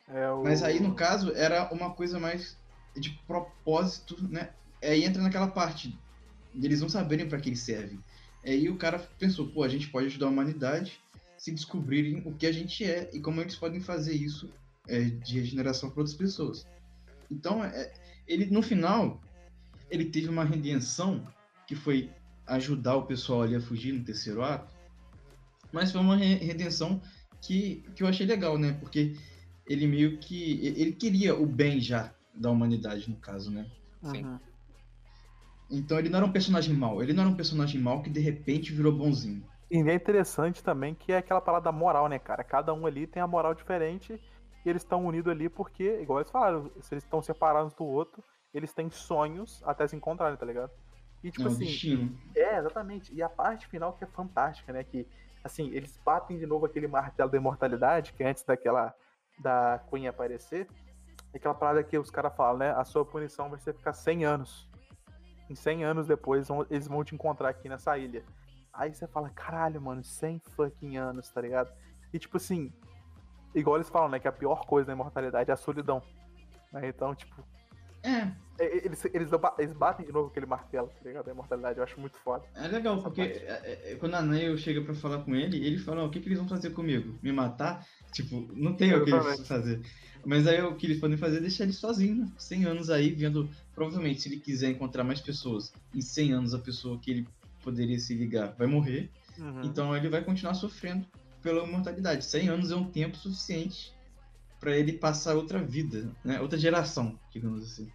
É 0.06 0.30
o... 0.30 0.44
Mas 0.44 0.62
aí, 0.62 0.78
no 0.78 0.94
caso, 0.94 1.32
era 1.34 1.68
uma 1.74 1.92
coisa 1.92 2.20
mais 2.20 2.56
de 2.96 3.10
propósito, 3.26 4.16
né? 4.28 4.50
Aí 4.82 5.04
entra 5.04 5.22
naquela 5.22 5.48
parte 5.48 5.98
deles 6.54 6.80
não 6.80 6.88
saberem 6.88 7.28
para 7.28 7.38
que 7.40 7.48
eles 7.48 7.60
servem. 7.60 7.98
Aí 8.44 8.68
o 8.68 8.76
cara 8.76 8.98
pensou, 9.18 9.48
pô, 9.48 9.62
a 9.62 9.68
gente 9.68 9.88
pode 9.88 10.06
ajudar 10.06 10.26
a 10.26 10.30
humanidade 10.30 10.98
se 11.36 11.50
descobrirem 11.52 12.22
o 12.26 12.34
que 12.34 12.46
a 12.46 12.52
gente 12.52 12.84
é 12.84 13.10
e 13.12 13.20
como 13.20 13.40
eles 13.40 13.56
podem 13.56 13.80
fazer 13.80 14.14
isso 14.14 14.52
é, 14.88 15.00
de 15.02 15.38
regeneração 15.40 15.90
para 15.90 16.00
outras 16.00 16.16
pessoas. 16.16 16.66
Então, 17.30 17.64
é, 17.64 17.92
ele 18.26 18.46
no 18.46 18.62
final, 18.62 19.20
ele 19.90 20.06
teve 20.06 20.28
uma 20.28 20.44
redenção 20.44 21.26
que 21.66 21.74
foi 21.74 22.10
ajudar 22.46 22.96
o 22.96 23.06
pessoal 23.06 23.42
ali 23.42 23.54
a 23.54 23.60
fugir 23.60 23.92
no 23.92 24.04
terceiro 24.04 24.42
ato, 24.42 24.74
mas 25.72 25.92
foi 25.92 26.00
uma 26.00 26.16
re- 26.16 26.34
redenção 26.34 27.00
que, 27.40 27.84
que 27.94 28.02
eu 28.02 28.06
achei 28.08 28.26
legal, 28.26 28.58
né? 28.58 28.72
Porque 28.72 29.16
ele 29.66 29.86
meio 29.86 30.18
que. 30.18 30.58
Ele 30.66 30.92
queria 30.92 31.34
o 31.34 31.46
bem 31.46 31.80
já 31.80 32.12
da 32.34 32.50
humanidade, 32.50 33.08
no 33.08 33.16
caso, 33.16 33.50
né? 33.50 33.70
Sim. 34.02 34.24
Uhum. 34.24 34.38
Então 35.70 35.98
ele 35.98 36.08
não 36.08 36.18
era 36.18 36.26
um 36.26 36.32
personagem 36.32 36.74
mau. 36.74 37.02
Ele 37.02 37.12
não 37.12 37.22
era 37.22 37.30
um 37.30 37.36
personagem 37.36 37.80
mau 37.80 38.02
que 38.02 38.10
de 38.10 38.20
repente 38.20 38.72
virou 38.72 38.92
bonzinho. 38.92 39.42
E 39.70 39.78
é 39.78 39.94
interessante 39.94 40.62
também 40.64 40.94
que 40.94 41.12
é 41.12 41.18
aquela 41.18 41.40
parada 41.40 41.64
da 41.64 41.72
moral, 41.72 42.08
né, 42.08 42.18
cara? 42.18 42.42
Cada 42.42 42.74
um 42.74 42.86
ali 42.86 43.06
tem 43.06 43.22
a 43.22 43.26
moral 43.26 43.54
diferente 43.54 44.20
e 44.64 44.68
eles 44.68 44.82
estão 44.82 45.06
unidos 45.06 45.30
ali 45.30 45.48
porque, 45.48 46.00
igual 46.00 46.18
eles 46.18 46.30
falaram, 46.30 46.70
se 46.80 46.92
eles 46.92 47.04
estão 47.04 47.22
separados 47.22 47.72
do 47.74 47.84
outro, 47.84 48.22
eles 48.52 48.72
têm 48.72 48.90
sonhos 48.90 49.62
até 49.64 49.86
se 49.86 49.94
encontrarem, 49.94 50.36
tá 50.36 50.44
ligado? 50.44 50.72
E 51.22 51.30
tipo 51.30 51.44
é 51.44 51.46
assim, 51.46 51.64
destino. 51.64 52.18
é, 52.34 52.58
exatamente. 52.58 53.14
E 53.14 53.22
a 53.22 53.28
parte 53.28 53.66
final 53.68 53.92
que 53.92 54.04
é 54.04 54.06
fantástica, 54.06 54.72
né? 54.72 54.82
Que, 54.82 55.06
assim, 55.44 55.70
eles 55.72 55.98
batem 56.04 56.38
de 56.38 56.46
novo 56.46 56.66
aquele 56.66 56.88
martelo 56.88 57.30
da 57.30 57.36
imortalidade, 57.36 58.12
que 58.12 58.22
é 58.22 58.28
antes 58.28 58.42
daquela 58.42 58.94
da 59.38 59.80
Queen 59.88 60.08
aparecer, 60.08 60.66
é 61.32 61.36
aquela 61.36 61.54
parada 61.54 61.82
que 61.82 61.96
os 61.96 62.10
caras 62.10 62.34
falam, 62.34 62.58
né? 62.58 62.70
A 62.72 62.84
sua 62.84 63.04
punição 63.04 63.48
vai 63.48 63.58
ser 63.58 63.74
ficar 63.74 63.92
100 63.92 64.24
anos. 64.24 64.68
Em 65.50 65.54
100 65.54 65.84
anos 65.84 66.06
depois, 66.06 66.46
vão- 66.48 66.64
eles 66.70 66.86
vão 66.86 67.02
te 67.04 67.14
encontrar 67.14 67.48
aqui 67.48 67.68
nessa 67.68 67.98
ilha. 67.98 68.24
Aí 68.72 68.94
você 68.94 69.06
fala, 69.08 69.28
caralho, 69.30 69.80
mano, 69.82 70.02
100 70.04 70.38
fucking 70.54 70.96
anos, 70.96 71.28
tá 71.28 71.40
ligado? 71.40 71.72
E 72.12 72.18
tipo 72.20 72.36
assim, 72.36 72.72
igual 73.54 73.76
eles 73.76 73.88
falam, 73.90 74.08
né? 74.08 74.20
Que 74.20 74.28
a 74.28 74.32
pior 74.32 74.64
coisa 74.64 74.86
da 74.86 74.92
imortalidade 74.92 75.50
é 75.50 75.52
a 75.52 75.56
solidão. 75.56 76.00
Né? 76.72 76.88
Então, 76.88 77.14
tipo, 77.14 77.44
É, 78.02 78.30
eles, 78.64 79.04
eles, 79.12 79.30
ba- 79.30 79.54
eles 79.58 79.72
batem 79.72 80.04
de 80.06 80.12
novo 80.12 80.28
aquele 80.28 80.46
martelo, 80.46 80.88
tá 80.88 81.08
ligado? 81.08 81.24
Da 81.26 81.32
imortalidade, 81.32 81.78
eu 81.78 81.84
acho 81.84 81.98
muito 82.00 82.16
foda. 82.18 82.44
é 82.54 82.68
legal, 82.68 83.02
porque 83.02 83.24
parte. 83.24 83.38
é, 83.44 83.92
é, 83.92 83.94
quando 83.96 84.14
a 84.14 84.22
Nail 84.22 84.56
chega 84.58 84.80
pra 84.82 84.94
falar 84.94 85.18
com 85.22 85.34
ele, 85.34 85.64
ele 85.64 85.78
fala, 85.78 86.04
o 86.04 86.10
que, 86.10 86.20
que 86.20 86.28
eles 86.28 86.38
vão 86.38 86.48
fazer 86.48 86.70
comigo? 86.70 87.18
Me 87.22 87.32
matar? 87.32 87.86
Tipo, 88.12 88.48
não 88.54 88.74
tem 88.74 88.92
o 88.94 89.04
que 89.04 89.10
eles 89.12 89.46
fazer. 89.46 89.80
Mas 90.24 90.46
aí 90.46 90.60
o 90.62 90.74
que 90.74 90.86
eles 90.86 90.98
podem 91.00 91.16
fazer 91.16 91.38
é 91.38 91.40
deixar 91.40 91.64
ele 91.64 91.72
sozinho, 91.72 92.16
né? 92.16 92.32
100 92.36 92.64
anos 92.66 92.90
aí, 92.90 93.10
vendo. 93.10 93.48
Provavelmente, 93.74 94.20
se 94.20 94.28
ele 94.28 94.36
quiser 94.38 94.70
encontrar 94.70 95.02
mais 95.04 95.20
pessoas, 95.20 95.72
em 95.94 96.00
100 96.02 96.32
anos 96.32 96.54
a 96.54 96.58
pessoa 96.58 96.98
que 96.98 97.10
ele 97.10 97.28
poderia 97.62 97.98
se 97.98 98.14
ligar 98.14 98.54
vai 98.58 98.66
morrer. 98.66 99.10
Uhum. 99.38 99.62
Então 99.62 99.96
ele 99.96 100.08
vai 100.10 100.22
continuar 100.22 100.52
sofrendo 100.54 101.06
pela 101.42 101.64
imortalidade. 101.64 102.24
100 102.26 102.48
anos 102.48 102.70
é 102.70 102.76
um 102.76 102.84
tempo 102.84 103.16
suficiente 103.16 103.94
pra 104.58 104.76
ele 104.76 104.92
passar 104.92 105.34
outra 105.36 105.58
vida, 105.62 106.10
né? 106.22 106.38
Outra 106.40 106.58
geração, 106.58 107.18
digamos 107.32 107.62
assim. 107.64 107.90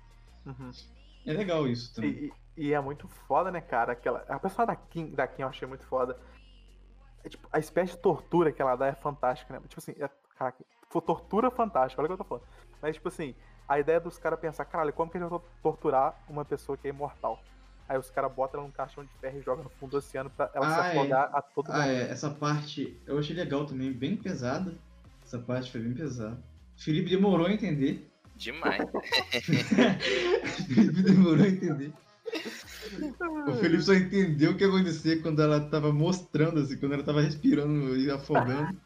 Uhum. 0.46 0.72
É 1.26 1.34
legal 1.34 1.68
isso 1.68 1.93
também. 1.93 2.32
E, 2.56 2.68
e- 2.68 2.74
é 2.74 2.80
muito 2.80 3.08
foda, 3.08 3.52
né, 3.52 3.62
cara? 3.62 3.93
Aquela, 3.93 4.20
a 4.30 4.39
pessoa 4.39 4.66
da 4.66 4.76
Kim, 4.76 5.12
da 5.12 5.28
Kim 5.28 5.41
eu 5.41 5.48
achei 5.48 5.68
muito 5.68 5.86
foda. 5.88 6.18
É, 7.24 7.30
tipo, 7.30 7.48
a 7.52 7.58
espécie 7.60 7.93
de 7.93 8.00
tortura 8.00 8.52
que 8.52 8.62
ela 8.62 8.76
dá 8.76 8.88
é 8.88 8.93
fantástica, 8.93 9.54
né? 9.54 9.60
Tipo 9.68 9.80
assim, 9.80 9.93
é, 10.00 10.10
caraca, 10.38 10.64
foi 10.89 11.02
tortura 11.02 11.50
fantástica, 11.50 12.02
olha 12.02 12.06
o 12.06 12.10
que 12.10 12.14
eu 12.22 12.26
tô 12.26 12.30
falando. 12.30 12.46
Mas, 12.82 12.96
tipo 12.96 13.08
assim, 13.08 13.34
a 13.68 13.80
ideia 13.80 14.00
dos 14.00 14.18
caras 14.20 14.39
pensar, 14.39 14.66
caralho, 14.66 14.93
como 14.93 15.10
que 15.12 15.18
a 15.18 15.22
gente 15.22 15.30
vai 15.30 15.39
torturar 15.64 16.16
uma 16.30 16.46
pessoa 16.46 16.78
que 16.78 16.88
é 16.88 16.91
imortal? 16.91 17.41
Aí 17.88 17.98
os 17.98 18.10
caras 18.10 18.32
botam 18.34 18.60
ela 18.60 18.68
num 18.68 18.74
caixão 18.74 19.04
de 19.04 19.12
ferro 19.20 19.38
e 19.38 19.41
jogam 19.41 19.64
no 19.64 19.70
fundo 19.70 19.91
do 19.91 19.98
oceano 19.98 20.30
pra 20.30 20.50
ela 20.54 20.66
Ah, 20.68 20.72
se 20.72 20.80
é. 20.80 21.00
afogar 21.00 21.30
a 21.36 21.41
todo 21.41 21.72
Ah, 21.72 21.88
é, 21.88 22.10
essa 22.10 22.30
parte 22.32 23.00
eu 23.06 23.18
achei 23.20 23.36
legal 23.36 23.66
também, 23.66 23.91
bem 23.91 24.16
pesada. 24.18 24.74
Essa 25.24 25.38
parte 25.39 25.72
foi 25.72 25.82
bem 25.82 25.93
pesada. 25.93 26.41
Felipe 26.78 27.10
demorou 27.10 27.46
a 27.48 27.52
entender. 27.54 28.12
Demais. 28.36 28.82
Felipe 30.68 31.02
demorou 31.04 31.44
a 31.44 31.48
entender. 31.48 31.94
O 33.48 33.54
Felipe 33.56 33.84
só 33.84 33.94
entendeu 33.94 34.52
o 34.52 34.58
que 34.58 34.64
ia 34.64 34.70
acontecer 34.70 35.22
quando 35.22 35.42
ela 35.42 35.62
tava 35.70 35.92
mostrando, 35.92 36.60
assim, 36.60 36.78
quando 36.78 36.94
ela 36.94 37.04
tava 37.04 37.22
respirando 37.22 37.98
e 37.98 38.10
afogando. 38.12 38.78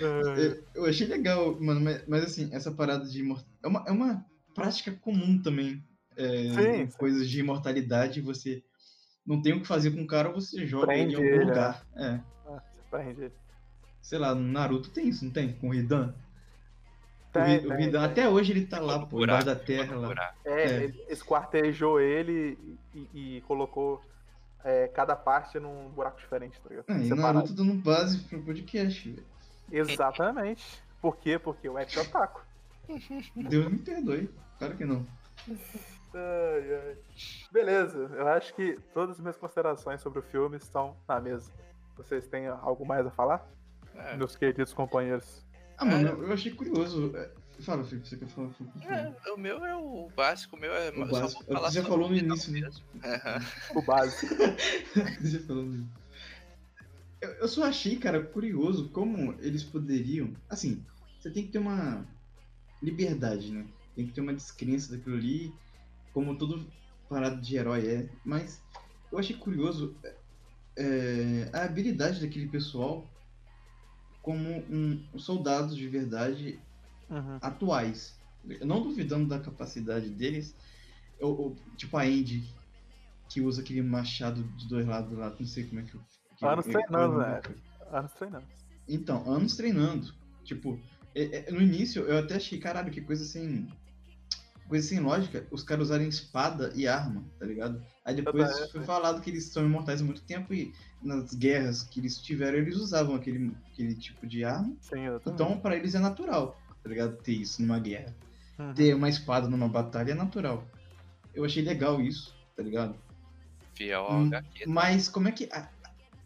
Tá? 0.00 0.06
É, 0.38 0.62
Eu 0.74 0.86
achei 0.86 1.06
legal, 1.06 1.60
mano, 1.60 1.80
mas, 1.80 2.02
mas, 2.08 2.24
assim, 2.24 2.48
essa 2.52 2.70
parada 2.70 3.04
de 3.04 3.20
é 3.62 3.66
uma, 3.68 3.84
é 3.86 3.90
uma 3.90 4.24
prática 4.54 4.92
comum 4.92 5.38
também. 5.42 5.82
é, 6.16 6.86
Sim, 6.86 6.96
coisas 6.96 7.28
de 7.28 7.40
imortalidade, 7.40 8.20
você 8.20 8.62
não 9.26 9.42
tem 9.42 9.52
o 9.52 9.60
que 9.60 9.66
fazer 9.66 9.90
com 9.90 10.02
o 10.02 10.06
cara, 10.06 10.30
você 10.30 10.66
joga 10.66 10.94
ele 10.94 11.02
em 11.02 11.06
Prende 11.08 11.16
algum 11.16 11.28
ele, 11.28 11.44
lugar. 11.44 11.86
É. 11.96 12.20
ah, 12.46 12.62
você 12.72 12.80
prende. 12.90 13.32
Sei 14.00 14.18
lá, 14.18 14.34
no 14.34 14.40
Naruto 14.40 14.90
tem 14.90 15.08
isso, 15.08 15.24
não 15.24 15.32
tem? 15.32 15.52
Com 15.52 15.68
o 15.68 15.74
Hidan? 15.74 16.14
Hi- 17.38 17.66
o 17.66 17.80
Hidan, 17.80 18.00
tem. 18.00 18.10
até 18.10 18.28
hoje 18.28 18.52
ele 18.52 18.66
tá 18.66 18.80
lá, 18.80 18.98
pô, 19.00 19.18
buraco, 19.18 19.44
da 19.44 19.54
terra 19.56 19.94
lá. 19.96 20.08
buraco. 20.08 20.38
É, 20.44 20.62
É. 20.64 20.82
ele 20.84 21.04
esquartejou 21.08 22.00
ele 22.00 22.58
e, 22.94 23.36
e 23.36 23.40
colocou 23.42 24.00
é, 24.64 24.88
cada 24.88 25.14
parte 25.14 25.58
num 25.60 25.88
buraco 25.90 26.18
diferente, 26.18 26.60
tá 26.60 26.68
ligado? 26.68 26.84
Ah, 26.88 26.98
e 26.98 27.04
Separado. 27.08 27.34
Naruto 27.34 27.52
dando 27.54 27.74
base 27.74 28.18
pro 28.24 28.42
podcast, 28.42 29.10
velho. 29.10 29.24
Exatamente. 29.70 30.82
Por 31.00 31.16
quê? 31.16 31.38
Porque 31.38 31.68
o 31.68 31.78
Ed 31.78 31.96
é 31.96 32.02
otaku. 32.02 32.42
Deus 33.48 33.68
me 33.70 33.78
perdoe. 33.78 34.28
Claro 34.58 34.76
que 34.76 34.84
não. 34.84 35.06
Ai, 36.12 36.74
ai. 36.74 36.96
Beleza, 37.52 37.98
eu 38.16 38.26
acho 38.28 38.52
que 38.54 38.76
todas 38.92 39.16
as 39.16 39.20
minhas 39.20 39.36
considerações 39.36 40.00
sobre 40.00 40.18
o 40.18 40.22
filme 40.22 40.56
estão 40.56 40.96
na 41.08 41.20
mesa. 41.20 41.50
Vocês 41.96 42.26
têm 42.26 42.48
algo 42.48 42.84
mais 42.84 43.06
a 43.06 43.10
falar? 43.10 43.46
É, 43.94 44.16
Meus 44.16 44.34
queridos 44.36 44.72
companheiros. 44.72 45.44
Ah, 45.80 45.84
mano, 45.86 46.08
eu 46.08 46.32
achei 46.32 46.52
curioso. 46.52 47.10
É, 47.16 47.30
Fala, 47.62 47.84
Felipe, 47.84 48.08
você 48.08 48.16
quer 48.16 48.28
falar? 48.28 48.50
Felipe? 48.50 48.86
é, 48.86 49.32
o 49.32 49.36
meu 49.38 49.64
é 49.64 49.74
o 49.74 50.10
básico, 50.14 50.56
o 50.56 50.58
meu 50.58 50.72
é. 50.72 50.90
O 50.90 51.00
eu 51.00 51.06
só 51.06 51.20
básico. 51.20 51.44
É 51.48 51.54
você 51.54 51.72
sobre 51.72 51.88
falou 51.88 52.10
no 52.10 52.16
início, 52.16 52.52
né? 52.52 52.60
mesmo. 52.60 52.84
Aham. 53.02 53.46
O 53.74 53.82
básico. 53.82 54.34
Você 55.20 55.38
falando. 55.40 55.88
Eu, 57.20 57.30
eu 57.32 57.48
só 57.48 57.64
achei, 57.64 57.96
cara, 57.96 58.22
curioso 58.22 58.90
como 58.90 59.34
eles 59.40 59.62
poderiam. 59.62 60.32
Assim, 60.48 60.84
você 61.18 61.30
tem 61.30 61.44
que 61.44 61.52
ter 61.52 61.58
uma 61.58 62.06
liberdade, 62.82 63.52
né? 63.52 63.66
Tem 63.96 64.06
que 64.06 64.12
ter 64.12 64.20
uma 64.20 64.34
descrença 64.34 64.94
daquilo 64.94 65.16
ali, 65.16 65.52
como 66.12 66.36
todo 66.36 66.66
parado 67.08 67.40
de 67.40 67.56
herói 67.56 67.86
é. 67.86 68.08
Mas 68.24 68.62
eu 69.10 69.18
achei 69.18 69.36
curioso 69.36 69.96
é, 70.76 71.50
a 71.52 71.64
habilidade 71.64 72.20
daquele 72.20 72.48
pessoal 72.48 73.09
como 74.22 74.48
um, 74.70 75.02
soldados 75.18 75.76
de 75.76 75.88
verdade 75.88 76.58
Uhum. 77.08 77.38
atuais. 77.40 78.14
Não 78.64 78.82
duvidando 78.82 79.28
da 79.28 79.38
capacidade 79.38 80.08
deles, 80.08 80.54
ou, 81.20 81.38
ou, 81.40 81.56
tipo 81.76 81.96
a 81.96 82.06
Indy, 82.06 82.44
que 83.28 83.40
usa 83.40 83.60
aquele 83.62 83.82
machado 83.82 84.42
de 84.56 84.66
dois 84.68 84.86
lados 84.86 85.16
lá, 85.18 85.34
não 85.38 85.46
sei 85.46 85.64
como 85.64 85.80
é 85.80 85.84
que 85.84 85.94
eu. 85.94 86.00
que- 86.36 86.46
Anos 86.46 86.64
que- 86.64 86.72
treinando, 86.72 87.18
né? 87.18 87.40
Anos 87.92 88.12
treinando. 88.12 88.46
Então, 88.88 89.30
anos 89.30 89.56
treinando. 89.56 90.14
Tipo, 90.44 90.78
é- 91.14 91.48
é- 91.48 91.50
no 91.52 91.60
início 91.60 92.02
eu 92.04 92.18
até 92.18 92.36
achei, 92.36 92.58
caralho, 92.58 92.90
que 92.90 93.00
coisa 93.00 93.24
sem. 93.24 93.68
Coisa 94.70 94.86
sem 94.86 95.00
lógica, 95.00 95.46
os 95.50 95.62
caras 95.64 95.86
usarem 95.88 96.08
espada 96.08 96.72
e 96.76 96.86
arma, 96.86 97.24
tá 97.38 97.44
ligado? 97.44 97.84
Aí 98.04 98.14
depois 98.14 98.48
é, 98.48 98.68
foi 98.68 98.80
é. 98.80 98.84
falado 98.84 99.20
que 99.20 99.28
eles 99.28 99.46
são 99.46 99.66
imortais 99.66 100.00
há 100.00 100.04
muito 100.04 100.22
tempo 100.22 100.54
e 100.54 100.72
nas 101.02 101.34
guerras 101.34 101.82
que 101.82 101.98
eles 101.98 102.18
tiveram, 102.18 102.56
eles 102.58 102.76
usavam 102.76 103.16
aquele, 103.16 103.52
aquele 103.72 103.96
tipo 103.96 104.26
de 104.28 104.44
arma. 104.44 104.72
Sim. 104.80 105.06
Então, 105.26 105.58
pra 105.58 105.76
eles 105.76 105.96
é 105.96 105.98
natural, 105.98 106.56
tá 106.82 106.88
ligado? 106.88 107.16
Ter 107.16 107.32
isso 107.32 107.60
numa 107.60 107.80
guerra 107.80 108.14
Uhum. 108.60 108.74
ter 108.74 108.94
uma 108.94 109.08
espada 109.08 109.48
numa 109.48 109.68
batalha 109.68 110.12
é 110.12 110.14
natural. 110.14 110.68
Eu 111.34 111.44
achei 111.44 111.62
legal 111.62 112.00
isso, 112.00 112.34
tá 112.54 112.62
ligado? 112.62 112.94
Fiel 113.74 114.02
ao 114.02 114.18
Hum, 114.20 114.26
HQ. 114.26 114.66
Mas 114.68 115.08
como 115.08 115.28
é 115.28 115.32
que. 115.32 115.48
a- 115.50 115.68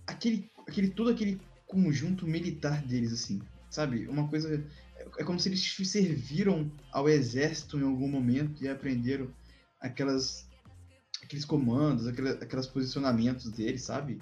aquele, 0.06 0.50
aquele, 0.66 0.90
todo 0.90 1.10
aquele 1.10 1.40
conjunto 1.66 2.26
militar 2.26 2.82
deles, 2.82 3.12
assim, 3.12 3.40
sabe? 3.70 4.08
Uma 4.08 4.28
coisa. 4.28 4.64
É, 5.16 5.22
é 5.22 5.24
como 5.24 5.38
se 5.40 5.48
eles 5.48 5.62
serviram 5.88 6.70
ao 6.92 7.08
exército 7.08 7.78
em 7.78 7.84
algum 7.84 8.08
momento 8.08 8.62
e 8.62 8.68
aprenderam 8.68 9.28
aquelas. 9.80 10.48
aqueles 11.22 11.44
comandos, 11.44 12.06
aquelas, 12.06 12.40
aqueles 12.42 12.66
posicionamentos 12.66 13.50
deles, 13.50 13.82
sabe? 13.82 14.20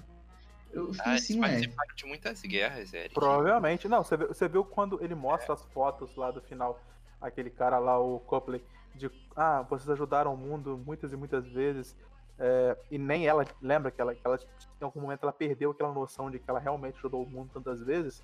Eu 0.71 0.91
fiquei 0.93 1.11
Ah, 1.11 1.15
assim, 1.15 1.39
ué. 1.39 1.49
participaram 1.49 1.95
de 1.95 2.05
muitas 2.05 2.41
guerras, 2.41 2.93
Eric. 2.93 3.13
Provavelmente. 3.13 3.87
Não, 3.87 4.03
você 4.03 4.17
viu, 4.17 4.27
você 4.27 4.47
viu 4.47 4.65
quando 4.65 5.03
ele 5.03 5.13
mostra 5.13 5.53
as 5.53 5.63
fotos 5.65 6.15
lá 6.15 6.31
do 6.31 6.41
final, 6.41 6.81
aquele 7.21 7.49
cara 7.51 7.77
lá, 7.77 7.99
o 7.99 8.19
Copley, 8.21 8.63
de 8.95 9.09
ah, 9.35 9.61
vocês 9.69 9.89
ajudaram 9.89 10.33
o 10.33 10.37
mundo 10.37 10.81
muitas 10.83 11.13
e 11.13 11.15
muitas 11.15 11.45
vezes. 11.47 11.95
é, 12.39 12.75
e 12.89 12.97
nem 12.97 13.27
ela 13.27 13.45
lembra 13.61 13.91
que 13.91 14.01
ela, 14.01 14.15
que 14.15 14.21
ela, 14.25 14.39
em 14.81 14.83
algum 14.83 15.01
momento, 15.01 15.21
ela 15.23 15.31
perdeu 15.31 15.69
aquela 15.71 15.93
noção 15.93 16.31
de 16.31 16.39
que 16.39 16.49
ela 16.49 16.59
realmente 16.59 16.97
ajudou 16.97 17.23
o 17.23 17.29
mundo 17.29 17.51
tantas 17.53 17.79
vezes. 17.81 18.23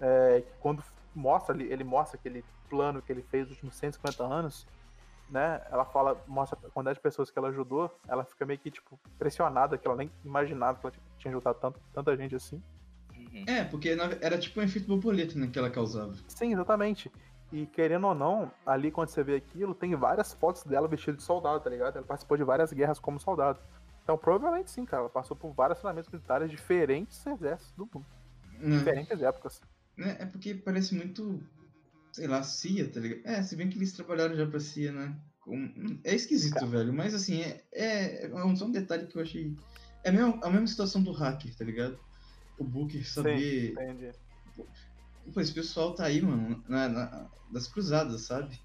É, 0.00 0.42
que 0.42 0.52
quando 0.60 0.84
mostra 1.14 1.54
ali, 1.54 1.64
ele 1.70 1.84
mostra 1.84 2.18
aquele 2.18 2.44
plano 2.68 3.02
que 3.02 3.12
ele 3.12 3.22
fez 3.22 3.42
nos 3.42 3.52
últimos 3.56 3.76
150 3.76 4.22
anos, 4.24 4.66
né? 5.30 5.62
Ela 5.70 5.84
fala, 5.84 6.22
mostra 6.26 6.58
a 6.58 6.70
quantidade 6.70 6.98
de 6.98 7.02
pessoas 7.02 7.30
que 7.30 7.38
ela 7.38 7.48
ajudou, 7.48 7.90
ela 8.06 8.24
fica 8.24 8.44
meio 8.44 8.58
que, 8.58 8.70
tipo, 8.70 8.98
pressionada, 9.18 9.78
que 9.78 9.86
ela 9.86 9.96
nem 9.96 10.10
imaginava 10.24 10.78
que 10.78 10.86
ela 10.86 10.92
tipo, 10.92 11.04
tinha 11.18 11.32
ajudado 11.32 11.58
tanto, 11.58 11.80
tanta 11.92 12.16
gente 12.16 12.34
assim. 12.34 12.62
Uhum. 13.16 13.44
É, 13.46 13.64
porque 13.64 13.96
era 14.20 14.38
tipo 14.38 14.60
um 14.60 14.62
efeito 14.62 14.86
borboleta 14.86 15.38
né, 15.38 15.48
que 15.50 15.58
ela 15.58 15.70
causava. 15.70 16.14
Sim, 16.28 16.52
exatamente. 16.52 17.10
E 17.52 17.66
querendo 17.66 18.06
ou 18.06 18.14
não, 18.14 18.50
ali 18.64 18.90
quando 18.90 19.08
você 19.08 19.22
vê 19.22 19.36
aquilo, 19.36 19.74
tem 19.74 19.94
várias 19.94 20.32
fotos 20.32 20.64
dela 20.64 20.88
vestida 20.88 21.16
de 21.16 21.22
soldado, 21.22 21.60
tá 21.60 21.70
ligado? 21.70 21.96
Ela 21.96 22.06
participou 22.06 22.36
de 22.36 22.44
várias 22.44 22.72
guerras 22.72 22.98
como 22.98 23.20
soldado. 23.20 23.58
Então, 24.02 24.18
provavelmente 24.18 24.70
sim, 24.70 24.84
cara. 24.84 25.02
Ela 25.02 25.10
passou 25.10 25.36
por 25.36 25.52
vários 25.52 25.78
treinamentos 25.78 26.10
militares 26.10 26.50
de 26.50 26.56
diferentes 26.56 27.24
exércitos 27.26 27.72
do 27.76 27.88
mundo. 27.92 28.06
Né? 28.58 28.78
Diferentes 28.78 29.22
épocas. 29.22 29.60
Né, 29.96 30.16
É 30.20 30.26
porque 30.26 30.54
parece 30.54 30.94
muito, 30.94 31.42
sei 32.12 32.26
lá, 32.26 32.42
CIA, 32.42 32.90
tá 32.90 33.00
ligado? 33.00 33.26
É, 33.26 33.42
se 33.42 33.56
bem 33.56 33.68
que 33.68 33.76
eles 33.78 33.92
trabalharam 33.92 34.34
já 34.36 34.46
pra 34.46 34.60
CIA, 34.60 34.92
né? 34.92 35.20
Com- 35.40 36.00
É 36.04 36.14
esquisito, 36.14 36.66
velho. 36.66 36.92
Mas 36.92 37.14
assim, 37.14 37.40
é, 37.42 37.64
é, 37.72 38.26
é 38.26 38.44
um, 38.44 38.56
só 38.56 38.64
um 38.66 38.70
detalhe 38.70 39.06
que 39.06 39.16
eu 39.16 39.22
achei. 39.22 39.54
É 40.04 40.08
a 40.10 40.12
mesma, 40.12 40.40
a 40.42 40.50
mesma 40.50 40.66
situação 40.66 41.02
do 41.02 41.12
hacker, 41.12 41.54
tá 41.56 41.64
ligado? 41.64 41.98
O 42.58 42.64
Booker 42.64 43.06
saber. 43.08 43.72
Entendi. 43.72 44.12
Pô, 45.32 45.40
esse 45.40 45.52
pessoal 45.52 45.94
tá 45.94 46.04
aí, 46.06 46.20
mano, 46.20 46.62
na, 46.68 46.88
na- 46.88 47.30
das 47.50 47.68
cruzadas, 47.68 48.22
sabe? 48.22 48.58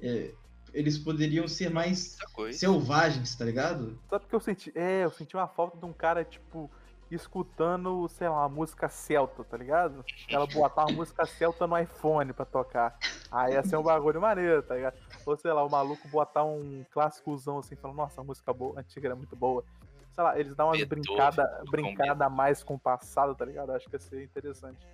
É, 0.00 0.34
eles 0.72 0.98
poderiam 0.98 1.46
ser 1.46 1.70
mais 1.70 2.16
selvagens, 2.58 3.34
tá 3.36 3.44
ligado? 3.44 4.00
Sabe 4.10 4.24
o 4.24 4.28
que 4.28 4.34
eu 4.34 4.40
senti? 4.40 4.72
É, 4.74 5.04
eu 5.04 5.10
senti 5.10 5.36
uma 5.36 5.46
falta 5.48 5.78
de 5.78 5.84
um 5.84 5.92
cara, 5.92 6.24
tipo, 6.24 6.70
escutando, 7.14 8.08
sei 8.08 8.28
lá, 8.28 8.40
uma 8.40 8.48
música 8.48 8.88
celta, 8.88 9.44
tá 9.44 9.56
ligado? 9.56 10.04
Ela 10.28 10.46
botar 10.46 10.86
uma 10.86 10.96
música 10.96 11.24
celta 11.26 11.66
no 11.66 11.78
iPhone 11.78 12.32
pra 12.32 12.44
tocar. 12.44 12.98
Aí 13.30 13.54
ia 13.54 13.62
ser 13.62 13.76
um 13.76 13.82
bagulho 13.82 14.20
maneiro, 14.20 14.62
tá 14.62 14.74
ligado? 14.74 14.96
Ou 15.24 15.36
sei 15.36 15.52
lá, 15.52 15.64
o 15.64 15.70
maluco 15.70 16.06
botar 16.08 16.44
um 16.44 16.84
clássicozão 16.90 17.58
assim, 17.58 17.76
falando, 17.76 17.96
nossa, 17.96 18.20
a 18.20 18.24
música 18.24 18.52
boa, 18.52 18.80
antiga 18.80 19.08
era 19.08 19.16
muito 19.16 19.36
boa. 19.36 19.64
Sei 20.12 20.22
lá, 20.22 20.38
eles 20.38 20.54
dão 20.54 20.68
umas 20.68 20.78
Beethoven, 20.78 21.02
brincada, 21.02 21.62
brincada 21.70 22.26
a 22.26 22.30
mais 22.30 22.62
com 22.62 22.74
o 22.74 22.78
passado, 22.78 23.34
tá 23.34 23.44
ligado? 23.44 23.72
Acho 23.72 23.88
que 23.88 23.96
ia 23.96 24.00
ser 24.00 24.22
interessante. 24.22 24.86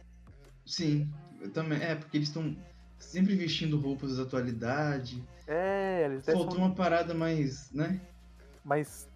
Sim, 0.65 1.11
eu 1.41 1.51
também. 1.51 1.83
É, 1.83 1.95
porque 1.95 2.17
eles 2.19 2.29
estão 2.29 2.57
sempre 2.99 3.35
vestindo 3.35 3.81
roupas 3.81 4.17
da 4.17 4.23
atualidade. 4.23 5.25
É, 5.47 6.05
eles 6.05 6.25
devem 6.25 6.43
Faltou 6.43 6.59
uma 6.59 6.75
parada 6.75 7.15
mais, 7.15 7.73
né? 7.73 8.01
Mas 8.65 9.09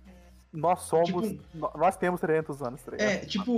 nós 0.53 0.81
somos. 0.83 1.07
Tipo- 1.29 1.79
Nós 1.79 1.97
temos 1.97 2.21
300 2.21 2.63
anos, 2.63 2.83
tá? 2.83 2.93
É, 2.99 3.19
tipo, 3.19 3.57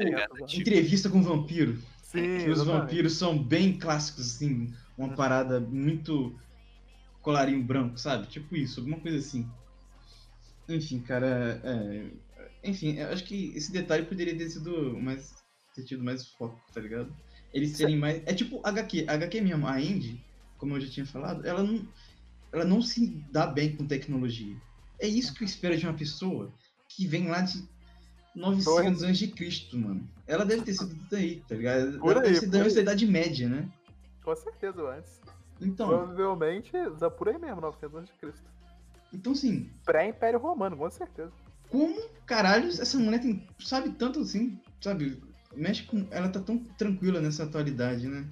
entrevista 0.53 1.09
com 1.11 1.23
vampiro. 1.23 1.79
Sim, 2.03 2.49
os 2.49 2.63
vampiros 2.65 3.15
são 3.15 3.37
bem 3.37 3.77
clássicos, 3.79 4.35
assim. 4.37 4.73
Uma 4.97 5.09
parada 5.17 5.59
muito 5.59 6.39
colarinho 7.21 7.63
branco, 7.65 7.99
sabe? 7.99 8.27
Tipo 8.29 8.55
isso, 8.55 8.79
alguma 8.81 9.01
coisa 9.01 9.19
assim. 9.19 9.49
Enfim, 10.69 11.01
cara. 11.01 11.61
é, 11.65 12.07
Enfim, 12.63 12.95
eu 12.97 13.09
acho 13.09 13.25
que 13.25 13.53
esse 13.57 13.73
detalhe 13.73 14.07
poderia 14.07 14.37
ter 14.37 14.49
sido 14.49 14.97
mais. 15.01 15.35
ter 15.75 15.83
tido 15.85 16.05
mais 16.05 16.29
foco, 16.29 16.59
tá 16.73 16.81
ligado? 16.81 17.15
Eles 17.53 17.77
serem 17.77 17.97
mais. 17.97 18.23
É 18.27 18.33
tipo 18.33 18.61
HQ. 18.65 19.05
HQ 19.09 19.41
mesmo, 19.41 19.67
a 19.67 19.81
Indy, 19.81 20.25
como 20.57 20.77
eu 20.77 20.81
já 20.81 20.89
tinha 20.91 21.07
falado, 21.07 21.45
ela 21.47 21.63
não. 21.63 21.87
Ela 22.53 22.65
não 22.65 22.81
se 22.81 23.07
dá 23.33 23.47
bem 23.49 23.75
com 23.75 23.85
tecnologia. 23.85 24.57
É 25.01 25.09
isso 25.09 25.35
que 25.35 25.43
eu 25.43 25.47
espero 25.47 25.77
de 25.77 25.85
uma 25.85 25.95
pessoa 25.95 26.55
que 26.97 27.07
vem 27.07 27.29
lá 27.29 27.41
de 27.41 27.67
900 28.35 29.03
anos 29.03 29.19
de 29.19 29.29
Cristo, 29.29 29.77
mano. 29.79 30.09
Ela 30.27 30.45
deve 30.45 30.63
ter 30.63 30.75
sido 30.75 30.95
tudo 30.95 31.17
aí, 31.17 31.43
tá 31.49 31.55
ligado? 31.55 31.99
Por 31.99 32.13
Ela 32.13 32.23
aí, 32.23 32.41
deve 32.47 32.71
ser 32.71 32.77
da 32.77 32.93
Idade 32.93 33.07
Média, 33.07 33.49
né? 33.49 33.69
Com 34.23 34.35
certeza 34.35 34.83
antes. 34.89 35.21
Então, 35.61 35.89
Provavelmente, 35.89 36.73
dá 36.99 37.11
por 37.11 37.29
aí 37.29 37.39
mesmo, 37.39 37.61
900 37.61 37.97
anos 37.97 38.11
de 38.11 38.17
Cristo. 38.17 38.43
então 39.13 39.33
assim, 39.33 39.71
Pré-Império 39.85 40.39
Romano, 40.39 40.77
com 40.77 40.91
certeza. 40.91 41.33
como 41.69 42.01
caralho 42.27 42.69
essa 42.69 42.99
mulher 42.99 43.21
tem, 43.21 43.47
sabe 43.61 43.91
tanto 43.93 44.21
assim, 44.21 44.59
sabe? 44.81 45.23
Mexe 45.55 45.85
com. 45.85 46.07
Ela 46.11 46.29
tá 46.29 46.41
tão 46.41 46.59
tranquila 46.59 47.21
nessa 47.21 47.45
atualidade, 47.45 48.09
né? 48.09 48.27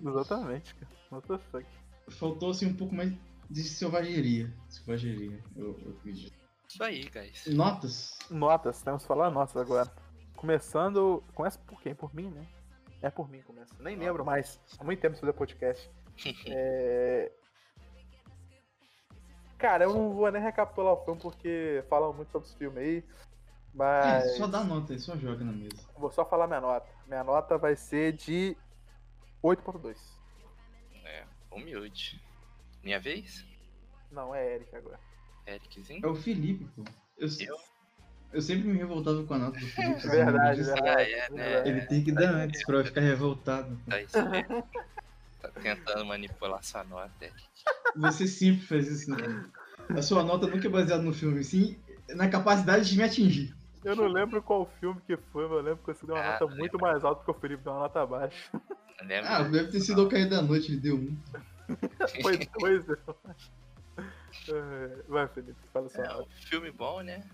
Exatamente, 0.00 0.74
cara. 0.74 0.92
What 1.10 1.28
the 1.28 1.38
fuck? 1.50 1.66
Faltou 2.08 2.50
assim 2.50 2.66
um 2.66 2.74
pouco 2.74 2.94
mais 2.94 3.12
de 3.50 3.62
selvageria. 3.62 4.50
Selvageria, 4.70 5.38
eu, 5.54 5.78
eu 5.84 5.90
acredito. 5.98 6.31
Isso 6.72 6.82
aí, 6.82 7.04
guys. 7.10 7.46
Notas? 7.48 8.18
Notas, 8.30 8.82
temos 8.82 9.02
que 9.02 9.08
falar 9.08 9.30
notas 9.30 9.54
agora. 9.58 9.92
Começando. 10.34 11.22
Começa 11.34 11.58
por 11.58 11.82
quem? 11.82 11.94
Por 11.94 12.14
mim, 12.14 12.30
né? 12.30 12.48
É 13.02 13.10
por 13.10 13.28
mim 13.28 13.40
que 13.40 13.44
começa. 13.44 13.74
Nem 13.78 13.94
lembro 13.94 14.24
mais. 14.24 14.58
Há 14.78 14.82
muito 14.82 14.98
tempo 14.98 15.18
fazer 15.18 15.34
podcast. 15.34 15.90
É... 16.46 17.30
Cara, 19.58 19.84
eu 19.84 19.92
não 19.92 20.14
vou 20.14 20.30
nem 20.32 20.42
recapitular 20.42 20.94
o 20.94 21.04
filme 21.04 21.20
porque 21.20 21.84
falam 21.88 22.12
muito 22.12 22.32
sobre 22.32 22.48
esse 22.48 22.56
filme 22.56 22.80
aí. 22.80 22.98
É, 22.98 23.04
Mas. 23.74 24.36
só 24.36 24.46
dá 24.46 24.64
nota 24.64 24.94
aí, 24.94 24.98
só 24.98 25.14
joga 25.16 25.44
na 25.44 25.52
mesa. 25.52 25.76
Vou 25.96 26.10
só 26.10 26.24
falar 26.24 26.46
minha 26.46 26.60
nota. 26.60 26.88
Minha 27.06 27.22
nota 27.22 27.58
vai 27.58 27.76
ser 27.76 28.12
de 28.14 28.56
8.2. 29.44 29.96
É, 31.04 31.24
humilde. 31.50 32.20
Minha 32.82 32.98
vez? 32.98 33.44
Não, 34.10 34.34
é 34.34 34.54
Eric 34.54 34.74
agora. 34.74 35.11
Ericzinho? 35.46 36.00
É 36.04 36.06
o 36.08 36.14
Felipe, 36.14 36.64
pô. 36.76 36.84
Eu, 37.18 37.28
Eu? 37.40 37.56
eu 38.32 38.40
sempre 38.42 38.68
me 38.68 38.78
revoltava 38.78 39.22
com 39.24 39.34
a 39.34 39.38
nota 39.38 39.58
do 39.58 39.66
Felipe. 39.66 39.98
assim, 39.98 40.08
Verdade, 40.10 40.60
Ah, 40.60 40.64
verdade. 40.64 41.12
é, 41.12 41.30
né? 41.30 41.68
Ele 41.68 41.80
tem 41.82 42.04
que 42.04 42.12
dar 42.12 42.34
antes 42.34 42.64
pra 42.64 42.78
eu 42.78 42.84
ficar 42.84 43.00
revoltado. 43.00 43.78
Tá, 43.88 44.00
isso 44.00 44.28
mesmo. 44.28 44.68
tá 45.40 45.48
tentando 45.60 46.04
manipular 46.06 46.62
sua 46.62 46.84
nota, 46.84 47.12
Eric. 47.20 47.42
Você 47.96 48.26
sempre 48.26 48.62
faz 48.64 48.88
isso, 48.88 49.10
né? 49.10 49.50
A 49.90 50.00
sua 50.02 50.22
nota 50.22 50.46
nunca 50.46 50.66
é 50.66 50.70
baseada 50.70 51.02
no 51.02 51.12
filme, 51.12 51.44
sim 51.44 51.76
na 52.14 52.28
capacidade 52.28 52.88
de 52.88 52.96
me 52.96 53.02
atingir. 53.02 53.54
Eu 53.84 53.96
não 53.96 54.06
lembro 54.06 54.40
qual 54.42 54.64
filme 54.80 55.00
que 55.06 55.16
foi, 55.16 55.44
mas 55.44 55.52
eu 55.58 55.62
lembro 55.62 55.78
que 55.84 55.92
você 55.92 56.06
deu 56.06 56.14
uma 56.14 56.22
Ah, 56.22 56.32
nota 56.32 56.46
não 56.46 56.56
muito 56.56 56.78
mais 56.78 57.04
alta 57.04 57.24
que 57.24 57.30
o 57.30 57.34
Felipe 57.34 57.64
deu 57.64 57.72
uma 57.72 57.80
nota 57.80 58.06
baixa. 58.06 58.50
Ah, 59.24 59.42
deve 59.42 59.70
ter 59.72 59.80
sido 59.80 60.04
o 60.04 60.08
cair 60.08 60.28
da 60.28 60.40
noite, 60.40 60.70
ele 60.70 60.80
deu 60.80 60.96
um. 60.96 61.16
Foi 62.22 62.36
dois, 62.60 62.88
eu 62.88 62.98
acho. 63.24 63.50
É, 63.50 63.61
Vai, 65.08 65.28
Felipe, 65.28 65.60
fala 65.72 65.88
sua 65.88 66.04
É, 66.04 66.16
um 66.16 66.26
filme 66.26 66.70
bom, 66.70 67.00
né? 67.00 67.28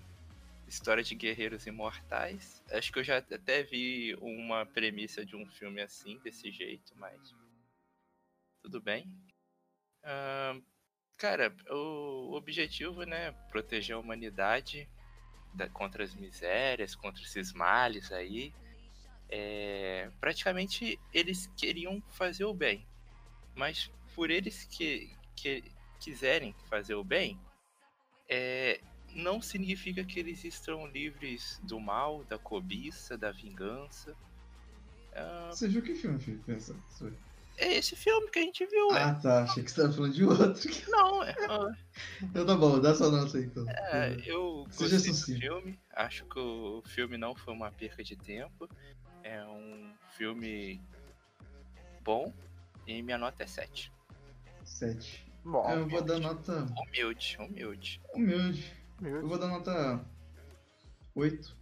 História 0.66 1.03
de 1.03 1.14
guerreiros 1.14 1.66
imortais. 1.66 2.62
Acho 2.70 2.92
que 2.92 2.99
eu 2.99 3.05
já 3.05 3.18
até 3.18 3.62
vi 3.62 4.14
uma 4.20 4.66
premissa 4.66 5.24
de 5.24 5.34
um 5.36 5.46
filme 5.46 5.80
assim, 5.80 6.18
desse 6.18 6.51
jeito, 6.51 6.92
mas. 6.96 7.34
Tudo 8.62 8.80
bem. 8.80 9.11
Ahn, 10.05 10.61
cara, 11.16 11.55
o 11.70 12.34
objetivo, 12.34 13.05
né? 13.05 13.32
Proteger 13.51 13.96
a 13.96 13.99
humanidade 13.99 14.88
da- 15.55 15.68
contra 15.68 16.05
as 16.05 16.14
misérias, 16.14 16.94
contra 16.94 17.22
esses 17.22 17.53
males 17.53 18.12
aí. 18.12 18.53
É, 19.30 20.11
praticamente 20.20 20.99
eles 21.12 21.46
queriam 21.57 22.03
fazer 22.11 22.44
o 22.44 22.55
bem. 22.55 22.86
Mas 23.55 23.90
por 24.14 24.30
eles 24.30 24.64
que, 24.64 25.14
que 25.36 25.64
quiserem 25.99 26.55
fazer 26.68 26.94
o 26.94 27.05
bem, 27.05 27.38
é, 28.28 28.80
não 29.14 29.40
significa 29.40 30.05
que 30.05 30.18
eles 30.18 30.44
estão 30.44 30.86
livres 30.86 31.61
do 31.62 31.80
mal, 31.80 32.24
da 32.24 32.38
cobiça, 32.38 33.16
da 33.16 33.30
vingança. 33.30 34.14
Ah, 35.14 35.49
Você 35.51 35.68
viu 35.68 35.82
que 35.82 35.94
filme? 35.94 36.18
Pensa. 36.46 36.76
é 37.57 37.74
esse 37.74 37.96
filme 37.96 38.30
que 38.30 38.38
a 38.38 38.42
gente 38.42 38.64
viu, 38.66 38.92
é. 38.92 39.03
Ah, 39.03 39.14
tá. 39.14 39.42
Achei 39.44 39.62
que 39.64 39.70
você 39.70 39.82
tava 39.82 39.92
falando 39.92 40.12
de 40.14 40.24
outro. 40.24 40.70
Não, 40.88 41.24
é. 41.24 41.34
Então 42.22 42.46
tá 42.46 42.55
bom, 42.55 42.78
dá 42.80 42.94
sua 42.94 43.11
nota 43.11 43.36
aí, 43.38 43.44
então. 43.44 43.64
é, 43.68 44.16
eu 44.24 44.66
Seja 44.70 44.96
gostei 44.96 45.12
do 45.12 45.40
filme. 45.40 45.78
Acho 45.92 46.24
que 46.26 46.38
o 46.38 46.82
filme 46.86 47.16
não 47.18 47.34
foi 47.34 47.53
uma 47.55 47.72
perca 47.72 48.05
de 48.05 48.14
tempo. 48.16 48.68
É 49.24 49.44
um 49.46 49.92
filme 50.16 50.80
bom. 52.03 52.32
E 52.86 53.03
minha 53.03 53.18
nota 53.18 53.42
é 53.42 53.46
7. 53.46 53.92
Sete. 54.64 55.28
Bom, 55.51 55.66
Eu 55.70 55.88
vou 55.88 56.03
dar 56.03 56.18
nota 56.18 56.66
Humilde, 56.76 57.36
humilde. 57.40 58.01
humilde. 58.14 58.76
meu, 59.01 59.16
Eu 59.22 59.28
vou 59.28 59.38
dar 59.38 59.49
nota 59.49 60.05
8. 61.14 61.57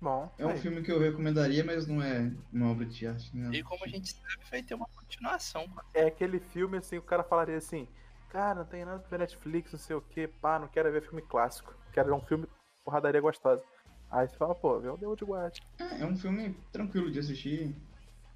bom. 0.00 0.32
É 0.38 0.46
um 0.46 0.50
aí. 0.50 0.58
filme 0.60 0.80
que 0.80 0.92
eu 0.92 1.00
recomendaria, 1.00 1.64
mas 1.64 1.88
não 1.88 2.00
é 2.00 2.30
uma 2.52 2.70
obra 2.70 2.86
de 2.86 3.04
arte. 3.04 3.36
Né? 3.36 3.50
E 3.52 3.64
como 3.64 3.84
a 3.84 3.88
gente 3.88 4.12
sabe, 4.12 4.44
vai 4.48 4.62
ter 4.62 4.74
uma 4.74 4.86
continuação. 4.94 5.66
É 5.92 6.04
aquele 6.06 6.38
filme 6.38 6.78
assim, 6.78 6.98
o 6.98 7.02
cara 7.02 7.24
falaria 7.24 7.56
assim, 7.56 7.88
cara, 8.30 8.60
não 8.60 8.64
tem 8.64 8.84
nada 8.84 9.00
pra 9.00 9.08
ver 9.10 9.18
Netflix, 9.18 9.72
não 9.72 9.78
sei 9.80 9.96
o 9.96 10.00
que, 10.00 10.28
pá, 10.28 10.56
não 10.60 10.68
quero 10.68 10.92
ver 10.92 11.02
filme 11.02 11.22
clássico. 11.22 11.74
Quero 11.92 12.06
ver 12.10 12.14
um 12.14 12.20
filme 12.24 12.46
porradaria 12.84 13.20
gostosa. 13.20 13.64
Aí 14.08 14.28
você 14.28 14.36
fala, 14.36 14.54
pô, 14.54 14.78
vê 14.78 14.88
o 14.88 14.96
The 14.96 15.06
Old 15.06 15.24
Guard. 15.24 15.58
É, 15.80 16.02
é 16.02 16.06
um 16.06 16.16
filme 16.16 16.54
tranquilo 16.70 17.10
de 17.10 17.18
assistir. 17.18 17.74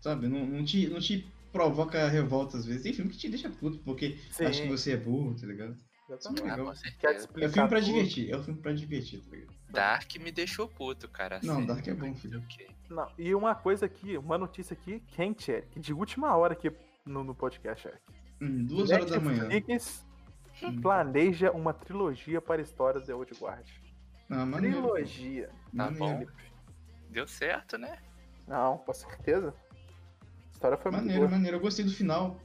Sabe? 0.01 0.27
Não, 0.27 0.45
não, 0.45 0.65
te, 0.65 0.89
não 0.89 0.99
te 0.99 1.25
provoca 1.53 2.09
revolta 2.09 2.57
às 2.57 2.65
vezes. 2.67 2.83
Tem 2.83 2.93
filme 2.93 3.11
que 3.11 3.19
te 3.19 3.29
deixa 3.29 3.51
puto, 3.51 3.79
porque 3.85 4.19
Sim. 4.31 4.47
acha 4.47 4.63
que 4.63 4.69
você 4.69 4.93
é 4.93 4.97
burro, 4.97 5.35
tá 5.39 5.47
ligado? 5.47 5.77
Exatamente. 6.11 6.61
Ah, 6.61 6.73
te 6.73 6.79
certeza. 6.79 7.13
É 7.15 7.17
explicar 7.17 7.51
filme 7.53 7.69
pra 7.69 7.79
tudo. 7.81 7.87
divertir. 7.93 8.31
É 8.31 8.37
um 8.37 8.43
filme 8.43 8.61
pra 8.61 8.73
divertir, 8.73 9.21
tá 9.23 9.31
ligado? 9.31 9.53
Dark 9.71 10.17
me 10.17 10.33
deixou 10.33 10.69
puto, 10.69 11.09
cara. 11.09 11.41
Não, 11.43 11.59
assim. 11.59 11.67
Dark 11.67 11.87
é 11.89 11.95
bom, 11.95 12.15
filho. 12.15 12.41
Ok. 12.41 12.69
Não, 12.91 13.09
e 13.17 13.35
uma 13.35 13.55
coisa 13.55 13.87
aqui, 13.87 14.19
uma 14.19 14.37
notícia 14.37 14.75
aqui, 14.75 15.01
quente, 15.09 15.51
Eric, 15.51 15.81
de 15.81 15.95
última 15.95 16.37
hora 16.37 16.53
aqui 16.53 16.71
no, 17.07 17.25
no 17.25 17.35
podcast, 17.35 17.89
Eric. 17.89 18.03
Hum, 18.43 18.65
duas 18.67 18.91
horas 18.91 19.11
da 19.11 19.21
manhã. 19.21 19.45
Netflix 19.49 20.05
Hum. 20.63 20.81
planeja 20.81 21.51
uma 21.51 21.73
trilogia 21.73 22.41
para 22.41 22.61
a 22.61 22.63
história 22.63 23.01
do 23.01 23.07
The 23.07 23.15
Old 23.15 23.33
Guard. 23.41 23.67
Ah, 24.29 24.45
maneiro. 24.45 24.77
Trilogia. 24.83 25.49
Tá 25.49 25.91
Maneiro. 25.91 26.27
bom. 26.27 26.27
Deu 27.11 27.27
certo, 27.27 27.79
né? 27.79 27.99
Não, 28.47 28.79
com 28.79 28.93
certeza. 28.93 29.55
História 30.63 30.79
foi 30.79 30.91
muito 30.93 31.03
Maneiro, 31.03 31.23
boa. 31.27 31.31
maneiro. 31.33 31.57
Eu 31.57 31.61
gostei 31.61 31.85
do 31.85 31.91
final. 31.93 32.41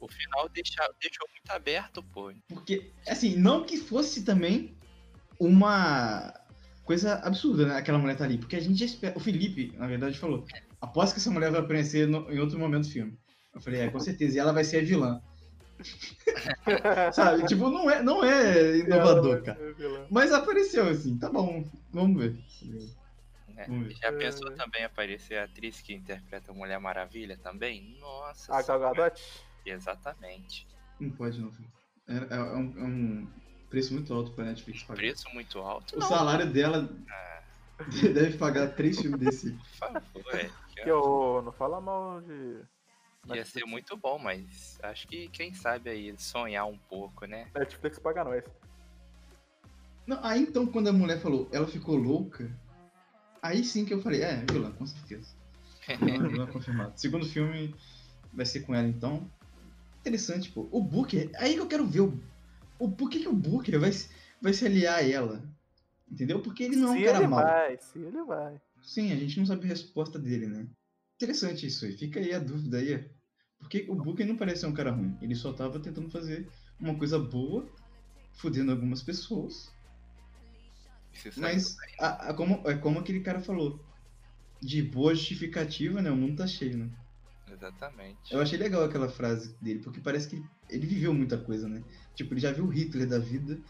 O 0.00 0.08
final 0.08 0.48
deixa, 0.52 0.82
deixou 1.00 1.26
muito 1.30 1.50
aberto, 1.50 2.02
pô. 2.12 2.32
Porque, 2.48 2.90
assim, 3.08 3.36
não 3.36 3.64
que 3.64 3.76
fosse 3.76 4.24
também 4.24 4.76
uma 5.38 6.34
coisa 6.84 7.14
absurda, 7.16 7.66
né? 7.66 7.76
Aquela 7.76 7.98
mulher 7.98 8.16
tá 8.16 8.24
ali. 8.24 8.38
Porque 8.38 8.56
a 8.56 8.60
gente 8.60 8.78
já 8.78 8.84
espera. 8.86 9.16
O 9.16 9.20
Felipe, 9.20 9.72
na 9.78 9.86
verdade, 9.86 10.18
falou: 10.18 10.44
após 10.80 11.12
que 11.12 11.18
essa 11.18 11.30
mulher 11.30 11.50
vai 11.50 11.60
aparecer 11.60 12.06
no- 12.08 12.30
em 12.30 12.38
outro 12.38 12.58
momento 12.58 12.84
do 12.86 12.90
filme. 12.90 13.18
Eu 13.54 13.60
falei, 13.60 13.80
é, 13.80 13.88
com 13.90 13.98
certeza. 14.00 14.36
E 14.36 14.38
ela 14.38 14.52
vai 14.52 14.64
ser 14.64 14.78
a 14.78 14.84
vilã. 14.84 15.20
Sabe? 17.12 17.46
tipo, 17.46 17.70
não 17.70 17.88
é, 17.90 18.02
não 18.02 18.22
é 18.24 18.78
inovador, 18.78 19.42
cara. 19.42 19.58
Mas 20.10 20.32
apareceu, 20.32 20.88
assim, 20.88 21.16
tá 21.16 21.30
bom. 21.30 21.64
Vamos 21.90 22.20
ver. 22.20 22.36
Né? 23.56 23.66
Ver. 23.68 23.96
Já 23.96 24.12
pensou 24.12 24.52
É. 24.52 24.54
também 24.54 24.84
aparecer 24.84 25.38
a 25.38 25.44
atriz 25.44 25.80
que 25.80 25.94
interpreta 25.94 26.52
a 26.52 26.54
Mulher 26.54 26.78
Maravilha 26.78 27.36
também? 27.38 27.96
Nossa 27.98 28.54
A 28.54 28.62
Gal. 28.62 28.78
Gadot? 28.94 29.20
Exatamente. 29.64 30.66
Não 31.00 31.10
pode, 31.10 31.40
não. 31.40 31.50
filho. 31.50 31.72
É, 32.06 32.14
é- 32.16 32.36
é 32.36 32.40
um, 32.56 32.74
é 32.78 32.82
um 32.84 33.28
preço 33.68 33.92
muito 33.94 34.12
alto 34.14 34.30
pra 34.32 34.44
Netflix 34.44 34.82
pagar. 34.84 34.96
Preço 34.98 35.28
muito 35.34 35.58
alto? 35.58 35.96
O 35.96 35.98
Não, 35.98 36.06
salário 36.06 36.46
dela 36.52 36.88
deve 38.14 38.38
pagar 38.38 38.68
três 38.74 39.00
filmes 39.00 39.18
desse. 39.18 39.52
por 39.52 39.66
favor, 39.78 40.34
é. 40.34 40.50
Que 40.82 40.88
eu 40.90 41.42
não 41.44 41.52
fala 41.52 41.80
mal 41.80 42.20
de. 42.20 42.60
Ia 43.34 43.44
ser 43.44 43.64
muito 43.64 43.96
bom, 43.96 44.18
mas 44.20 44.78
acho 44.84 45.08
que 45.08 45.26
quem 45.28 45.52
sabe 45.52 45.90
aí 45.90 46.14
sonhar 46.16 46.64
um 46.66 46.78
pouco, 46.78 47.26
né? 47.26 47.50
Netflix 47.56 47.98
paga 47.98 48.22
nós. 48.22 48.44
Não, 50.06 50.24
aí 50.24 50.42
então, 50.42 50.64
quando 50.66 50.86
a 50.88 50.92
mulher 50.92 51.18
falou, 51.20 51.48
ela 51.52 51.66
ficou 51.66 51.96
louca, 51.96 52.48
aí 53.42 53.64
sim 53.64 53.84
que 53.84 53.94
eu 53.94 54.00
falei, 54.02 54.22
é, 54.22 54.44
vilã, 54.50 54.70
com 54.72 54.86
certeza. 54.86 55.34
Vilã, 55.98 56.28
vilã 56.28 56.46
confirmado. 56.46 56.98
Segundo 56.98 57.26
filme 57.26 57.74
vai 58.32 58.44
ser 58.46 58.60
com 58.60 58.74
ela 58.74 58.86
então. 58.88 59.30
Interessante, 60.00 60.50
pô. 60.50 60.68
O 60.70 60.82
Booker, 60.82 61.30
aí 61.36 61.54
que 61.54 61.60
eu 61.60 61.66
quero 61.68 61.86
ver 61.86 62.00
o. 62.00 62.20
o 62.78 62.90
por 62.90 63.08
que, 63.10 63.20
que 63.20 63.28
o 63.28 63.32
Booker 63.34 63.78
vai, 63.78 63.92
se- 63.92 64.08
vai 64.40 64.52
se 64.52 64.64
aliar 64.66 64.96
a 64.98 65.08
ela? 65.08 65.42
Entendeu? 66.10 66.40
Porque 66.40 66.62
ele 66.62 66.76
não 66.76 66.88
é 66.88 66.90
um 66.92 66.98
se 66.98 67.04
cara 67.04 67.18
ele 67.18 67.26
mau. 67.26 67.44
vai, 67.44 67.78
se 67.78 67.98
ele 67.98 68.22
vai. 68.24 68.60
Sim, 68.82 69.12
a 69.12 69.16
gente 69.16 69.38
não 69.38 69.46
sabe 69.46 69.64
a 69.64 69.68
resposta 69.68 70.18
dele, 70.18 70.46
né? 70.46 70.66
Interessante 71.16 71.66
isso 71.66 71.84
aí. 71.84 71.96
Fica 71.96 72.20
aí 72.20 72.32
a 72.32 72.38
dúvida 72.38 72.78
aí. 72.78 73.08
Porque 73.58 73.86
o 73.88 73.94
Booker 73.96 74.26
não 74.26 74.36
parece 74.36 74.60
ser 74.60 74.66
um 74.66 74.72
cara 74.74 74.92
ruim. 74.92 75.16
Ele 75.20 75.34
só 75.34 75.52
tava 75.52 75.80
tentando 75.80 76.10
fazer 76.10 76.48
uma 76.78 76.94
coisa 76.96 77.18
boa, 77.18 77.66
fudendo 78.34 78.70
algumas 78.70 79.02
pessoas. 79.02 79.72
Mas 81.36 81.76
a- 81.98 82.30
a- 82.30 82.34
como, 82.34 82.62
é 82.68 82.74
como 82.76 82.98
aquele 82.98 83.20
cara 83.20 83.40
falou. 83.40 83.84
De 84.60 84.82
boa 84.82 85.14
justificativa, 85.14 86.00
né? 86.00 86.10
O 86.10 86.16
mundo 86.16 86.36
tá 86.36 86.46
cheio, 86.46 86.78
né? 86.78 86.90
Exatamente. 87.52 88.32
Eu 88.32 88.40
achei 88.40 88.58
legal 88.58 88.84
aquela 88.84 89.08
frase 89.08 89.54
dele, 89.60 89.80
porque 89.80 90.00
parece 90.00 90.28
que 90.28 90.42
ele 90.68 90.86
viveu 90.86 91.12
muita 91.14 91.38
coisa, 91.38 91.68
né? 91.68 91.84
Tipo, 92.14 92.32
ele 92.32 92.40
já 92.40 92.50
viu 92.52 92.64
o 92.64 92.68
Hitler 92.68 93.06
da 93.06 93.18
vida, 93.18 93.60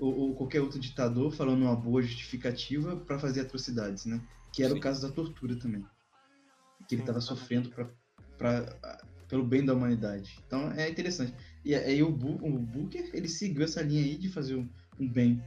ou, 0.00 0.12
ou 0.16 0.34
qualquer 0.34 0.60
outro 0.60 0.80
ditador 0.80 1.30
falando 1.30 1.62
uma 1.62 1.76
boa 1.76 2.02
justificativa 2.02 2.96
pra 2.96 3.18
fazer 3.18 3.40
atrocidades, 3.42 4.06
né? 4.06 4.20
Que 4.52 4.62
era 4.62 4.72
Sim. 4.72 4.78
o 4.78 4.82
caso 4.82 5.06
da 5.06 5.14
tortura 5.14 5.54
também. 5.56 5.84
Que 6.88 6.94
ele 6.94 7.02
Sim, 7.02 7.06
tava 7.06 7.18
exatamente. 7.18 7.40
sofrendo 7.40 7.70
pra, 7.70 7.90
pra, 8.38 8.98
pelo 9.28 9.44
bem 9.44 9.64
da 9.64 9.74
humanidade. 9.74 10.38
Então 10.46 10.72
é 10.72 10.88
interessante. 10.88 11.34
E 11.64 11.74
aí 11.74 12.02
o, 12.02 12.10
Bu, 12.10 12.44
o 12.44 12.58
Booker, 12.58 13.10
ele 13.14 13.28
seguiu 13.28 13.62
essa 13.62 13.82
linha 13.82 14.02
aí 14.02 14.16
de 14.18 14.28
fazer 14.28 14.56
um, 14.56 14.68
um 14.98 15.08
bem 15.08 15.42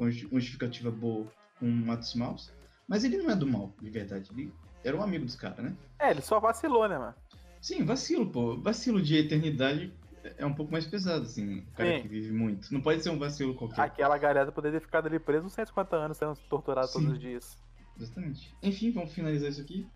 com 0.00 0.04
uma 0.04 0.40
justificativa 0.40 0.90
boa 0.90 1.26
com 1.58 1.66
Matos 1.66 2.14
Maus. 2.14 2.50
Mas 2.88 3.04
ele 3.04 3.18
não 3.18 3.30
é 3.30 3.36
do 3.36 3.46
mal, 3.46 3.70
de 3.80 3.90
verdade. 3.90 4.30
Ele 4.32 4.52
era 4.82 4.96
um 4.96 5.02
amigo 5.02 5.26
dos 5.26 5.36
caras, 5.36 5.58
né? 5.58 5.76
É, 5.98 6.10
ele 6.10 6.22
só 6.22 6.40
vacilou, 6.40 6.88
né, 6.88 6.98
mano? 6.98 7.14
Sim, 7.60 7.84
vacilo, 7.84 8.30
pô. 8.30 8.56
Vacilo 8.56 9.02
de 9.02 9.18
eternidade 9.18 9.92
é 10.38 10.46
um 10.46 10.54
pouco 10.54 10.72
mais 10.72 10.86
pesado, 10.86 11.24
assim. 11.24 11.58
O 11.58 11.72
cara 11.72 11.96
Sim. 11.96 12.02
que 12.02 12.08
vive 12.08 12.32
muito. 12.32 12.72
Não 12.72 12.80
pode 12.80 13.02
ser 13.02 13.10
um 13.10 13.18
vacilo 13.18 13.54
qualquer. 13.54 13.82
Aquela 13.82 14.16
galera 14.16 14.50
poderia 14.50 14.80
ter 14.80 14.86
ficado 14.86 15.06
ali 15.06 15.18
preso 15.18 15.44
uns 15.44 15.52
150 15.52 15.96
anos 15.96 16.16
sendo 16.16 16.34
torturado 16.48 16.88
Sim. 16.88 17.00
todos 17.00 17.12
os 17.12 17.18
dias. 17.20 17.58
Exatamente. 17.98 18.56
Enfim, 18.62 18.90
vamos 18.92 19.12
finalizar 19.12 19.50
isso 19.50 19.60
aqui. 19.60 19.86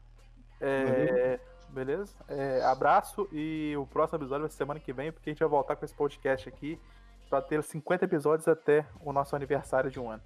É, 0.60 1.40
beleza? 1.70 2.14
É, 2.28 2.62
abraço 2.62 3.26
e 3.32 3.74
o 3.78 3.86
próximo 3.86 4.18
episódio 4.18 4.42
vai 4.42 4.50
ser 4.50 4.58
semana 4.58 4.78
que 4.78 4.92
vem, 4.92 5.10
porque 5.10 5.30
a 5.30 5.32
gente 5.32 5.40
vai 5.40 5.48
voltar 5.48 5.76
com 5.76 5.84
esse 5.84 5.94
podcast 5.94 6.46
aqui 6.46 6.78
pra 7.28 7.40
ter 7.42 7.62
50 7.62 8.04
episódios 8.04 8.46
até 8.48 8.86
o 9.00 9.12
nosso 9.12 9.34
aniversário 9.36 9.90
de 9.90 9.98
um 10.00 10.10
ano. 10.10 10.22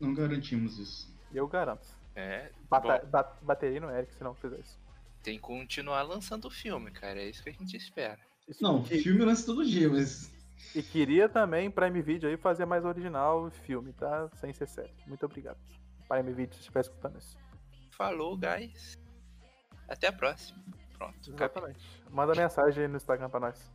Não 0.00 0.14
garantimos 0.14 0.78
isso. 0.78 1.14
Eu 1.32 1.46
garanto. 1.48 1.86
É, 2.14 2.50
Bata 2.70 2.98
bom, 3.00 3.10
ba- 3.10 3.36
bateria 3.42 3.80
no 3.80 3.90
Eric 3.90 4.14
se 4.14 4.22
não 4.22 4.34
fizer 4.34 4.58
isso. 4.60 4.78
tem 5.22 5.34
que 5.36 5.40
continuar 5.42 6.02
lançando 6.02 6.44
o 6.46 6.50
filme, 6.50 6.90
cara. 6.90 7.18
É 7.20 7.28
isso 7.28 7.42
que 7.42 7.48
a 7.50 7.52
gente 7.52 7.76
espera. 7.76 8.18
Isso 8.48 8.62
Não, 8.62 8.82
que- 8.82 8.98
filme 8.98 9.24
lança 9.24 9.46
todo 9.46 9.64
dia, 9.64 9.88
mas. 9.88 10.32
E 10.74 10.82
queria 10.82 11.28
também 11.28 11.70
Prime 11.70 12.00
Video 12.02 12.28
aí 12.28 12.36
fazer 12.36 12.64
mais 12.66 12.84
original 12.84 13.50
filme, 13.50 13.92
tá? 13.94 14.28
Sem 14.34 14.52
ser 14.52 14.68
sério. 14.68 14.94
Muito 15.06 15.24
obrigado. 15.26 15.58
Prime 16.08 16.32
Video, 16.32 16.54
se 16.54 16.60
estiver 16.60 16.80
escutando 16.80 17.18
isso. 17.18 17.36
Falou, 17.90 18.36
guys. 18.36 18.96
Até 19.88 20.08
a 20.08 20.12
próxima. 20.12 20.62
Pronto. 20.96 21.30
Exatamente. 21.34 22.02
Manda 22.10 22.34
mensagem 22.34 22.84
aí 22.84 22.88
no 22.88 22.96
Instagram 22.96 23.28
pra 23.28 23.40
nós. 23.40 23.72